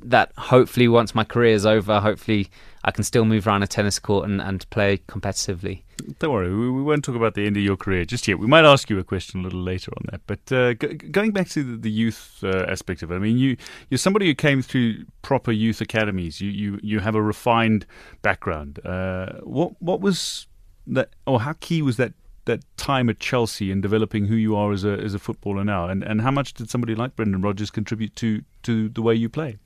that 0.00 0.32
hopefully 0.36 0.88
once 0.88 1.14
my 1.14 1.24
career 1.24 1.54
is 1.54 1.64
over, 1.64 2.00
hopefully 2.00 2.50
I 2.84 2.90
can 2.90 3.04
still 3.04 3.24
move 3.24 3.46
around 3.46 3.62
a 3.62 3.66
tennis 3.66 3.98
court 3.98 4.28
and, 4.28 4.40
and 4.40 4.68
play 4.70 4.98
competitively. 5.08 5.82
Don't 6.18 6.32
worry, 6.32 6.52
we, 6.54 6.70
we, 6.70 6.82
won't 6.82 7.04
talk 7.04 7.14
about 7.14 7.34
the 7.34 7.46
end 7.46 7.56
of 7.56 7.62
your 7.62 7.76
career 7.76 8.04
just 8.04 8.26
yet. 8.26 8.38
We 8.38 8.46
might 8.46 8.64
ask 8.64 8.90
you 8.90 8.98
a 8.98 9.04
question 9.04 9.40
a 9.40 9.44
little 9.44 9.62
later 9.62 9.92
on 9.96 10.04
that. 10.10 10.20
But 10.26 10.52
uh, 10.52 10.74
going 10.74 11.30
back 11.30 11.48
to 11.50 11.62
the, 11.62 11.76
the 11.76 11.90
youth 11.90 12.40
uh, 12.42 12.66
aspect 12.68 13.02
of 13.02 13.12
it, 13.12 13.16
I 13.16 13.18
mean, 13.18 13.38
you 13.38 13.56
you're 13.88 13.98
somebody 13.98 14.26
who 14.26 14.34
came 14.34 14.62
through 14.62 15.04
proper 15.22 15.52
youth 15.52 15.80
academies. 15.80 16.40
You 16.40 16.50
you, 16.50 16.80
you 16.82 17.00
have 17.00 17.14
a 17.14 17.22
refined 17.22 17.86
background. 18.22 18.84
Uh, 18.84 19.34
what 19.42 19.80
what 19.80 20.00
was 20.00 20.48
that, 20.88 21.10
or 21.26 21.40
how 21.42 21.54
key 21.60 21.82
was 21.82 21.96
that 21.98 22.14
that 22.44 22.60
time 22.76 23.08
at 23.08 23.20
Chelsea 23.20 23.70
in 23.70 23.80
developing 23.80 24.26
who 24.26 24.34
you 24.34 24.56
are 24.56 24.72
as 24.72 24.84
a 24.84 24.92
as 24.92 25.14
a 25.14 25.18
footballer 25.18 25.64
now, 25.64 25.88
and 25.88 26.02
and 26.02 26.20
how 26.22 26.30
much 26.30 26.54
did 26.54 26.68
somebody 26.68 26.94
like 26.94 27.14
Brendan 27.14 27.42
Rodgers 27.42 27.70
contribute 27.70 28.16
to 28.16 28.42
to 28.62 28.88
the 28.88 29.02
way 29.02 29.14
you 29.14 29.28
play? 29.28 29.58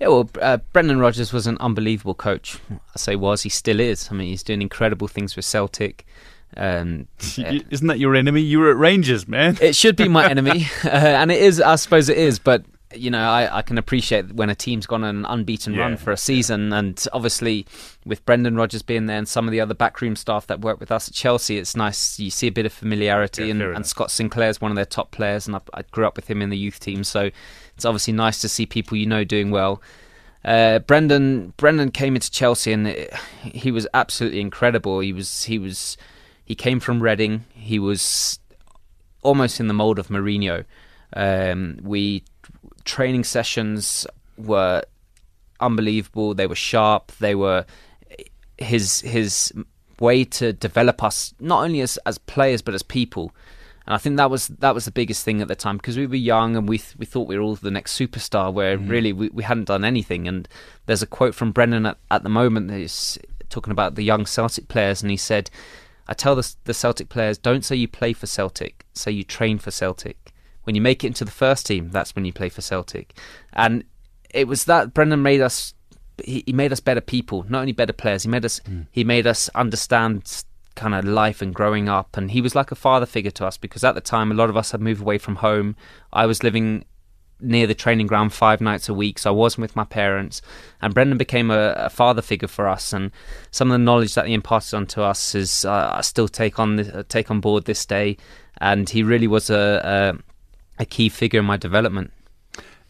Yeah, 0.00 0.08
well, 0.08 0.28
uh, 0.40 0.58
Brendan 0.72 0.98
Rodgers 0.98 1.32
was 1.32 1.46
an 1.46 1.56
unbelievable 1.60 2.14
coach. 2.14 2.58
I 2.70 2.98
say 2.98 3.16
was, 3.16 3.42
he 3.42 3.48
still 3.48 3.78
is. 3.80 4.08
I 4.10 4.14
mean, 4.14 4.28
he's 4.28 4.42
doing 4.42 4.60
incredible 4.60 5.06
things 5.08 5.36
with 5.36 5.44
Celtic. 5.44 6.04
Um, 6.56 7.06
Isn't 7.38 7.86
that 7.86 7.98
your 7.98 8.14
enemy? 8.14 8.40
You 8.40 8.60
were 8.60 8.70
at 8.70 8.76
Rangers, 8.76 9.26
man. 9.28 9.56
it 9.60 9.76
should 9.76 9.96
be 9.96 10.08
my 10.08 10.28
enemy, 10.30 10.66
uh, 10.84 10.88
and 10.88 11.30
it 11.30 11.40
is. 11.40 11.60
I 11.60 11.76
suppose 11.76 12.08
it 12.08 12.18
is. 12.18 12.38
But 12.38 12.64
you 12.94 13.10
know, 13.10 13.28
I, 13.28 13.58
I 13.58 13.62
can 13.62 13.78
appreciate 13.78 14.32
when 14.32 14.50
a 14.50 14.54
team's 14.54 14.86
gone 14.86 15.04
on 15.04 15.16
an 15.16 15.24
unbeaten 15.26 15.74
yeah. 15.74 15.80
run 15.80 15.96
for 15.96 16.12
a 16.12 16.16
season, 16.16 16.72
and 16.72 17.04
obviously 17.12 17.66
with 18.04 18.24
Brendan 18.24 18.56
Rodgers 18.56 18.82
being 18.82 19.06
there 19.06 19.18
and 19.18 19.28
some 19.28 19.46
of 19.46 19.52
the 19.52 19.60
other 19.60 19.74
backroom 19.74 20.16
staff 20.16 20.46
that 20.46 20.60
work 20.60 20.80
with 20.80 20.90
us 20.90 21.08
at 21.08 21.14
Chelsea, 21.14 21.58
it's 21.58 21.76
nice 21.76 22.18
you 22.18 22.30
see 22.30 22.46
a 22.46 22.52
bit 22.52 22.66
of 22.66 22.72
familiarity. 22.72 23.44
Yeah, 23.44 23.50
and, 23.50 23.62
and, 23.62 23.86
Scott 23.86 24.10
Sinclair 24.10 24.48
is 24.48 24.60
one 24.60 24.70
of 24.70 24.76
their 24.76 24.84
top 24.84 25.10
players, 25.10 25.46
and 25.46 25.56
I, 25.56 25.60
I, 25.74 25.82
grew 25.90 26.06
up 26.06 26.16
with 26.16 26.28
him 26.28 26.42
in 26.42 26.50
the 26.50 26.58
youth 26.58 26.80
team, 26.80 27.04
so 27.04 27.30
it's 27.74 27.84
obviously 27.84 28.12
nice 28.12 28.40
to 28.40 28.48
see 28.48 28.66
people 28.66 28.96
you 28.96 29.06
know 29.06 29.24
doing 29.24 29.50
well. 29.50 29.82
Uh, 30.44 30.78
Brendan 30.80 31.54
Brendan 31.56 31.90
came 31.90 32.14
into 32.14 32.30
Chelsea 32.30 32.70
and 32.70 32.86
it, 32.86 33.14
he 33.42 33.70
was 33.70 33.86
absolutely 33.94 34.40
incredible. 34.40 35.00
He 35.00 35.12
was 35.12 35.44
he 35.44 35.58
was 35.58 35.96
he 36.44 36.54
came 36.54 36.80
from 36.80 37.02
Reading. 37.02 37.46
He 37.54 37.78
was 37.78 38.38
almost 39.22 39.58
in 39.58 39.68
the 39.68 39.74
mold 39.74 39.98
of 39.98 40.08
Mourinho. 40.08 40.64
Um, 41.14 41.78
we 41.82 42.24
training 42.84 43.24
sessions 43.24 44.06
were 44.36 44.82
unbelievable. 45.60 46.34
They 46.34 46.46
were 46.46 46.54
sharp. 46.54 47.12
They 47.18 47.34
were 47.34 47.64
his 48.58 49.00
his 49.00 49.52
way 50.00 50.24
to 50.24 50.52
develop 50.52 51.02
us 51.02 51.34
not 51.40 51.64
only 51.64 51.80
as 51.80 51.96
as 52.06 52.18
players 52.18 52.62
but 52.62 52.74
as 52.74 52.82
people. 52.82 53.34
And 53.86 53.94
I 53.94 53.98
think 53.98 54.16
that 54.16 54.30
was 54.30 54.48
that 54.48 54.74
was 54.74 54.86
the 54.86 54.90
biggest 54.90 55.24
thing 55.24 55.42
at 55.42 55.48
the 55.48 55.54
time 55.54 55.76
because 55.76 55.98
we 55.98 56.06
were 56.06 56.14
young 56.14 56.56
and 56.56 56.68
we 56.68 56.78
th- 56.78 56.96
we 56.96 57.04
thought 57.04 57.28
we 57.28 57.36
were 57.36 57.42
all 57.42 57.56
the 57.56 57.70
next 57.70 57.98
superstar 57.98 58.52
where 58.52 58.78
mm. 58.78 58.88
really 58.88 59.12
we, 59.12 59.28
we 59.28 59.42
hadn't 59.42 59.64
done 59.64 59.84
anything. 59.84 60.26
And 60.26 60.48
there's 60.86 61.02
a 61.02 61.06
quote 61.06 61.34
from 61.34 61.52
Brendan 61.52 61.86
at, 61.86 61.98
at 62.10 62.22
the 62.22 62.30
moment 62.30 62.68
that 62.68 62.80
is 62.80 63.18
talking 63.50 63.72
about 63.72 63.94
the 63.94 64.02
young 64.02 64.24
Celtic 64.24 64.68
players, 64.68 65.02
and 65.02 65.10
he 65.10 65.18
said, 65.18 65.50
"I 66.08 66.14
tell 66.14 66.34
the, 66.34 66.54
the 66.64 66.72
Celtic 66.72 67.10
players, 67.10 67.36
don't 67.36 67.64
say 67.64 67.76
you 67.76 67.88
play 67.88 68.14
for 68.14 68.26
Celtic, 68.26 68.86
say 68.94 69.10
you 69.10 69.22
train 69.22 69.58
for 69.58 69.70
Celtic." 69.70 70.23
When 70.64 70.74
you 70.74 70.80
make 70.80 71.04
it 71.04 71.08
into 71.08 71.24
the 71.24 71.30
first 71.30 71.66
team, 71.66 71.90
that's 71.90 72.14
when 72.14 72.24
you 72.24 72.32
play 72.32 72.48
for 72.48 72.60
Celtic. 72.60 73.14
And 73.52 73.84
it 74.30 74.48
was 74.48 74.64
that 74.64 74.92
Brendan 74.92 75.22
made 75.22 75.40
us 75.40 75.74
he, 76.22 76.44
he 76.46 76.52
made 76.52 76.72
us 76.72 76.80
better 76.80 77.00
people, 77.00 77.44
not 77.48 77.60
only 77.60 77.72
better 77.72 77.92
players. 77.92 78.22
He 78.22 78.28
made 78.28 78.44
us 78.44 78.60
mm. 78.60 78.86
he 78.90 79.04
made 79.04 79.26
us 79.26 79.48
understand 79.54 80.44
kind 80.74 80.94
of 80.94 81.04
life 81.04 81.40
and 81.40 81.54
growing 81.54 81.88
up 81.88 82.16
and 82.16 82.32
he 82.32 82.40
was 82.40 82.56
like 82.56 82.72
a 82.72 82.74
father 82.74 83.06
figure 83.06 83.30
to 83.30 83.46
us 83.46 83.56
because 83.56 83.84
at 83.84 83.94
the 83.94 84.00
time 84.00 84.32
a 84.32 84.34
lot 84.34 84.50
of 84.50 84.56
us 84.56 84.72
had 84.72 84.80
moved 84.80 85.00
away 85.00 85.18
from 85.18 85.36
home. 85.36 85.76
I 86.12 86.26
was 86.26 86.42
living 86.42 86.84
near 87.40 87.66
the 87.66 87.74
training 87.74 88.06
ground 88.06 88.32
five 88.32 88.60
nights 88.60 88.88
a 88.88 88.94
week, 88.94 89.18
so 89.18 89.30
I 89.30 89.32
wasn't 89.32 89.62
with 89.62 89.76
my 89.76 89.84
parents. 89.84 90.40
And 90.80 90.94
Brendan 90.94 91.18
became 91.18 91.50
a, 91.50 91.74
a 91.76 91.90
father 91.90 92.22
figure 92.22 92.48
for 92.48 92.68
us, 92.68 92.92
and 92.92 93.10
some 93.50 93.70
of 93.70 93.72
the 93.72 93.84
knowledge 93.84 94.14
that 94.14 94.26
he 94.26 94.34
imparted 94.34 94.74
onto 94.74 95.02
us 95.02 95.34
is 95.34 95.64
uh, 95.64 95.92
I 95.94 96.00
still 96.00 96.28
take 96.28 96.58
on 96.58 97.04
take 97.08 97.30
on 97.30 97.40
board 97.40 97.64
this 97.64 97.84
day. 97.86 98.16
And 98.58 98.88
he 98.88 99.02
really 99.02 99.26
was 99.26 99.50
a, 99.50 100.14
a 100.14 100.33
a 100.78 100.84
key 100.84 101.08
figure 101.08 101.40
in 101.40 101.46
my 101.46 101.56
development. 101.56 102.12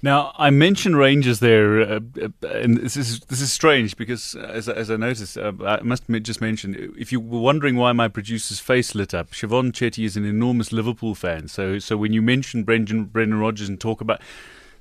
Now, 0.03 0.35
I 0.37 0.51
mentioned 0.51 0.99
Rangers 0.99 1.41
there, 1.41 1.81
uh, 1.81 2.01
uh, 2.21 2.49
and 2.49 2.77
this 2.77 2.95
is 2.95 3.21
this 3.21 3.41
is 3.41 3.51
strange 3.51 3.97
because, 3.97 4.35
uh, 4.35 4.41
as, 4.41 4.69
as 4.69 4.91
I 4.91 4.97
noticed, 4.97 5.39
uh, 5.39 5.53
I 5.65 5.81
must 5.81 6.05
just 6.23 6.43
mention, 6.43 6.95
if 6.99 7.11
you 7.11 7.19
were 7.19 7.41
wondering 7.41 7.77
why 7.77 7.93
my 7.93 8.09
producer's 8.09 8.61
face 8.61 8.95
lit 8.95 9.15
up, 9.15 9.31
Siobhan 9.31 9.73
Chetty 9.73 10.05
is 10.05 10.15
an 10.19 10.27
enormous 10.27 10.73
Liverpool 10.73 11.15
fan. 11.15 11.49
So, 11.49 11.79
so 11.79 11.97
when 11.97 12.13
you 12.13 12.21
mention 12.21 12.65
Brendan, 12.65 13.05
Brendan 13.05 13.39
Rodgers 13.39 13.71
and 13.71 13.81
talk 13.81 14.03
about 14.03 14.21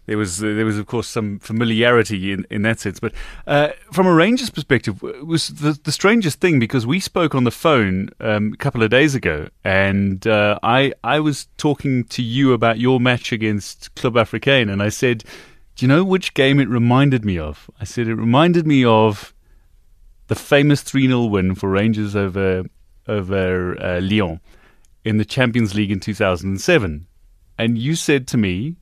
there 0.06 0.18
was 0.18 0.39
there 0.39 0.66
was 0.66 0.78
of 0.78 0.86
course 0.86 1.08
some 1.08 1.39
familiarity 1.39 2.32
in, 2.32 2.46
in 2.50 2.62
that 2.63 2.80
sense. 2.80 3.00
But 3.00 3.13
uh, 3.48 3.70
from 3.92 4.08
a 4.08 4.13
Rangers 4.13 4.50
perspective, 4.50 5.02
it 5.04 5.26
was 5.26 5.48
the, 5.50 5.80
the 5.84 5.92
strangest 5.92 6.39
thing 6.39 6.60
because 6.60 6.86
we 6.86 7.00
spoke 7.00 7.34
on 7.34 7.44
the 7.44 7.52
phone 7.52 8.10
um, 8.20 8.54
a 8.54 8.58
couple 8.58 8.84
of 8.84 8.89
days 8.89 9.16
ago, 9.16 9.48
and 9.63 10.26
uh, 10.28 10.60
I 10.62 10.94
I 11.04 11.20
was 11.20 11.48
talking 11.58 12.04
to 12.06 12.22
you 12.22 12.54
about 12.54 12.80
your 12.80 13.00
match 13.00 13.32
against 13.32 13.94
Club 13.96 14.16
Africain, 14.16 14.72
and 14.72 14.84
I 14.84 14.89
said, 14.89 15.24
"Do 15.76 15.86
you 15.86 15.88
know 15.88 16.04
which 16.04 16.34
game 16.34 16.60
it 16.60 16.68
reminded 16.68 17.24
me 17.24 17.38
of?" 17.38 17.70
I 17.80 17.86
said 17.86 18.08
it 18.08 18.16
reminded 18.16 18.68
me 18.68 18.84
of 18.84 19.34
the 20.28 20.36
famous 20.36 20.82
three 20.82 21.08
0 21.08 21.26
win 21.26 21.56
for 21.56 21.70
Rangers 21.70 22.16
over 22.16 22.66
over 23.08 23.82
uh, 23.82 24.02
Lyon 24.02 24.39
in 25.06 25.18
the 25.18 25.26
Champions 25.26 25.76
League 25.76 25.92
in 25.92 26.00
2007. 26.00 27.08
And 27.58 27.78
you 27.78 27.96
said 27.96 28.28
to 28.30 28.38
me, 28.38 28.78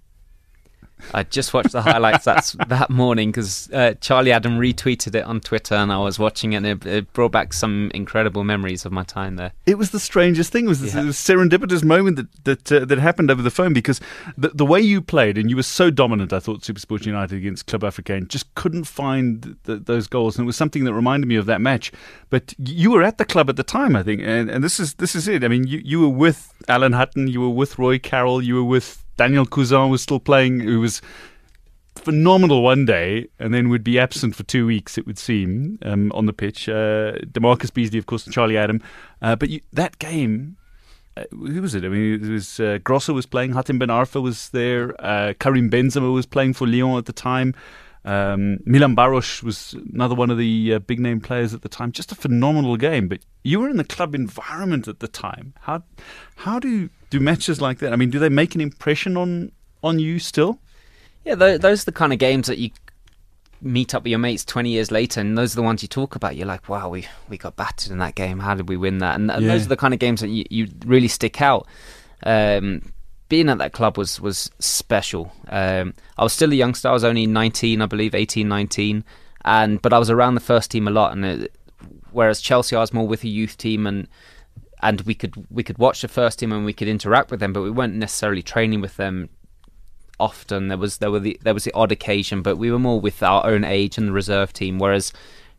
I 1.13 1.23
just 1.23 1.53
watched 1.53 1.71
the 1.71 1.81
highlights 1.81 2.25
that 2.25 2.55
that 2.67 2.89
morning 2.89 3.31
because 3.31 3.69
uh, 3.71 3.93
Charlie 4.01 4.31
Adam 4.31 4.57
retweeted 4.57 5.15
it 5.15 5.25
on 5.25 5.39
Twitter, 5.39 5.75
and 5.75 5.91
I 5.91 5.97
was 5.99 6.19
watching 6.19 6.53
it, 6.53 6.57
and 6.57 6.65
it, 6.65 6.85
it, 6.85 7.13
brought 7.13 7.31
back 7.31 7.53
some 7.53 7.91
incredible 7.93 8.43
memories 8.43 8.85
of 8.85 8.91
my 8.91 9.03
time 9.03 9.35
there. 9.35 9.51
It 9.65 9.77
was 9.77 9.91
the 9.91 9.99
strangest 9.99 10.51
thing. 10.51 10.65
It 10.65 10.69
was 10.69 10.81
this 10.81 10.95
yeah. 10.95 11.01
serendipitous 11.01 11.83
moment 11.83 12.17
that 12.17 12.43
that 12.45 12.71
uh, 12.71 12.85
that 12.85 12.99
happened 12.99 13.31
over 13.31 13.41
the 13.41 13.51
phone 13.51 13.73
because 13.73 13.99
the 14.37 14.49
the 14.49 14.65
way 14.65 14.81
you 14.81 15.01
played 15.01 15.37
and 15.37 15.49
you 15.49 15.55
were 15.55 15.63
so 15.63 15.89
dominant. 15.89 16.33
I 16.33 16.39
thought 16.39 16.61
Supersport 16.61 17.05
United 17.05 17.35
against 17.35 17.67
Club 17.67 17.81
Africain 17.81 18.27
just 18.27 18.53
couldn't 18.55 18.85
find 18.85 19.57
the, 19.63 19.77
those 19.77 20.07
goals, 20.07 20.37
and 20.37 20.45
it 20.45 20.47
was 20.47 20.57
something 20.57 20.83
that 20.85 20.93
reminded 20.93 21.27
me 21.27 21.35
of 21.35 21.45
that 21.47 21.61
match. 21.61 21.91
But 22.29 22.53
you 22.57 22.91
were 22.91 23.03
at 23.03 23.17
the 23.17 23.25
club 23.25 23.49
at 23.49 23.55
the 23.55 23.63
time, 23.63 23.95
I 23.95 24.03
think, 24.03 24.21
and, 24.21 24.49
and 24.49 24.63
this 24.63 24.79
is 24.79 24.95
this 24.95 25.15
is 25.15 25.27
it. 25.27 25.43
I 25.43 25.47
mean, 25.47 25.67
you 25.67 25.81
you 25.83 25.99
were 26.01 26.09
with 26.09 26.53
Alan 26.67 26.93
Hutton, 26.93 27.27
you 27.27 27.41
were 27.41 27.49
with 27.49 27.77
Roy 27.77 27.99
Carroll, 27.99 28.41
you 28.41 28.55
were 28.55 28.63
with 28.63 29.03
Daniel 29.21 29.45
Cousin 29.45 29.89
was 29.89 30.01
still 30.01 30.19
playing, 30.19 30.61
who 30.61 30.79
was 30.79 30.99
phenomenal 31.95 32.63
one 32.63 32.87
day 32.87 33.27
and 33.37 33.53
then 33.53 33.69
would 33.69 33.83
be 33.83 33.99
absent 33.99 34.35
for 34.35 34.41
two 34.41 34.65
weeks, 34.65 34.97
it 34.97 35.05
would 35.05 35.19
seem, 35.19 35.77
um, 35.83 36.11
on 36.13 36.25
the 36.25 36.33
pitch. 36.33 36.67
Uh, 36.67 37.13
DaMarcus 37.31 37.71
Beasley, 37.71 37.99
of 37.99 38.07
course, 38.07 38.25
and 38.25 38.33
Charlie 38.33 38.57
Adam. 38.57 38.81
Uh, 39.21 39.35
but 39.35 39.49
you, 39.49 39.61
that 39.73 39.99
game, 39.99 40.57
uh, 41.15 41.25
who 41.29 41.61
was 41.61 41.75
it? 41.75 41.85
I 41.85 41.89
mean, 41.89 42.15
it 42.15 42.31
was 42.31 42.59
uh, 42.59 42.79
Grosso 42.83 43.13
was 43.13 43.27
playing, 43.27 43.51
Hatem 43.51 43.77
Ben 43.77 43.89
Arfa 43.89 44.19
was 44.19 44.49
there, 44.49 44.95
uh, 44.99 45.35
Karim 45.39 45.69
Benzema 45.69 46.11
was 46.11 46.25
playing 46.25 46.53
for 46.53 46.65
Lyon 46.65 46.97
at 46.97 47.05
the 47.05 47.13
time. 47.13 47.53
Um, 48.03 48.59
Milan 48.65 48.95
Baros 48.95 49.43
was 49.43 49.75
another 49.93 50.15
one 50.15 50.31
of 50.31 50.37
the 50.37 50.75
uh, 50.75 50.79
big 50.79 50.99
name 50.99 51.21
players 51.21 51.53
at 51.53 51.61
the 51.61 51.69
time. 51.69 51.91
Just 51.91 52.11
a 52.11 52.15
phenomenal 52.15 52.75
game. 52.77 53.07
But 53.07 53.19
you 53.43 53.59
were 53.59 53.69
in 53.69 53.77
the 53.77 53.83
club 53.83 54.15
environment 54.15 54.87
at 54.87 54.99
the 54.99 55.07
time. 55.07 55.53
How 55.61 55.83
how 56.37 56.59
do 56.59 56.89
do 57.09 57.19
matches 57.19 57.61
like 57.61 57.79
that? 57.79 57.93
I 57.93 57.95
mean, 57.95 58.09
do 58.09 58.19
they 58.19 58.29
make 58.29 58.55
an 58.55 58.61
impression 58.61 59.17
on 59.17 59.51
on 59.83 59.99
you 59.99 60.19
still? 60.19 60.59
Yeah, 61.25 61.35
those 61.35 61.83
are 61.83 61.85
the 61.85 61.91
kind 61.91 62.13
of 62.13 62.19
games 62.19 62.47
that 62.47 62.57
you 62.57 62.71
meet 63.61 63.93
up 63.93 64.03
with 64.03 64.09
your 64.09 64.17
mates 64.17 64.43
20 64.43 64.71
years 64.71 64.89
later 64.89 65.21
and 65.21 65.37
those 65.37 65.53
are 65.53 65.57
the 65.57 65.61
ones 65.61 65.83
you 65.83 65.87
talk 65.87 66.15
about 66.15 66.35
you're 66.35 66.47
like 66.47 66.67
wow 66.67 66.89
we 66.89 67.07
we 67.29 67.37
got 67.37 67.55
battered 67.55 67.91
in 67.91 67.99
that 67.99 68.15
game 68.15 68.39
how 68.39 68.55
did 68.55 68.67
we 68.67 68.75
win 68.75 68.97
that 68.97 69.13
and, 69.19 69.29
and 69.29 69.43
yeah. 69.43 69.51
those 69.51 69.67
are 69.67 69.69
the 69.69 69.77
kind 69.77 69.93
of 69.93 69.99
games 69.99 70.21
that 70.21 70.29
you, 70.29 70.43
you 70.49 70.67
really 70.83 71.07
stick 71.07 71.43
out 71.43 71.67
um, 72.23 72.81
being 73.31 73.47
at 73.47 73.59
that 73.59 73.71
club 73.71 73.97
was 73.97 74.19
was 74.19 74.51
special 74.59 75.31
um, 75.47 75.93
I 76.17 76.23
was 76.23 76.33
still 76.33 76.51
a 76.51 76.55
youngster 76.55 76.89
I 76.89 76.91
was 76.91 77.05
only 77.05 77.25
19 77.25 77.81
I 77.81 77.85
believe 77.85 78.13
18 78.13 78.45
19 78.47 79.05
and 79.45 79.81
but 79.81 79.93
I 79.93 79.99
was 79.99 80.09
around 80.09 80.35
the 80.35 80.41
first 80.41 80.69
team 80.69 80.85
a 80.85 80.91
lot 80.91 81.13
and 81.13 81.23
it, 81.23 81.55
whereas 82.11 82.41
Chelsea 82.41 82.75
I 82.75 82.81
was 82.81 82.93
more 82.93 83.07
with 83.07 83.23
a 83.23 83.29
youth 83.29 83.57
team 83.57 83.87
and 83.87 84.09
and 84.83 84.99
we 85.01 85.15
could 85.15 85.33
we 85.49 85.63
could 85.63 85.77
watch 85.77 86.01
the 86.01 86.09
first 86.09 86.39
team 86.39 86.51
and 86.51 86.65
we 86.65 86.73
could 86.73 86.89
interact 86.89 87.31
with 87.31 87.39
them 87.39 87.53
but 87.53 87.61
we 87.61 87.71
weren't 87.71 87.95
necessarily 87.95 88.43
training 88.43 88.81
with 88.81 88.97
them 88.97 89.29
often. 90.21 90.67
There 90.67 90.77
was 90.77 90.97
there 90.97 91.11
were 91.11 91.19
the 91.19 91.37
there 91.41 91.53
was 91.53 91.65
the 91.65 91.73
odd 91.73 91.91
occasion, 91.91 92.41
but 92.41 92.57
we 92.57 92.71
were 92.71 92.79
more 92.79 93.01
with 93.01 93.21
our 93.23 93.45
own 93.45 93.63
age 93.63 93.97
and 93.97 94.07
the 94.07 94.13
reserve 94.13 94.53
team. 94.53 94.77
Whereas 94.77 95.11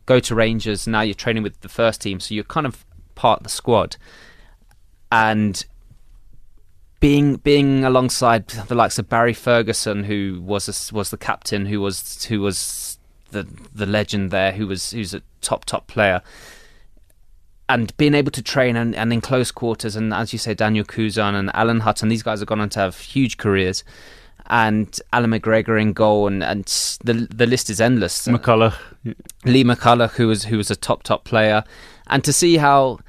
go 0.05 0.19
to 0.21 0.33
Rangers 0.33 0.87
now, 0.87 1.01
you're 1.01 1.13
training 1.13 1.43
with 1.43 1.59
the 1.61 1.69
first 1.69 2.01
team, 2.01 2.19
so 2.19 2.33
you're 2.33 2.43
kind 2.43 2.65
of 2.65 2.85
part 3.13 3.39
of 3.39 3.43
the 3.43 3.49
squad, 3.49 3.97
and 5.11 5.65
being 7.03 7.35
being 7.35 7.83
alongside 7.83 8.47
the 8.47 8.75
likes 8.75 8.97
of 8.97 9.09
Barry 9.09 9.33
Ferguson, 9.33 10.05
who 10.05 10.41
was 10.41 10.69
a, 10.69 10.95
was 10.95 11.09
the 11.09 11.17
captain, 11.17 11.65
who 11.65 11.81
was 11.81 12.23
who 12.23 12.39
was 12.39 12.97
the 13.31 13.45
the 13.75 13.85
legend 13.85 14.31
there, 14.31 14.53
who 14.53 14.67
was 14.67 14.91
who's 14.91 15.13
a 15.13 15.21
top 15.41 15.65
top 15.65 15.87
player. 15.87 16.21
And 17.67 17.95
being 17.97 18.13
able 18.13 18.31
to 18.31 18.41
train 18.41 18.77
and, 18.77 18.95
and 18.95 19.11
in 19.11 19.19
close 19.19 19.51
quarters, 19.51 19.97
and 19.97 20.13
as 20.13 20.31
you 20.31 20.39
say, 20.39 20.53
Daniel 20.53 20.85
Cousin 20.85 21.35
and 21.35 21.51
Alan 21.53 21.81
Hutton, 21.81 22.07
these 22.07 22.23
guys 22.23 22.39
have 22.39 22.47
gone 22.47 22.61
on 22.61 22.69
to 22.69 22.79
have 22.79 22.97
huge 22.97 23.35
careers 23.35 23.83
and 24.47 24.99
Allan 25.11 25.31
McGregor 25.31 25.81
in 25.81 25.91
goal, 25.91 26.27
and, 26.27 26.41
and 26.41 26.63
the 27.03 27.27
the 27.35 27.45
list 27.45 27.69
is 27.69 27.81
endless. 27.81 28.29
McCulloch, 28.29 28.75
Lee 29.43 29.65
McCulloch, 29.65 30.11
who 30.11 30.29
was 30.29 30.45
who 30.45 30.55
was 30.55 30.71
a 30.71 30.75
top 30.77 31.03
top 31.03 31.25
player, 31.25 31.65
and 32.07 32.23
to 32.23 32.31
see 32.31 32.55
how 32.55 32.99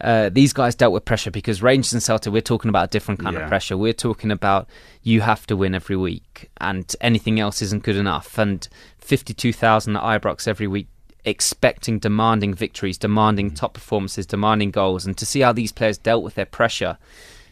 uh, 0.00 0.28
these 0.28 0.52
guys 0.52 0.74
dealt 0.74 0.92
with 0.92 1.04
pressure 1.04 1.30
because 1.30 1.62
Rangers 1.62 1.92
and 1.92 2.02
Celtic, 2.02 2.32
we're 2.32 2.40
talking 2.40 2.68
about 2.68 2.84
a 2.84 2.88
different 2.88 3.20
kind 3.20 3.34
yeah. 3.34 3.42
of 3.42 3.48
pressure. 3.48 3.76
We're 3.76 3.92
talking 3.92 4.30
about 4.30 4.68
you 5.02 5.20
have 5.22 5.46
to 5.48 5.56
win 5.56 5.74
every 5.74 5.96
week, 5.96 6.50
and 6.60 6.94
anything 7.00 7.40
else 7.40 7.62
isn't 7.62 7.82
good 7.82 7.96
enough. 7.96 8.38
And 8.38 8.68
fifty-two 8.98 9.52
thousand 9.52 9.96
at 9.96 10.02
Ibrox 10.02 10.46
every 10.46 10.66
week, 10.66 10.86
expecting, 11.24 11.98
demanding 11.98 12.54
victories, 12.54 12.98
demanding 12.98 13.50
top 13.50 13.74
performances, 13.74 14.26
demanding 14.26 14.70
goals, 14.70 15.04
and 15.06 15.16
to 15.18 15.26
see 15.26 15.40
how 15.40 15.52
these 15.52 15.72
players 15.72 15.98
dealt 15.98 16.22
with 16.22 16.34
their 16.34 16.46
pressure, 16.46 16.96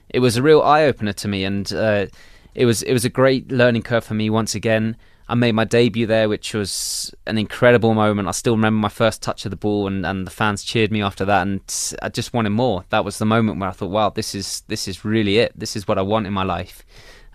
it 0.09 0.21
was 0.21 0.37
a 0.37 0.43
real 0.43 0.63
eye 0.63 0.85
opener 0.85 1.13
to 1.15 1.29
me. 1.29 1.45
And 1.45 1.73
uh, 1.73 2.07
it 2.55 2.65
was 2.65 2.83
it 2.83 2.93
was 2.93 3.05
a 3.05 3.11
great 3.11 3.51
learning 3.51 3.83
curve 3.83 4.05
for 4.05 4.15
me 4.15 4.31
once 4.31 4.55
again. 4.55 4.97
I 5.29 5.35
made 5.35 5.53
my 5.53 5.65
debut 5.65 6.07
there, 6.07 6.29
which 6.29 6.55
was 6.55 7.13
an 7.27 7.37
incredible 7.37 7.95
moment. 7.95 8.29
I 8.29 8.31
still 8.31 8.55
remember 8.55 8.79
my 8.79 8.89
first 8.89 9.23
touch 9.23 9.45
of 9.45 9.51
the 9.51 9.57
ball, 9.57 9.89
and, 9.89 10.07
and 10.07 10.27
the 10.27 10.31
fans 10.31 10.63
cheered 10.63 10.93
me 10.93 11.03
after 11.03 11.25
that, 11.25 11.43
and 11.43 11.61
I 12.01 12.09
just 12.09 12.33
wanted 12.33 12.51
more. 12.51 12.85
That 12.91 13.05
was 13.05 13.19
the 13.19 13.25
moment 13.25 13.59
where 13.59 13.69
I 13.69 13.73
thought, 13.73 13.91
"Wow, 13.91 14.11
this 14.11 14.35
is 14.35 14.63
this 14.69 14.87
is 14.87 15.05
really 15.05 15.39
it. 15.39 15.53
This 15.59 15.75
is 15.75 15.89
what 15.89 15.99
I 15.99 16.03
want 16.03 16.27
in 16.27 16.33
my 16.33 16.45
life." 16.45 16.85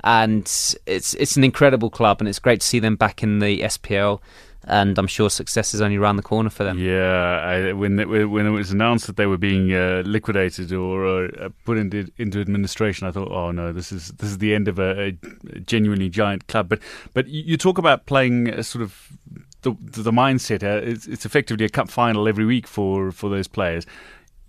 And 0.04 0.44
it's 0.86 1.14
it's 1.16 1.36
an 1.36 1.44
incredible 1.44 1.90
club, 1.90 2.22
and 2.22 2.30
it's 2.30 2.40
great 2.40 2.62
to 2.62 2.68
see 2.68 2.80
them 2.80 2.96
back 2.96 3.24
in 3.24 3.40
the 3.40 3.62
SPL 3.62 4.22
and 4.66 4.98
I'm 4.98 5.08
sure 5.08 5.30
success 5.30 5.74
is 5.74 5.82
only 5.82 5.98
around 5.98 6.18
the 6.18 6.24
corner 6.24 6.50
for 6.50 6.64
them. 6.64 6.78
Yeah, 6.78 7.40
I, 7.44 7.74
when 7.74 8.00
it, 8.00 8.08
when 8.08 8.46
it 8.46 8.52
was 8.52 8.72
announced 8.72 9.08
that 9.08 9.18
they 9.18 9.26
were 9.26 9.38
being 9.38 9.74
uh, 9.74 10.04
liquidated 10.06 10.72
or 10.72 11.26
uh, 11.26 11.50
put 11.66 11.78
into 11.78 12.12
into 12.18 12.40
administration, 12.40 13.08
I 13.08 13.12
thought, 13.12 13.32
oh 13.32 13.52
no, 13.52 13.74
this 13.74 13.92
is 13.92 14.10
this 14.10 14.30
is 14.30 14.38
the 14.38 14.54
end 14.54 14.68
of 14.68 14.80
a, 14.80 15.08
a 15.54 15.60
genuinely 15.62 16.10
giant 16.10 16.48
club. 16.48 16.70
But 16.70 16.80
but 17.14 17.28
you 17.28 17.58
talk 17.58 17.78
about 17.78 18.06
playing 18.06 18.50
a 18.50 18.64
sort 18.64 18.84
of 18.84 19.18
the 19.64 19.76
the 19.80 20.12
mindset. 20.12 20.64
Uh, 20.64 20.86
it's, 20.86 21.08
it's 21.08 21.26
effectively 21.26 21.66
a 21.66 21.70
cup 21.70 21.90
final 21.90 22.28
every 22.28 22.46
week 22.46 22.68
for 22.68 23.12
for 23.12 23.30
those 23.30 23.48
players 23.48 23.86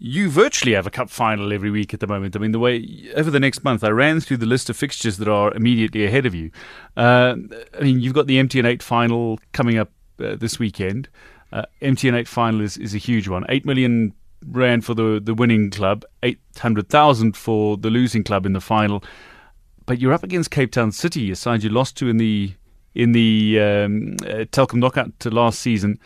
you 0.04 0.28
virtually 0.28 0.72
have 0.72 0.84
a 0.84 0.90
cup 0.90 1.08
final 1.08 1.52
every 1.52 1.70
week 1.70 1.94
at 1.94 2.00
the 2.00 2.08
moment. 2.08 2.34
I 2.34 2.40
mean, 2.40 2.50
the 2.50 2.58
way 2.58 3.08
over 3.14 3.30
the 3.30 3.38
next 3.38 3.62
month, 3.62 3.84
I 3.84 3.90
ran 3.90 4.20
through 4.20 4.38
the 4.38 4.46
list 4.46 4.68
of 4.68 4.76
fixtures 4.76 5.18
that 5.18 5.28
are 5.28 5.54
immediately 5.54 6.04
ahead 6.04 6.26
of 6.26 6.34
you. 6.34 6.50
Uh, 6.96 7.36
I 7.78 7.82
mean, 7.82 8.00
you've 8.00 8.12
got 8.12 8.26
the 8.26 8.36
MTN 8.38 8.66
8 8.66 8.82
final 8.82 9.38
coming 9.52 9.78
up 9.78 9.92
uh, 10.22 10.36
this 10.36 10.58
weekend. 10.58 11.08
Uh, 11.52 11.64
MTN 11.82 12.14
8 12.14 12.28
final 12.28 12.60
is, 12.60 12.76
is 12.78 12.94
a 12.94 12.98
huge 12.98 13.28
one. 13.28 13.44
8 13.48 13.66
million 13.66 14.14
rand 14.46 14.84
for 14.84 14.94
the, 14.94 15.20
the 15.22 15.34
winning 15.34 15.70
club, 15.70 16.04
800,000 16.22 17.36
for 17.36 17.76
the 17.76 17.90
losing 17.90 18.24
club 18.24 18.46
in 18.46 18.52
the 18.52 18.60
final. 18.60 19.02
But 19.86 19.98
you're 19.98 20.12
up 20.12 20.22
against 20.22 20.50
Cape 20.50 20.72
Town 20.72 20.92
City, 20.92 21.30
a 21.30 21.36
side 21.36 21.62
you 21.62 21.70
lost 21.70 21.96
to 21.98 22.08
in 22.08 22.16
the 22.16 22.54
in 22.94 23.12
the 23.12 23.58
um, 23.58 24.16
uh, 24.22 24.44
Telkom 24.52 24.74
knockout 24.74 25.18
to 25.20 25.30
last 25.30 25.60
season. 25.60 25.98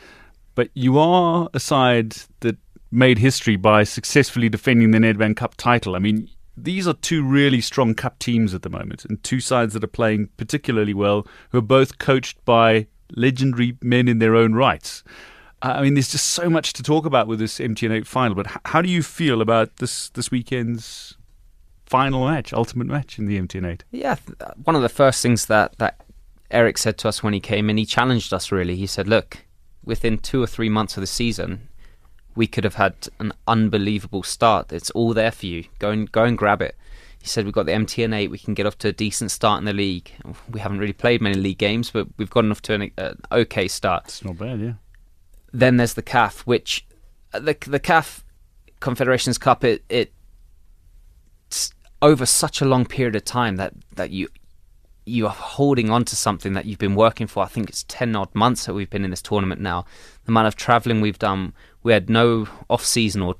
But 0.54 0.70
you 0.74 0.98
are 0.98 1.48
a 1.52 1.58
side 1.58 2.16
that 2.40 2.56
made 2.92 3.18
history 3.18 3.56
by 3.56 3.82
successfully 3.82 4.48
defending 4.48 4.92
the 4.92 4.98
Nedbank 4.98 5.36
Cup 5.36 5.56
title. 5.56 5.96
I 5.96 5.98
mean, 5.98 6.30
these 6.56 6.86
are 6.86 6.94
two 6.94 7.22
really 7.24 7.60
strong 7.60 7.94
cup 7.94 8.18
teams 8.18 8.54
at 8.54 8.62
the 8.62 8.70
moment, 8.70 9.04
and 9.04 9.22
two 9.22 9.40
sides 9.40 9.74
that 9.74 9.84
are 9.84 9.88
playing 9.88 10.30
particularly 10.36 10.94
well, 10.94 11.26
who 11.50 11.58
are 11.58 11.62
both 11.62 11.98
coached 11.98 12.42
by 12.44 12.86
legendary 13.14 13.76
men 13.82 14.08
in 14.08 14.18
their 14.18 14.34
own 14.34 14.54
rights. 14.54 15.04
Uh, 15.62 15.74
I 15.76 15.82
mean, 15.82 15.94
there's 15.94 16.10
just 16.10 16.28
so 16.28 16.50
much 16.50 16.72
to 16.74 16.82
talk 16.82 17.06
about 17.06 17.26
with 17.26 17.38
this 17.38 17.58
MTN8 17.58 18.06
final. 18.06 18.34
But 18.34 18.46
how 18.66 18.82
do 18.82 18.88
you 18.88 19.02
feel 19.02 19.40
about 19.40 19.76
this 19.76 20.10
this 20.10 20.30
weekend's 20.30 21.16
final 21.86 22.26
match, 22.28 22.52
ultimate 22.52 22.86
match 22.86 23.18
in 23.18 23.26
the 23.26 23.40
MTN8? 23.40 23.82
Yeah, 23.90 24.16
uh, 24.40 24.52
one 24.64 24.76
of 24.76 24.82
the 24.82 24.88
first 24.88 25.22
things 25.22 25.46
that 25.46 25.78
that 25.78 26.00
Eric 26.50 26.78
said 26.78 26.98
to 26.98 27.08
us 27.08 27.22
when 27.22 27.32
he 27.32 27.40
came 27.40 27.70
in, 27.70 27.76
he 27.78 27.86
challenged 27.86 28.32
us 28.32 28.52
really. 28.52 28.76
He 28.76 28.86
said, 28.86 29.08
"Look, 29.08 29.38
within 29.84 30.18
two 30.18 30.42
or 30.42 30.46
three 30.46 30.68
months 30.68 30.96
of 30.96 31.00
the 31.00 31.06
season, 31.06 31.68
we 32.34 32.46
could 32.46 32.64
have 32.64 32.74
had 32.74 32.94
an 33.18 33.32
unbelievable 33.48 34.22
start. 34.22 34.72
It's 34.72 34.90
all 34.90 35.14
there 35.14 35.32
for 35.32 35.46
you. 35.46 35.64
Go 35.78 35.90
and 35.90 36.10
go 36.12 36.24
and 36.24 36.36
grab 36.36 36.60
it." 36.60 36.76
He 37.20 37.26
said 37.26 37.44
we've 37.44 37.54
got 37.54 37.66
the 37.66 37.72
MTN 37.72 38.14
8, 38.14 38.30
we 38.30 38.38
can 38.38 38.54
get 38.54 38.66
off 38.66 38.78
to 38.78 38.88
a 38.88 38.92
decent 38.92 39.30
start 39.30 39.58
in 39.58 39.64
the 39.64 39.72
league. 39.72 40.12
We 40.50 40.60
haven't 40.60 40.78
really 40.78 40.92
played 40.92 41.20
many 41.20 41.34
league 41.36 41.58
games, 41.58 41.90
but 41.90 42.06
we've 42.18 42.30
gotten 42.30 42.50
off 42.50 42.62
to 42.62 42.74
an 42.74 42.90
uh, 42.96 43.14
okay 43.32 43.66
start. 43.66 44.04
It's 44.04 44.24
not 44.24 44.38
bad, 44.38 44.60
yeah. 44.60 44.74
Then 45.52 45.76
there's 45.76 45.94
the 45.94 46.02
CAF, 46.02 46.40
which 46.40 46.86
uh, 47.32 47.40
the 47.40 47.56
the 47.66 47.80
CAF 47.80 48.22
Confederations 48.80 49.38
Cup 49.38 49.64
it 49.64 49.84
it 49.88 50.12
over 52.02 52.26
such 52.26 52.60
a 52.60 52.64
long 52.64 52.84
period 52.84 53.16
of 53.16 53.24
time 53.24 53.56
that 53.56 53.72
that 53.94 54.10
you 54.10 54.28
you 55.04 55.26
are 55.26 55.32
holding 55.32 55.88
on 55.88 56.04
to 56.04 56.16
something 56.16 56.52
that 56.52 56.66
you've 56.66 56.78
been 56.78 56.96
working 56.96 57.26
for. 57.26 57.42
I 57.42 57.46
think 57.46 57.68
it's 57.68 57.84
ten 57.84 58.14
odd 58.14 58.34
months 58.34 58.66
that 58.66 58.74
we've 58.74 58.90
been 58.90 59.04
in 59.04 59.10
this 59.10 59.22
tournament 59.22 59.60
now. 59.60 59.84
The 60.24 60.32
amount 60.32 60.48
of 60.48 60.56
travelling 60.56 61.00
we've 61.00 61.18
done, 61.18 61.54
we 61.82 61.92
had 61.92 62.10
no 62.10 62.48
off 62.68 62.84
season 62.84 63.22
or 63.22 63.36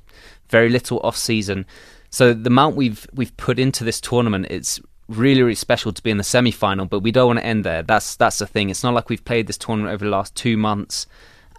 very 0.49 0.69
little 0.69 1.01
off 1.01 1.17
season. 1.17 1.67
So 2.17 2.33
the 2.33 2.49
amount 2.49 2.77
we've 2.77 3.07
we've 3.13 3.37
put 3.37 3.59
into 3.59 3.85
this 3.85 4.01
tournament, 4.01 4.47
it's 4.49 4.81
really 5.07 5.43
really 5.43 5.55
special 5.55 5.93
to 5.93 6.03
be 6.03 6.11
in 6.11 6.17
the 6.17 6.25
semi 6.25 6.51
final. 6.51 6.87
But 6.87 7.01
we 7.01 7.13
don't 7.13 7.27
want 7.27 7.41
to 7.41 7.45
end 7.45 7.63
there. 7.63 7.83
That's 7.83 8.17
that's 8.17 8.39
the 8.39 8.47
thing. 8.47 8.71
It's 8.71 8.83
not 8.83 8.95
like 8.95 9.11
we've 9.11 9.23
played 9.23 9.49
this 9.49 9.59
tournament 9.59 9.93
over 9.93 10.07
the 10.07 10.11
last 10.11 10.35
two 10.35 10.57
months, 10.57 11.07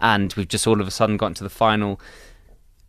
and 0.00 0.34
we've 0.34 0.48
just 0.48 0.66
all 0.66 0.80
of 0.80 0.88
a 0.88 0.90
sudden 0.90 1.16
gotten 1.16 1.34
to 1.34 1.44
the 1.44 1.48
final. 1.48 2.00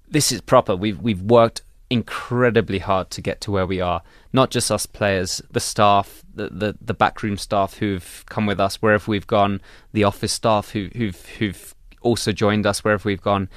This 0.07 0.31
is 0.31 0.41
proper. 0.41 0.75
We've 0.75 0.99
we've 0.99 1.21
worked 1.21 1.61
incredibly 1.91 2.79
hard 2.79 3.11
to 3.11 3.21
get 3.21 3.39
to 3.41 3.51
where 3.51 3.67
we 3.67 3.79
are. 3.81 4.01
Not 4.33 4.49
just 4.49 4.71
us 4.71 4.87
players, 4.87 5.39
the 5.51 5.59
staff, 5.59 6.23
the, 6.33 6.49
the, 6.49 6.75
the 6.81 6.95
backroom 6.95 7.37
staff 7.37 7.75
who've 7.75 8.23
come 8.29 8.47
with 8.47 8.59
us 8.59 8.77
wherever 8.77 9.11
we've 9.11 9.27
gone, 9.27 9.61
the 9.93 10.05
office 10.05 10.33
staff 10.33 10.71
who, 10.71 10.89
who've 10.95 11.23
who've 11.37 11.75
also 12.01 12.31
joined 12.31 12.65
us 12.65 12.83
wherever 12.83 13.07
we've 13.07 13.21
gone. 13.21 13.47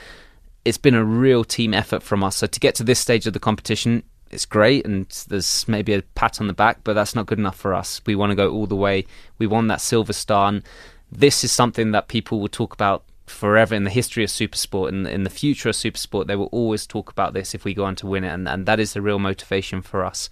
It's 0.64 0.78
been 0.78 0.94
a 0.94 1.04
real 1.04 1.44
team 1.44 1.74
effort 1.74 2.02
from 2.02 2.22
us. 2.22 2.36
So 2.36 2.46
to 2.46 2.60
get 2.60 2.74
to 2.76 2.84
this 2.84 3.00
stage 3.00 3.26
of 3.26 3.32
the 3.32 3.40
competition, 3.40 4.04
it's 4.30 4.46
great, 4.46 4.86
and 4.86 5.06
there's 5.28 5.66
maybe 5.68 5.92
a 5.92 6.02
pat 6.02 6.40
on 6.40 6.46
the 6.46 6.52
back, 6.52 6.78
but 6.84 6.94
that's 6.94 7.14
not 7.14 7.26
good 7.26 7.38
enough 7.38 7.56
for 7.56 7.74
us. 7.74 8.00
We 8.06 8.14
want 8.14 8.30
to 8.30 8.36
go 8.36 8.50
all 8.50 8.66
the 8.66 8.76
way. 8.76 9.06
We 9.38 9.46
won 9.46 9.66
that 9.66 9.80
silver 9.80 10.12
star, 10.12 10.48
and 10.48 10.62
this 11.10 11.44
is 11.44 11.52
something 11.52 11.92
that 11.92 12.08
people 12.08 12.40
will 12.40 12.48
talk 12.48 12.72
about 12.72 13.04
forever 13.26 13.74
in 13.74 13.84
the 13.84 13.90
history 13.90 14.24
of 14.24 14.30
supersport 14.30 14.88
and 14.88 15.06
in 15.06 15.22
the 15.22 15.30
future 15.30 15.68
of 15.68 15.74
supersport 15.74 16.26
they 16.26 16.36
will 16.36 16.46
always 16.46 16.86
talk 16.86 17.10
about 17.10 17.32
this 17.32 17.54
if 17.54 17.64
we 17.64 17.72
go 17.72 17.84
on 17.84 17.96
to 17.96 18.06
win 18.06 18.24
it 18.24 18.28
and, 18.28 18.48
and 18.48 18.66
that 18.66 18.80
is 18.80 18.92
the 18.92 19.00
real 19.00 19.18
motivation 19.18 19.80
for 19.80 20.04
us 20.04 20.28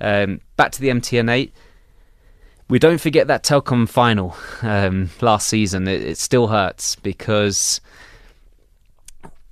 um, 0.00 0.40
back 0.56 0.70
to 0.72 0.80
the 0.80 0.88
mtn8 0.88 1.50
we 2.68 2.78
don't 2.78 3.00
forget 3.00 3.26
that 3.26 3.42
telkom 3.42 3.88
final 3.88 4.36
um, 4.62 5.10
last 5.20 5.48
season 5.48 5.88
it, 5.88 6.02
it, 6.02 6.18
still 6.18 6.46
hurts 6.46 6.96
because 6.96 7.80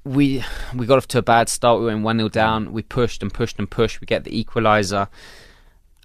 we 0.08 0.44
we 0.74 0.86
got 0.86 0.98
off 0.98 1.08
to 1.08 1.18
a 1.18 1.22
bad 1.22 1.48
start 1.48 1.80
we 1.80 1.86
went 1.86 2.02
1-0 2.02 2.32
down 2.32 2.72
we 2.72 2.82
pushed 2.82 3.22
and 3.22 3.32
pushed 3.32 3.58
and 3.58 3.70
pushed 3.70 4.00
we 4.00 4.06
get 4.06 4.24
the 4.24 4.38
equalizer 4.38 5.08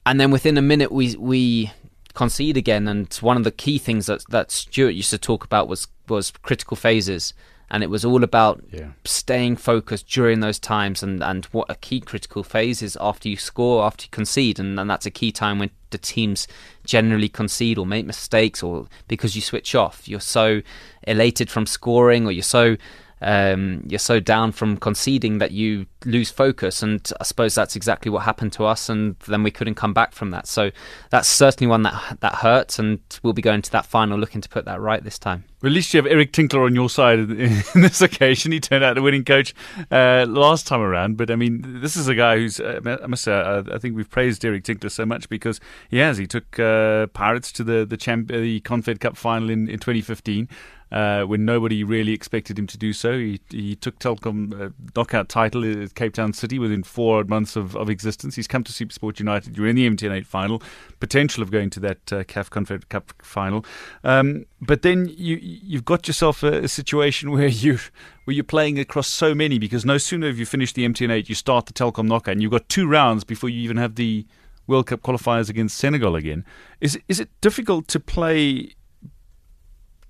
and 0.06 0.20
then 0.20 0.32
within 0.32 0.58
a 0.58 0.62
minute 0.62 0.92
we 0.92 1.16
we 1.16 1.72
concede 2.14 2.58
again. 2.58 2.88
And 2.88 3.14
one 3.16 3.38
of 3.38 3.44
the 3.44 3.52
key 3.52 3.78
things 3.78 4.06
that 4.08 4.24
that 4.30 4.52
Stuart 4.52 4.92
used 4.92 5.10
to 5.12 5.18
talk 5.18 5.44
about 5.44 5.68
was 5.68 5.88
was 6.08 6.32
critical 6.32 6.78
phases, 6.78 7.34
and 7.70 7.84
it 7.84 7.90
was 7.90 8.06
all 8.06 8.24
about 8.24 8.64
yeah. 8.72 8.90
staying 9.06 9.58
focused 9.58 10.08
during 10.08 10.40
those 10.40 10.60
times. 10.60 11.04
And 11.04 11.24
and 11.24 11.46
what 11.46 11.70
a 11.70 11.76
key 11.76 12.00
critical 12.00 12.44
phase 12.44 12.82
is 12.82 12.98
after 13.02 13.30
you 13.30 13.38
score, 13.38 13.84
after 13.84 14.04
you 14.04 14.10
concede, 14.12 14.60
and, 14.60 14.80
and 14.80 14.90
that's 14.90 15.06
a 15.06 15.12
key 15.12 15.32
time 15.32 15.60
when 15.60 15.72
the 15.90 15.98
teams 15.98 16.48
generally 16.86 17.30
concede 17.30 17.78
or 17.78 17.86
make 17.86 18.06
mistakes, 18.06 18.64
or 18.64 18.88
because 19.08 19.36
you 19.36 19.42
switch 19.42 19.76
off. 19.76 20.08
You're 20.08 20.20
so 20.20 20.62
elated 21.04 21.50
from 21.50 21.66
scoring, 21.66 22.26
or 22.26 22.32
you're 22.32 22.44
so 22.44 22.78
um, 23.24 23.84
you're 23.88 24.00
so 24.00 24.20
down 24.20 24.52
from 24.52 24.78
conceding 24.78 25.38
that 25.38 25.52
you 25.52 25.86
lose 26.06 26.30
focus. 26.30 26.84
And 26.84 27.10
I 27.20 27.24
suppose 27.24 27.56
that's 27.56 27.76
exactly 27.76 28.12
what 28.12 28.24
happened 28.24 28.54
to 28.54 28.66
us. 28.66 28.90
And 28.90 29.16
then 29.28 29.44
we 29.44 29.52
couldn't 29.52 29.76
come 29.76 29.94
back 29.94 30.14
from 30.14 30.32
that. 30.32 30.48
So 30.48 30.72
that's 31.10 31.28
certainly 31.28 31.70
one 31.70 31.84
that 31.84 32.18
that 32.20 32.36
hurts. 32.36 32.80
And 32.80 33.00
we'll 33.24 33.34
be 33.34 33.42
going 33.42 33.62
to 33.62 33.72
that 33.72 33.86
final 33.86 34.18
looking 34.18 34.42
to 34.42 34.50
put 34.50 34.66
that 34.66 34.82
right 34.82 35.04
this 35.04 35.18
time. 35.18 35.46
Well, 35.62 35.72
at 35.72 35.76
least 35.76 35.94
you 35.94 36.00
have 36.00 36.12
Eric 36.12 36.34
Tinkler 36.34 36.66
on 36.66 36.76
your 36.76 36.90
side 36.90 37.20
in 37.20 37.64
this 37.76 38.02
occasion. 38.02 38.52
He 38.52 38.60
turned 38.60 38.84
out 38.84 38.96
the 38.96 39.02
winning 39.02 39.24
coach 39.24 39.56
uh, 39.90 40.26
last 40.28 40.68
time 40.68 40.82
around. 40.82 41.16
But 41.16 41.32
I 41.32 41.36
mean, 41.36 41.80
this 41.82 41.96
is 41.96 42.10
a 42.10 42.16
guy 42.16 42.38
who's, 42.38 42.60
uh, 42.60 42.82
I 43.02 43.08
must 43.08 43.24
say, 43.24 43.34
uh, 43.34 43.64
I 43.72 43.78
think 43.78 43.96
we've 43.96 44.10
praised 44.10 44.44
Eric 44.44 44.66
Tinkler 44.66 44.90
so 44.90 45.06
much 45.06 45.30
because 45.30 45.62
he 45.90 46.00
has. 46.00 46.18
He 46.18 46.28
took 46.28 46.60
uh, 46.60 47.08
Pirates 47.08 47.52
to 47.54 47.64
the 47.64 47.86
the, 47.86 47.98
champ- 47.98 48.28
the 48.28 48.60
Confed 48.62 49.00
Cup 49.00 49.16
final 49.16 49.50
in, 49.50 49.70
in 49.70 49.80
2015 49.80 50.50
uh, 50.94 51.24
when 51.24 51.44
nobody 51.44 51.84
really 51.84 52.14
expected 52.14 52.58
him 52.58 52.68
to 52.68 52.78
do 52.78 52.94
so. 52.94 53.18
He, 53.18 53.42
he 53.50 53.76
took 53.76 53.98
Telkom 53.98 54.68
uh, 54.68 54.70
knockout 54.96 55.28
title 55.28 55.66
at 55.84 55.96
Cape 55.96 56.14
Town 56.14 56.34
City 56.34 56.60
within 56.60 56.84
four 56.84 57.24
months 57.24 57.56
of, 57.56 57.76
of 57.76 57.90
existence. 57.90 58.36
He's 58.36 58.48
come 58.48 58.64
to 58.64 58.72
Supersport 58.72 59.18
United. 59.18 59.58
You're 59.58 59.68
in 59.68 59.76
the 59.76 59.90
MTN8 59.90 60.28
final, 60.28 60.62
potential 61.00 61.42
of 61.42 61.50
going 61.50 61.72
to 61.72 61.80
that 61.80 62.14
uh, 62.14 62.24
CAF 62.24 62.52
Confed 62.52 62.90
Cup 62.90 63.12
final. 63.24 63.66
Um, 64.04 64.46
but 64.62 64.84
then 64.84 65.12
you 65.18 65.40
you've 65.42 65.84
got 65.84 66.08
yourself 66.08 66.44
a, 66.44 66.64
a, 66.64 66.68
situation 66.68 67.32
where 67.36 67.48
you 67.48 67.80
where 68.26 68.36
you're 68.36 68.44
playing 68.44 68.78
across 68.78 69.08
so 69.08 69.34
many 69.34 69.58
because 69.58 69.84
no 69.84 69.98
sooner 69.98 70.28
have 70.28 70.38
you 70.38 70.46
finished 70.46 70.76
the 70.76 70.88
MTN8, 70.88 71.28
you 71.28 71.36
start 71.36 71.66
the 71.66 71.74
Telkom 71.74 72.06
knockout, 72.06 72.34
and 72.34 72.42
you've 72.44 72.52
got 72.52 72.70
two 72.70 72.88
rounds 72.88 73.24
before 73.24 73.50
you 73.50 73.60
even 73.62 73.78
have 73.78 73.96
the 73.96 74.28
World 74.68 74.86
Cup 74.86 75.02
qualifiers 75.02 75.50
against 75.50 75.76
Senegal 75.76 76.16
again. 76.16 76.46
Is 76.80 77.00
is 77.08 77.20
it 77.20 77.30
difficult 77.42 77.88
to 77.88 78.00
play 78.00 78.76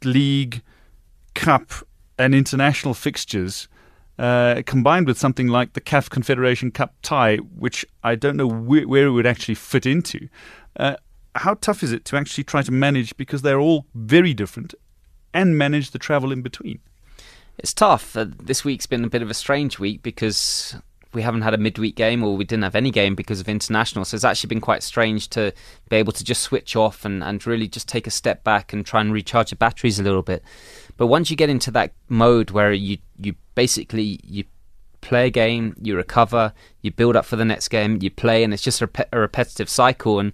league? 0.03 0.61
Cup 1.33 1.71
and 2.17 2.35
international 2.35 2.93
fixtures 2.93 3.67
uh, 4.19 4.61
combined 4.65 5.07
with 5.07 5.17
something 5.17 5.47
like 5.47 5.73
the 5.73 5.81
CAF 5.81 6.09
Confederation 6.09 6.71
Cup 6.71 6.93
tie, 7.01 7.37
which 7.37 7.85
I 8.03 8.15
don't 8.15 8.37
know 8.37 8.49
wh- 8.49 8.87
where 8.87 9.07
it 9.07 9.11
would 9.11 9.25
actually 9.25 9.55
fit 9.55 9.85
into. 9.85 10.29
Uh, 10.77 10.95
how 11.35 11.55
tough 11.55 11.81
is 11.81 11.91
it 11.91 12.05
to 12.05 12.17
actually 12.17 12.43
try 12.43 12.61
to 12.61 12.71
manage 12.71 13.17
because 13.17 13.41
they're 13.41 13.59
all 13.59 13.87
very 13.95 14.33
different 14.33 14.75
and 15.33 15.57
manage 15.57 15.91
the 15.91 15.99
travel 15.99 16.31
in 16.31 16.41
between? 16.41 16.79
It's 17.57 17.73
tough. 17.73 18.15
Uh, 18.15 18.27
this 18.41 18.63
week's 18.63 18.85
been 18.85 19.03
a 19.03 19.09
bit 19.09 19.21
of 19.21 19.29
a 19.29 19.33
strange 19.33 19.79
week 19.79 20.03
because 20.03 20.75
we 21.13 21.21
haven't 21.21 21.41
had 21.41 21.53
a 21.53 21.57
midweek 21.57 21.95
game 21.95 22.23
or 22.23 22.35
we 22.35 22.43
didn't 22.43 22.63
have 22.63 22.75
any 22.75 22.91
game 22.91 23.15
because 23.15 23.39
of 23.39 23.47
international. 23.47 24.05
So 24.05 24.15
it's 24.15 24.23
actually 24.23 24.47
been 24.47 24.61
quite 24.61 24.83
strange 24.83 25.29
to 25.29 25.53
be 25.89 25.97
able 25.97 26.13
to 26.13 26.23
just 26.23 26.41
switch 26.41 26.75
off 26.75 27.05
and, 27.05 27.23
and 27.23 27.45
really 27.45 27.67
just 27.67 27.87
take 27.87 28.07
a 28.07 28.11
step 28.11 28.43
back 28.43 28.73
and 28.73 28.85
try 28.85 29.01
and 29.01 29.13
recharge 29.13 29.51
the 29.51 29.55
batteries 29.55 29.99
a 29.99 30.03
little 30.03 30.23
bit. 30.23 30.43
But 30.97 31.07
once 31.07 31.29
you 31.29 31.35
get 31.35 31.49
into 31.49 31.71
that 31.71 31.93
mode 32.09 32.51
where 32.51 32.71
you 32.73 32.97
you 33.19 33.35
basically 33.55 34.19
you 34.23 34.45
play 35.01 35.27
a 35.27 35.29
game, 35.29 35.75
you 35.81 35.95
recover, 35.95 36.53
you 36.81 36.91
build 36.91 37.15
up 37.15 37.25
for 37.25 37.35
the 37.35 37.45
next 37.45 37.67
game, 37.67 37.99
you 38.01 38.09
play, 38.09 38.43
and 38.43 38.53
it's 38.53 38.63
just 38.63 38.81
a, 38.81 38.89
a 39.11 39.19
repetitive 39.19 39.69
cycle. 39.69 40.19
And 40.19 40.33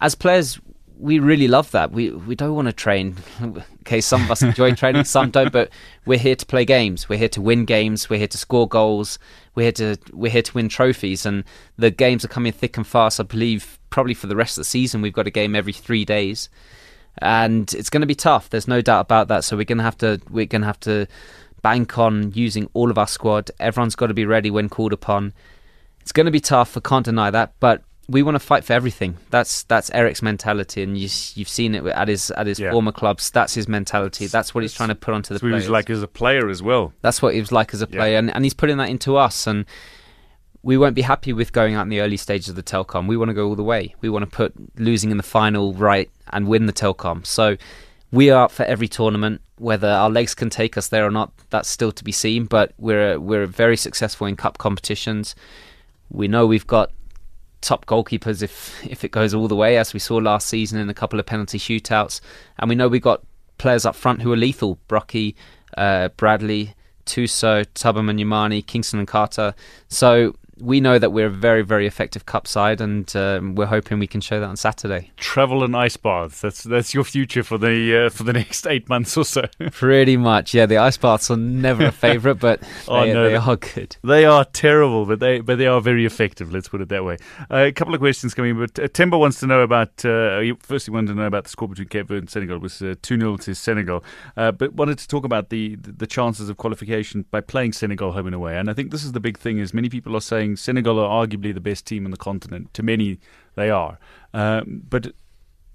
as 0.00 0.14
players, 0.14 0.58
we 0.98 1.18
really 1.18 1.46
love 1.46 1.70
that. 1.70 1.92
We 1.92 2.10
we 2.10 2.34
don't 2.34 2.54
want 2.54 2.66
to 2.66 2.72
train. 2.72 3.16
okay, 3.82 4.00
some 4.00 4.22
of 4.22 4.30
us 4.30 4.42
enjoy 4.42 4.72
training, 4.74 5.04
some 5.04 5.30
don't. 5.30 5.52
But 5.52 5.70
we're 6.06 6.18
here 6.18 6.36
to 6.36 6.46
play 6.46 6.64
games. 6.64 7.08
We're 7.08 7.18
here 7.18 7.28
to 7.30 7.40
win 7.40 7.64
games. 7.64 8.10
We're 8.10 8.18
here 8.18 8.28
to 8.28 8.38
score 8.38 8.68
goals. 8.68 9.18
We're 9.54 9.64
here 9.64 9.72
to 9.72 9.96
we're 10.12 10.32
here 10.32 10.42
to 10.42 10.54
win 10.54 10.68
trophies. 10.68 11.24
And 11.24 11.44
the 11.76 11.90
games 11.90 12.24
are 12.24 12.28
coming 12.28 12.52
thick 12.52 12.76
and 12.76 12.86
fast. 12.86 13.20
I 13.20 13.22
believe 13.24 13.78
probably 13.90 14.14
for 14.14 14.26
the 14.26 14.36
rest 14.36 14.58
of 14.58 14.62
the 14.62 14.66
season, 14.66 15.02
we've 15.02 15.12
got 15.12 15.26
a 15.26 15.30
game 15.30 15.54
every 15.54 15.72
three 15.72 16.04
days 16.04 16.48
and 17.20 17.72
it's 17.74 17.90
going 17.90 18.00
to 18.00 18.06
be 18.06 18.14
tough. 18.14 18.50
There's 18.50 18.68
no 18.68 18.80
doubt 18.80 19.00
about 19.02 19.28
that. 19.28 19.44
So 19.44 19.56
we're 19.56 19.64
going 19.64 19.78
to 19.78 19.84
have 19.84 19.98
to 19.98 20.20
we're 20.30 20.46
going 20.46 20.62
to 20.62 20.66
have 20.66 20.80
to 20.80 21.06
bank 21.62 21.98
on 21.98 22.32
using 22.32 22.68
all 22.74 22.90
of 22.90 22.98
our 22.98 23.06
squad. 23.06 23.50
Everyone's 23.58 23.96
got 23.96 24.06
to 24.08 24.14
be 24.14 24.26
ready 24.26 24.50
when 24.50 24.68
called 24.68 24.92
upon. 24.92 25.32
It's 26.00 26.12
going 26.12 26.26
to 26.26 26.32
be 26.32 26.40
tough. 26.40 26.76
I 26.76 26.80
can't 26.80 27.04
deny 27.04 27.30
that, 27.30 27.52
but 27.60 27.82
we 28.08 28.22
want 28.22 28.36
to 28.36 28.40
fight 28.40 28.64
for 28.64 28.72
everything. 28.72 29.18
That's 29.30 29.64
that's 29.64 29.90
Eric's 29.90 30.22
mentality, 30.22 30.82
and 30.82 30.96
you, 30.96 31.08
have 31.08 31.48
seen 31.48 31.74
it 31.74 31.84
at 31.86 32.08
his 32.08 32.30
at 32.30 32.46
his 32.46 32.58
yeah. 32.58 32.70
former 32.70 32.92
clubs. 32.92 33.30
That's 33.30 33.54
his 33.54 33.68
mentality. 33.68 34.26
That's 34.26 34.54
what 34.54 34.64
he's 34.64 34.72
trying 34.72 34.88
to 34.88 34.94
put 34.94 35.12
onto 35.12 35.34
the. 35.34 35.44
What 35.44 35.48
he 35.48 35.54
was 35.54 35.68
like 35.68 35.90
as 35.90 36.02
a 36.02 36.08
player 36.08 36.48
as 36.48 36.62
well. 36.62 36.92
That's 37.02 37.20
what 37.20 37.34
he 37.34 37.40
was 37.40 37.52
like 37.52 37.74
as 37.74 37.82
a 37.82 37.86
player, 37.86 38.12
yeah. 38.12 38.18
and, 38.20 38.34
and 38.34 38.44
he's 38.44 38.54
putting 38.54 38.78
that 38.78 38.88
into 38.88 39.16
us. 39.16 39.46
And 39.46 39.66
we 40.62 40.76
won't 40.76 40.94
be 40.94 41.02
happy 41.02 41.32
with 41.32 41.52
going 41.52 41.74
out 41.74 41.82
in 41.82 41.88
the 41.88 42.00
early 42.00 42.16
stages 42.16 42.48
of 42.48 42.56
the 42.56 42.62
Telkom. 42.62 43.06
We 43.06 43.16
want 43.16 43.28
to 43.28 43.34
go 43.34 43.46
all 43.46 43.54
the 43.54 43.62
way. 43.62 43.94
We 44.00 44.08
want 44.08 44.24
to 44.24 44.30
put 44.30 44.54
losing 44.78 45.10
in 45.10 45.16
the 45.16 45.22
final 45.22 45.72
right 45.72 46.10
and 46.32 46.48
win 46.48 46.66
the 46.66 46.72
Telkom. 46.72 47.24
So 47.24 47.56
we 48.10 48.30
are 48.30 48.44
up 48.44 48.50
for 48.50 48.64
every 48.64 48.88
tournament. 48.88 49.40
Whether 49.58 49.88
our 49.88 50.10
legs 50.10 50.34
can 50.34 50.50
take 50.50 50.76
us 50.76 50.88
there 50.88 51.06
or 51.06 51.10
not, 51.10 51.32
that's 51.50 51.68
still 51.68 51.92
to 51.92 52.04
be 52.04 52.12
seen. 52.12 52.46
But 52.46 52.72
we're 52.78 53.20
we're 53.20 53.46
very 53.46 53.76
successful 53.76 54.26
in 54.26 54.36
cup 54.36 54.58
competitions. 54.58 55.34
We 56.10 56.28
know 56.28 56.46
we've 56.46 56.66
got 56.66 56.90
top 57.60 57.86
goalkeepers 57.86 58.42
if 58.42 58.84
if 58.84 59.04
it 59.04 59.10
goes 59.10 59.34
all 59.34 59.48
the 59.48 59.56
way, 59.56 59.76
as 59.76 59.92
we 59.92 60.00
saw 60.00 60.16
last 60.16 60.48
season 60.48 60.78
in 60.78 60.88
a 60.88 60.94
couple 60.94 61.20
of 61.20 61.26
penalty 61.26 61.58
shootouts, 61.58 62.20
and 62.58 62.68
we 62.68 62.74
know 62.74 62.88
we've 62.88 63.02
got 63.02 63.22
players 63.58 63.84
up 63.84 63.94
front 63.94 64.22
who 64.22 64.32
are 64.32 64.36
lethal. 64.36 64.78
Brocky, 64.88 65.36
uh, 65.76 66.08
Bradley, 66.16 66.74
Thuso, 67.06 67.64
Thabo 67.74 68.00
Mnyamane, 68.00 68.66
Kingston 68.66 69.00
and 69.00 69.08
Carter. 69.08 69.54
So 69.88 70.34
we 70.60 70.80
know 70.80 70.98
that 70.98 71.10
we're 71.10 71.26
a 71.26 71.30
very, 71.30 71.62
very 71.62 71.86
effective 71.86 72.26
cup 72.26 72.46
side, 72.46 72.80
and 72.80 73.14
um, 73.16 73.54
we're 73.54 73.66
hoping 73.66 73.98
we 73.98 74.06
can 74.06 74.20
show 74.20 74.40
that 74.40 74.46
on 74.46 74.56
Saturday. 74.56 75.12
Travel 75.16 75.64
and 75.64 75.76
ice 75.76 75.96
baths. 75.96 76.40
That's 76.40 76.62
that's 76.62 76.94
your 76.94 77.04
future 77.04 77.42
for 77.42 77.58
the 77.58 78.06
uh, 78.06 78.10
for 78.10 78.24
the 78.24 78.32
next 78.42 78.66
eight 78.66 78.88
months 78.88 79.16
or 79.16 79.24
so. 79.24 79.42
Pretty 79.72 80.16
much, 80.16 80.54
yeah. 80.54 80.66
The 80.66 80.78
ice 80.78 80.96
baths 80.96 81.30
are 81.30 81.36
never 81.36 81.86
a 81.86 81.92
favourite, 81.92 82.38
but 82.38 82.62
oh, 82.88 83.04
they, 83.04 83.12
no, 83.12 83.28
they 83.28 83.36
are 83.36 83.56
good. 83.56 83.96
They 84.02 84.24
are 84.24 84.44
terrible, 84.44 85.06
but 85.06 85.20
they 85.20 85.40
but 85.40 85.58
they 85.58 85.66
are 85.66 85.80
very 85.80 86.04
effective. 86.04 86.52
Let's 86.52 86.68
put 86.68 86.80
it 86.80 86.88
that 86.88 87.04
way. 87.04 87.16
Uh, 87.50 87.64
a 87.66 87.72
couple 87.72 87.94
of 87.94 88.00
questions 88.00 88.34
coming, 88.34 88.58
but 88.58 88.78
uh, 88.78 89.18
wants 89.18 89.40
to 89.40 89.46
know 89.46 89.60
about. 89.60 90.04
Uh, 90.04 90.42
firstly, 90.60 90.92
wanted 90.92 91.08
to 91.08 91.14
know 91.14 91.26
about 91.26 91.44
the 91.44 91.50
score 91.50 91.68
between 91.68 91.88
Cape 91.88 92.08
Verde 92.08 92.20
and 92.20 92.30
Senegal. 92.30 92.56
It 92.56 92.62
was 92.62 92.82
uh, 92.82 92.94
two 93.02 93.18
0 93.18 93.36
to 93.38 93.54
Senegal, 93.54 94.04
uh, 94.36 94.52
but 94.52 94.74
wanted 94.74 94.98
to 94.98 95.08
talk 95.08 95.24
about 95.24 95.50
the 95.50 95.76
the 95.76 96.06
chances 96.06 96.48
of 96.48 96.56
qualification 96.56 97.24
by 97.30 97.40
playing 97.40 97.72
Senegal 97.72 98.12
home 98.12 98.26
and 98.26 98.34
away. 98.34 98.56
And 98.56 98.70
I 98.70 98.74
think 98.74 98.90
this 98.90 99.04
is 99.04 99.12
the 99.12 99.20
big 99.20 99.38
thing: 99.38 99.58
is 99.58 99.72
many 99.72 99.88
people 99.88 100.16
are 100.16 100.20
saying 100.20 100.47
Senegal 100.56 100.98
are 100.98 101.26
arguably 101.26 101.54
the 101.54 101.60
best 101.60 101.86
team 101.86 102.04
on 102.04 102.10
the 102.10 102.16
continent. 102.16 102.72
To 102.74 102.82
many, 102.82 103.18
they 103.54 103.70
are. 103.70 103.98
Um, 104.34 104.82
but 104.88 105.12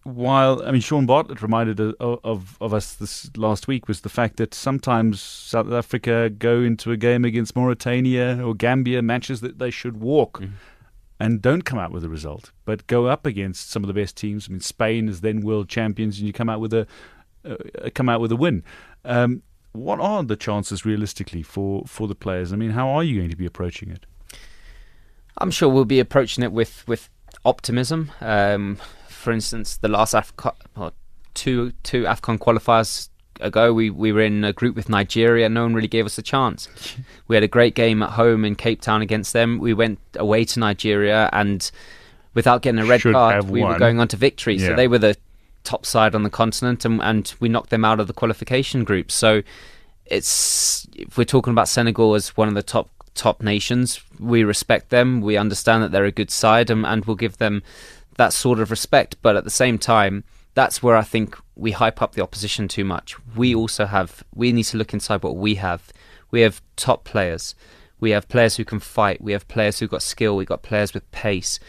while 0.03 0.61
I 0.63 0.71
mean, 0.71 0.81
Shaun 0.81 1.05
Bartlett 1.05 1.41
reminded 1.41 1.79
of, 1.79 2.19
of, 2.23 2.57
of 2.61 2.73
us 2.73 2.93
this 2.93 3.29
last 3.37 3.67
week 3.67 3.87
was 3.87 4.01
the 4.01 4.09
fact 4.09 4.37
that 4.37 4.53
sometimes 4.53 5.21
South 5.21 5.71
Africa 5.71 6.29
go 6.29 6.61
into 6.61 6.91
a 6.91 6.97
game 6.97 7.23
against 7.25 7.55
Mauritania 7.55 8.45
or 8.45 8.53
Gambia 8.53 9.01
matches 9.01 9.41
that 9.41 9.59
they 9.59 9.71
should 9.71 9.97
walk. 9.97 10.39
Mm-hmm. 10.39 10.53
And 11.19 11.41
don't 11.41 11.61
come 11.61 11.79
out 11.79 11.91
with 11.91 12.03
a 12.03 12.09
result, 12.09 12.51
but 12.65 12.85
go 12.87 13.05
up 13.05 13.25
against 13.25 13.69
some 13.69 13.81
of 13.81 13.87
the 13.87 13.93
best 13.93 14.17
teams. 14.17 14.49
I 14.49 14.51
mean, 14.51 14.59
Spain 14.59 15.07
is 15.07 15.21
then 15.21 15.39
world 15.39 15.69
champions, 15.69 16.17
and 16.17 16.27
you 16.27 16.33
come 16.33 16.49
out 16.49 16.59
with 16.59 16.73
a 16.73 16.85
uh, 17.45 17.55
come 17.93 18.09
out 18.09 18.19
with 18.19 18.31
a 18.33 18.35
win. 18.35 18.61
Um, 19.05 19.41
what 19.73 19.99
are 19.99 20.23
the 20.23 20.35
chances 20.35 20.85
realistically 20.85 21.43
for, 21.43 21.83
for 21.85 22.07
the 22.07 22.15
players? 22.15 22.53
I 22.53 22.55
mean, 22.55 22.71
how 22.71 22.89
are 22.89 23.03
you 23.03 23.17
going 23.17 23.29
to 23.29 23.35
be 23.35 23.45
approaching 23.45 23.89
it? 23.89 24.05
I'm 25.37 25.51
sure 25.51 25.69
we'll 25.69 25.85
be 25.85 25.99
approaching 25.99 26.43
it 26.43 26.51
with 26.51 26.87
with 26.87 27.09
optimism. 27.45 28.11
Um, 28.21 28.77
for 29.07 29.31
instance, 29.31 29.77
the 29.77 29.87
last 29.87 30.13
Afcon, 30.13 30.55
well, 30.75 30.93
two 31.33 31.71
two 31.83 32.03
Afcon 32.03 32.37
qualifiers 32.37 33.09
ago, 33.39 33.73
we, 33.73 33.89
we 33.89 34.11
were 34.11 34.21
in 34.21 34.43
a 34.43 34.53
group 34.53 34.75
with 34.75 34.89
Nigeria. 34.89 35.49
No 35.49 35.63
one 35.63 35.73
really 35.73 35.87
gave 35.87 36.05
us 36.05 36.17
a 36.17 36.21
chance. 36.21 36.67
we 37.27 37.35
had 37.35 37.43
a 37.43 37.47
great 37.47 37.75
game 37.75 38.03
at 38.03 38.11
home 38.11 38.45
in 38.45 38.55
Cape 38.55 38.81
Town 38.81 39.01
against 39.01 39.33
them. 39.33 39.59
We 39.59 39.73
went 39.73 39.99
away 40.15 40.45
to 40.45 40.59
Nigeria, 40.59 41.29
and 41.33 41.69
without 42.33 42.61
getting 42.61 42.79
a 42.79 42.85
red 42.85 43.01
Should 43.01 43.13
card, 43.13 43.49
we 43.49 43.63
were 43.63 43.79
going 43.79 43.99
on 43.99 44.07
to 44.09 44.17
victory. 44.17 44.55
Yeah. 44.55 44.67
So 44.67 44.75
they 44.75 44.87
were 44.87 44.99
the 44.99 45.17
top 45.63 45.85
side 45.85 46.15
on 46.15 46.23
the 46.23 46.29
continent, 46.29 46.85
and, 46.85 47.01
and 47.01 47.33
we 47.39 47.49
knocked 47.49 47.69
them 47.69 47.85
out 47.85 47.99
of 47.99 48.07
the 48.07 48.13
qualification 48.13 48.83
group. 48.83 49.11
So 49.11 49.41
it's 50.05 50.87
if 50.95 51.17
we're 51.17 51.23
talking 51.23 51.51
about 51.51 51.67
Senegal 51.67 52.15
as 52.15 52.35
one 52.35 52.47
of 52.47 52.53
the 52.53 52.63
top 52.63 52.89
top 53.15 53.41
nations, 53.41 54.01
we 54.23 54.43
respect 54.43 54.89
them. 54.89 55.21
We 55.21 55.37
understand 55.37 55.83
that 55.83 55.91
they're 55.91 56.05
a 56.05 56.11
good 56.11 56.31
side, 56.31 56.69
and, 56.69 56.85
and 56.85 57.05
we'll 57.05 57.15
give 57.15 57.37
them 57.37 57.63
that 58.17 58.33
sort 58.33 58.59
of 58.59 58.71
respect. 58.71 59.17
But 59.21 59.35
at 59.35 59.43
the 59.43 59.49
same 59.49 59.77
time, 59.77 60.23
that's 60.53 60.83
where 60.83 60.95
I 60.95 61.03
think 61.03 61.37
we 61.55 61.71
hype 61.71 62.01
up 62.01 62.13
the 62.13 62.23
opposition 62.23 62.67
too 62.67 62.83
much. 62.83 63.15
We 63.35 63.53
also 63.55 63.85
have 63.85 64.23
we 64.33 64.51
need 64.51 64.63
to 64.65 64.77
look 64.77 64.93
inside 64.93 65.23
what 65.23 65.35
we 65.35 65.55
have. 65.55 65.91
We 66.31 66.41
have 66.41 66.61
top 66.75 67.03
players. 67.03 67.55
We 67.99 68.11
have 68.11 68.27
players 68.27 68.57
who 68.57 68.65
can 68.65 68.79
fight. 68.79 69.21
We 69.21 69.31
have 69.31 69.47
players 69.47 69.79
who've 69.79 69.89
got 69.89 70.01
skill. 70.01 70.35
We've 70.35 70.47
got 70.47 70.63
players 70.63 70.93
with 70.93 71.09
pace. 71.11 71.59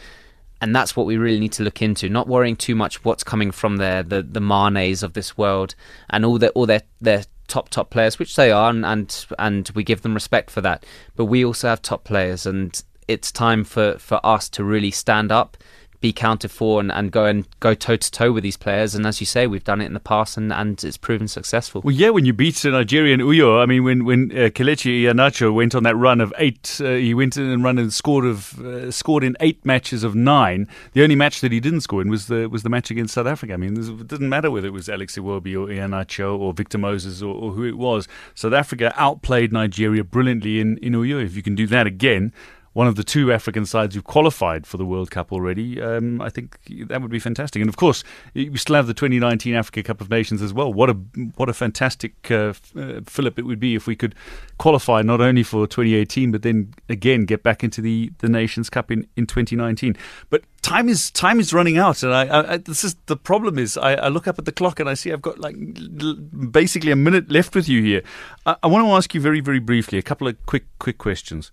And 0.61 0.75
that's 0.75 0.95
what 0.95 1.05
we 1.05 1.17
really 1.17 1.39
need 1.39 1.51
to 1.53 1.63
look 1.63 1.81
into. 1.81 2.09
Not 2.09 2.27
worrying 2.27 2.55
too 2.55 2.75
much 2.75 3.03
what's 3.03 3.23
coming 3.23 3.51
from 3.51 3.77
there, 3.77 4.03
the 4.03 4.21
the 4.21 4.41
Manes 4.41 5.03
of 5.03 5.13
this 5.13 5.37
world, 5.37 5.75
and 6.09 6.25
all 6.25 6.37
their 6.37 6.49
all 6.51 6.65
their 6.65 6.83
their 7.01 7.23
top 7.47 7.69
top 7.69 7.89
players, 7.89 8.19
which 8.19 8.35
they 8.35 8.51
are, 8.51 8.69
and, 8.69 8.85
and 8.85 9.25
and 9.39 9.71
we 9.75 9.83
give 9.83 10.01
them 10.01 10.13
respect 10.13 10.49
for 10.49 10.61
that. 10.61 10.85
But 11.15 11.25
we 11.25 11.45
also 11.45 11.69
have 11.69 11.81
top 11.81 12.03
players, 12.03 12.45
and 12.45 12.81
it's 13.07 13.31
time 13.31 13.63
for 13.63 13.97
for 13.97 14.19
us 14.25 14.49
to 14.49 14.63
really 14.63 14.91
stand 14.91 15.31
up, 15.31 15.57
be 16.05 16.13
counted 16.13 16.51
for, 16.51 16.79
and, 16.79 16.91
and 16.91 17.11
go 17.11 17.25
and 17.25 17.47
go 17.59 17.73
toe 17.73 17.95
to 17.95 18.11
toe 18.11 18.31
with 18.31 18.43
these 18.43 18.57
players. 18.57 18.93
And 18.95 19.07
as 19.07 19.19
you 19.19 19.25
say, 19.25 19.47
we've 19.47 19.63
done 19.63 19.81
it 19.81 19.87
in 19.91 19.93
the 19.93 20.07
past, 20.13 20.37
and, 20.37 20.53
and 20.53 20.83
it's 20.83 20.97
proven 20.97 21.27
successful. 21.27 21.81
Well, 21.83 21.95
yeah, 21.95 22.11
when 22.11 22.25
you 22.25 22.33
beat 22.33 22.63
Nigeria 22.63 22.85
Nigerian 22.85 23.19
Uyo, 23.21 23.61
I 23.61 23.65
mean, 23.65 23.83
when 23.83 24.05
when 24.05 24.21
uh, 24.31 24.49
Kelechi 24.57 24.91
Iheanacho 25.01 25.51
went 25.51 25.73
on 25.73 25.83
that 25.83 25.95
run 25.95 26.21
of 26.21 26.31
eight, 26.37 26.79
uh, 26.79 26.91
he 26.91 27.13
went 27.15 27.37
in 27.37 27.45
and 27.49 27.63
run 27.63 27.79
and 27.79 27.91
scored 27.91 28.25
of 28.25 28.59
uh, 28.59 28.91
scored 28.91 29.23
in 29.23 29.35
eight 29.39 29.65
matches 29.65 30.03
of 30.03 30.13
nine. 30.13 30.67
The 30.93 31.01
only 31.01 31.15
match 31.15 31.41
that 31.41 31.51
he 31.51 31.59
didn't 31.59 31.81
score 31.81 32.01
in 32.03 32.09
was 32.09 32.27
the 32.27 32.47
was 32.47 32.61
the 32.61 32.69
match 32.69 32.91
against 32.91 33.15
South 33.15 33.27
Africa. 33.27 33.53
I 33.53 33.57
mean, 33.57 33.73
it 33.75 34.07
doesn't 34.07 34.29
matter 34.29 34.51
whether 34.51 34.67
it 34.67 34.73
was 34.73 34.87
Alex 34.87 35.17
Iwobi 35.17 35.53
or 35.59 35.67
Iheanacho 35.67 36.37
or 36.37 36.53
Victor 36.53 36.77
Moses 36.77 37.23
or, 37.23 37.33
or 37.33 37.51
who 37.53 37.63
it 37.63 37.77
was. 37.77 38.07
South 38.35 38.53
Africa 38.53 38.93
outplayed 38.95 39.51
Nigeria 39.51 40.03
brilliantly 40.03 40.59
in 40.59 40.77
in 40.77 40.93
Uyo. 40.93 41.23
If 41.25 41.35
you 41.35 41.41
can 41.41 41.55
do 41.55 41.65
that 41.67 41.87
again. 41.87 42.31
One 42.75 42.87
of 42.87 42.97
the 42.97 43.05
two 43.05 43.31
African 43.31 43.65
sides 43.65 43.95
who've 43.95 44.03
qualified 44.03 44.67
for 44.67 44.75
the 44.75 44.85
World 44.85 45.09
Cup 45.09 45.31
already. 45.31 45.81
Um, 45.81 46.19
I 46.19 46.29
think 46.29 46.57
that 46.89 47.01
would 47.01 47.09
be 47.09 47.19
fantastic. 47.19 47.61
And 47.61 47.69
of 47.69 47.77
course, 47.77 48.03
we 48.33 48.57
still 48.57 48.75
have 48.75 48.85
the 48.85 48.93
2019 48.93 49.55
Africa 49.55 49.81
Cup 49.81 50.01
of 50.01 50.09
Nations 50.09 50.41
as 50.41 50.53
well. 50.53 50.73
What 50.73 50.89
a 50.89 50.93
what 51.37 51.47
a 51.47 51.53
fantastic 51.53 52.29
uh, 52.29 52.53
uh, 52.75 52.99
fillip 53.05 53.39
it 53.39 53.43
would 53.43 53.61
be 53.61 53.75
if 53.75 53.87
we 53.87 53.95
could 53.95 54.13
qualify 54.57 55.01
not 55.01 55.21
only 55.21 55.41
for 55.41 55.65
2018 55.65 56.33
but 56.33 56.41
then 56.41 56.73
again 56.89 57.23
get 57.23 57.43
back 57.43 57.63
into 57.63 57.79
the, 57.79 58.11
the 58.17 58.27
Nations 58.27 58.69
Cup 58.69 58.91
in, 58.91 59.07
in 59.15 59.25
2019. 59.25 59.95
But 60.29 60.43
time 60.61 60.89
is 60.89 61.11
time 61.11 61.39
is 61.39 61.53
running 61.53 61.77
out, 61.77 62.03
and 62.03 62.13
I, 62.13 62.53
I, 62.53 62.57
this 62.57 62.83
is 62.83 62.97
the 63.05 63.15
problem 63.15 63.57
is 63.57 63.77
I, 63.77 63.93
I 63.93 64.07
look 64.09 64.27
up 64.27 64.37
at 64.37 64.43
the 64.43 64.51
clock 64.51 64.81
and 64.81 64.89
I 64.89 64.95
see 64.95 65.13
I've 65.13 65.21
got 65.21 65.39
like 65.39 65.55
l- 66.01 66.15
basically 66.15 66.91
a 66.91 66.95
minute 66.97 67.31
left 67.31 67.55
with 67.55 67.69
you 67.69 67.81
here. 67.81 68.01
I, 68.45 68.57
I 68.63 68.67
want 68.67 68.85
to 68.85 68.91
ask 68.91 69.13
you 69.13 69.21
very 69.21 69.39
very 69.39 69.59
briefly 69.59 69.97
a 69.97 70.01
couple 70.01 70.27
of 70.27 70.45
quick 70.45 70.65
quick 70.77 70.97
questions. 70.97 71.51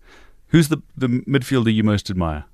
Who's 0.52 0.68
the 0.68 0.82
the 0.96 1.08
midfielder 1.08 1.74
you 1.74 1.82
most 1.82 2.10
admire? 2.10 2.44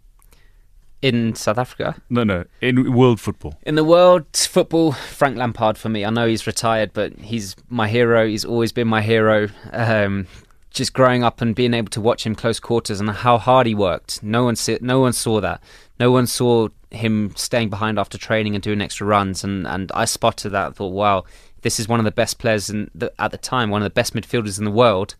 In 1.01 1.37
South 1.37 1.59
Africa, 1.59 1.95
No, 2.11 2.25
no, 2.25 2.45
in 2.61 2.93
world 2.93 3.21
football. 3.21 3.55
In 3.63 3.77
the 3.77 3.85
world 3.85 4.25
football, 4.35 4.91
Frank 4.93 5.37
Lampard 5.37 5.79
for 5.79 5.89
me. 5.89 6.05
I 6.05 6.11
know 6.11 6.27
he's 6.27 6.45
retired, 6.45 6.93
but 6.93 7.13
he's 7.19 7.55
my 7.69 7.89
hero. 7.89 8.27
He's 8.27 8.45
always 8.45 8.73
been 8.73 8.89
my 8.89 9.01
hero. 9.01 9.49
Um, 9.73 10.27
just 10.71 10.93
growing 10.93 11.23
up 11.23 11.41
and 11.41 11.55
being 11.55 11.73
able 11.73 11.91
to 11.91 12.01
watch 12.01 12.27
him 12.27 12.35
close 12.35 12.59
quarters 12.59 13.01
and 13.01 13.11
how 13.11 13.39
hard 13.39 13.67
he 13.69 13.77
worked. 13.77 14.23
No 14.25 14.45
one, 14.45 14.57
no 14.81 15.01
one 15.01 15.13
saw 15.13 15.41
that. 15.41 15.63
No 16.01 16.11
one 16.11 16.27
saw 16.27 16.69
him 16.91 17.33
staying 17.37 17.71
behind 17.71 17.99
after 17.99 18.19
training 18.19 18.55
and 18.55 18.63
doing 18.63 18.81
extra 18.81 19.07
runs. 19.07 19.45
And, 19.45 19.67
and 19.69 19.93
I 19.95 20.05
spotted 20.05 20.51
that. 20.51 20.67
I 20.67 20.71
thought, 20.71 20.93
wow, 20.93 21.25
this 21.63 21.79
is 21.79 21.89
one 21.89 22.01
of 22.01 22.05
the 22.05 22.11
best 22.11 22.39
players 22.39 22.71
in 22.71 22.91
the, 22.95 23.13
at 23.21 23.31
the 23.31 23.39
time, 23.39 23.71
one 23.71 23.83
of 23.83 23.87
the 23.87 23.91
best 23.91 24.15
midfielders 24.15 24.59
in 24.59 24.65
the 24.65 24.71
world. 24.71 25.15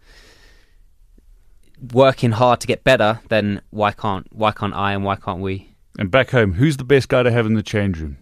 Working 1.93 2.33
hard 2.33 2.61
to 2.61 2.67
get 2.67 2.85
better, 2.85 3.21
then 3.29 3.61
why 3.71 3.93
can't 3.93 4.27
why 4.33 4.53
can't 4.53 4.75
I 4.75 4.93
and 4.93 5.05
why 5.05 5.17
can't 5.17 5.41
we? 5.41 5.75
And 5.99 6.11
back 6.11 6.31
home, 6.31 6.55
who's 6.55 6.77
the 6.77 6.85
best 6.85 7.09
guy 7.09 7.23
to 7.23 7.31
have 7.31 7.47
in 7.47 7.55
the 7.55 7.63
change 7.63 8.01
room? 8.01 8.19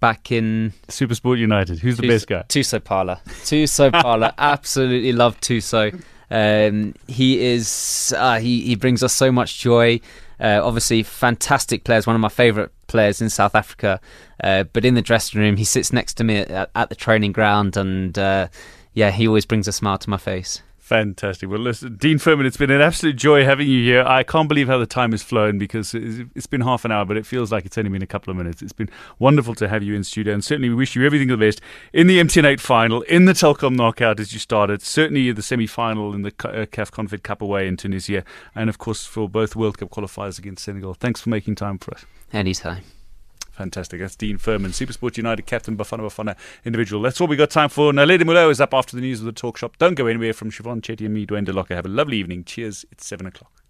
Back 0.00 0.32
in 0.32 0.72
Supersport 0.88 1.38
United. 1.38 1.78
Who's 1.78 1.96
the 1.96 2.08
best 2.08 2.26
guy? 2.26 2.44
Thuso 2.48 2.80
Phala. 2.80 3.22
Thuso 3.24 3.90
Phala. 3.90 4.34
Absolutely 4.38 5.12
love 5.12 5.40
Thuso. 5.40 6.02
Um, 6.30 6.94
he 7.06 7.44
is. 7.44 8.14
Uh, 8.16 8.38
he 8.40 8.62
he 8.62 8.74
brings 8.74 9.02
us 9.02 9.12
so 9.12 9.30
much 9.30 9.58
joy. 9.60 10.00
Uh, 10.40 10.60
obviously, 10.62 11.04
fantastic 11.04 11.84
players. 11.84 12.06
One 12.06 12.16
of 12.16 12.20
my 12.20 12.28
favourite 12.28 12.70
players 12.88 13.20
in 13.22 13.30
South 13.30 13.54
Africa. 13.54 14.00
Uh, 14.42 14.64
but 14.64 14.84
in 14.84 14.94
the 14.94 15.02
dressing 15.02 15.40
room, 15.40 15.56
he 15.56 15.64
sits 15.64 15.92
next 15.92 16.14
to 16.14 16.24
me 16.24 16.38
at, 16.38 16.70
at 16.74 16.88
the 16.88 16.96
training 16.96 17.32
ground, 17.32 17.76
and 17.76 18.18
uh, 18.18 18.48
yeah, 18.94 19.10
he 19.10 19.28
always 19.28 19.46
brings 19.46 19.68
a 19.68 19.72
smile 19.72 19.98
to 19.98 20.10
my 20.10 20.16
face. 20.16 20.62
Fantastic. 20.92 21.48
Well, 21.48 21.58
listen, 21.58 21.96
Dean 21.96 22.18
Furman, 22.18 22.44
it's 22.44 22.58
been 22.58 22.70
an 22.70 22.82
absolute 22.82 23.16
joy 23.16 23.46
having 23.46 23.66
you 23.66 23.82
here. 23.82 24.04
I 24.06 24.22
can't 24.22 24.46
believe 24.46 24.66
how 24.66 24.76
the 24.76 24.84
time 24.84 25.12
has 25.12 25.22
flown 25.22 25.56
because 25.56 25.94
it's 25.94 26.46
been 26.46 26.60
half 26.60 26.84
an 26.84 26.92
hour, 26.92 27.06
but 27.06 27.16
it 27.16 27.24
feels 27.24 27.50
like 27.50 27.64
it's 27.64 27.78
only 27.78 27.88
been 27.88 28.02
a 28.02 28.06
couple 28.06 28.30
of 28.30 28.36
minutes. 28.36 28.60
It's 28.60 28.74
been 28.74 28.90
wonderful 29.18 29.54
to 29.54 29.68
have 29.68 29.82
you 29.82 29.94
in 29.94 30.04
studio, 30.04 30.34
and 30.34 30.44
certainly 30.44 30.68
we 30.68 30.74
wish 30.74 30.94
you 30.94 31.06
everything 31.06 31.28
the 31.28 31.38
best 31.38 31.62
in 31.94 32.08
the 32.08 32.18
MTN8 32.18 32.60
final, 32.60 33.00
in 33.02 33.24
the 33.24 33.32
Telkom 33.32 33.74
knockout 33.74 34.20
as 34.20 34.34
you 34.34 34.38
started, 34.38 34.82
certainly 34.82 35.32
the 35.32 35.40
semi 35.40 35.66
final 35.66 36.12
in 36.12 36.20
the 36.20 36.34
uh, 36.44 36.66
CAF 36.66 36.90
Confed 36.90 37.22
Cup 37.22 37.40
away 37.40 37.66
in 37.66 37.78
Tunisia, 37.78 38.22
and 38.54 38.68
of 38.68 38.76
course 38.76 39.06
for 39.06 39.30
both 39.30 39.56
World 39.56 39.78
Cup 39.78 39.88
qualifiers 39.88 40.38
against 40.38 40.62
Senegal. 40.62 40.92
Thanks 40.92 41.22
for 41.22 41.30
making 41.30 41.54
time 41.54 41.78
for 41.78 41.94
us. 41.94 42.04
Anytime. 42.34 42.82
Fantastic. 43.62 44.00
That's 44.00 44.16
Dean 44.16 44.38
Furman, 44.38 44.72
Supersport 44.72 45.16
United 45.16 45.46
captain, 45.46 45.76
Bafana 45.76 46.00
Bafana 46.00 46.36
individual. 46.64 47.00
That's 47.00 47.20
all 47.20 47.28
we 47.28 47.36
got 47.36 47.50
time 47.50 47.68
for. 47.68 47.92
Now, 47.92 48.02
Lady 48.02 48.24
Mulo 48.24 48.50
is 48.50 48.60
up 48.60 48.74
after 48.74 48.96
the 48.96 49.02
news 49.02 49.20
of 49.20 49.26
the 49.26 49.30
talk 49.30 49.56
shop. 49.56 49.78
Don't 49.78 49.94
go 49.94 50.08
anywhere 50.08 50.32
from 50.32 50.50
Siobhan 50.50 50.80
Chetty 50.80 51.04
and 51.06 51.14
me, 51.14 51.24
Dwayne 51.24 51.46
DeLocca. 51.46 51.68
Have 51.68 51.86
a 51.86 51.88
lovely 51.88 52.16
evening. 52.16 52.42
Cheers. 52.42 52.84
It's 52.90 53.06
7 53.06 53.24
o'clock. 53.24 53.61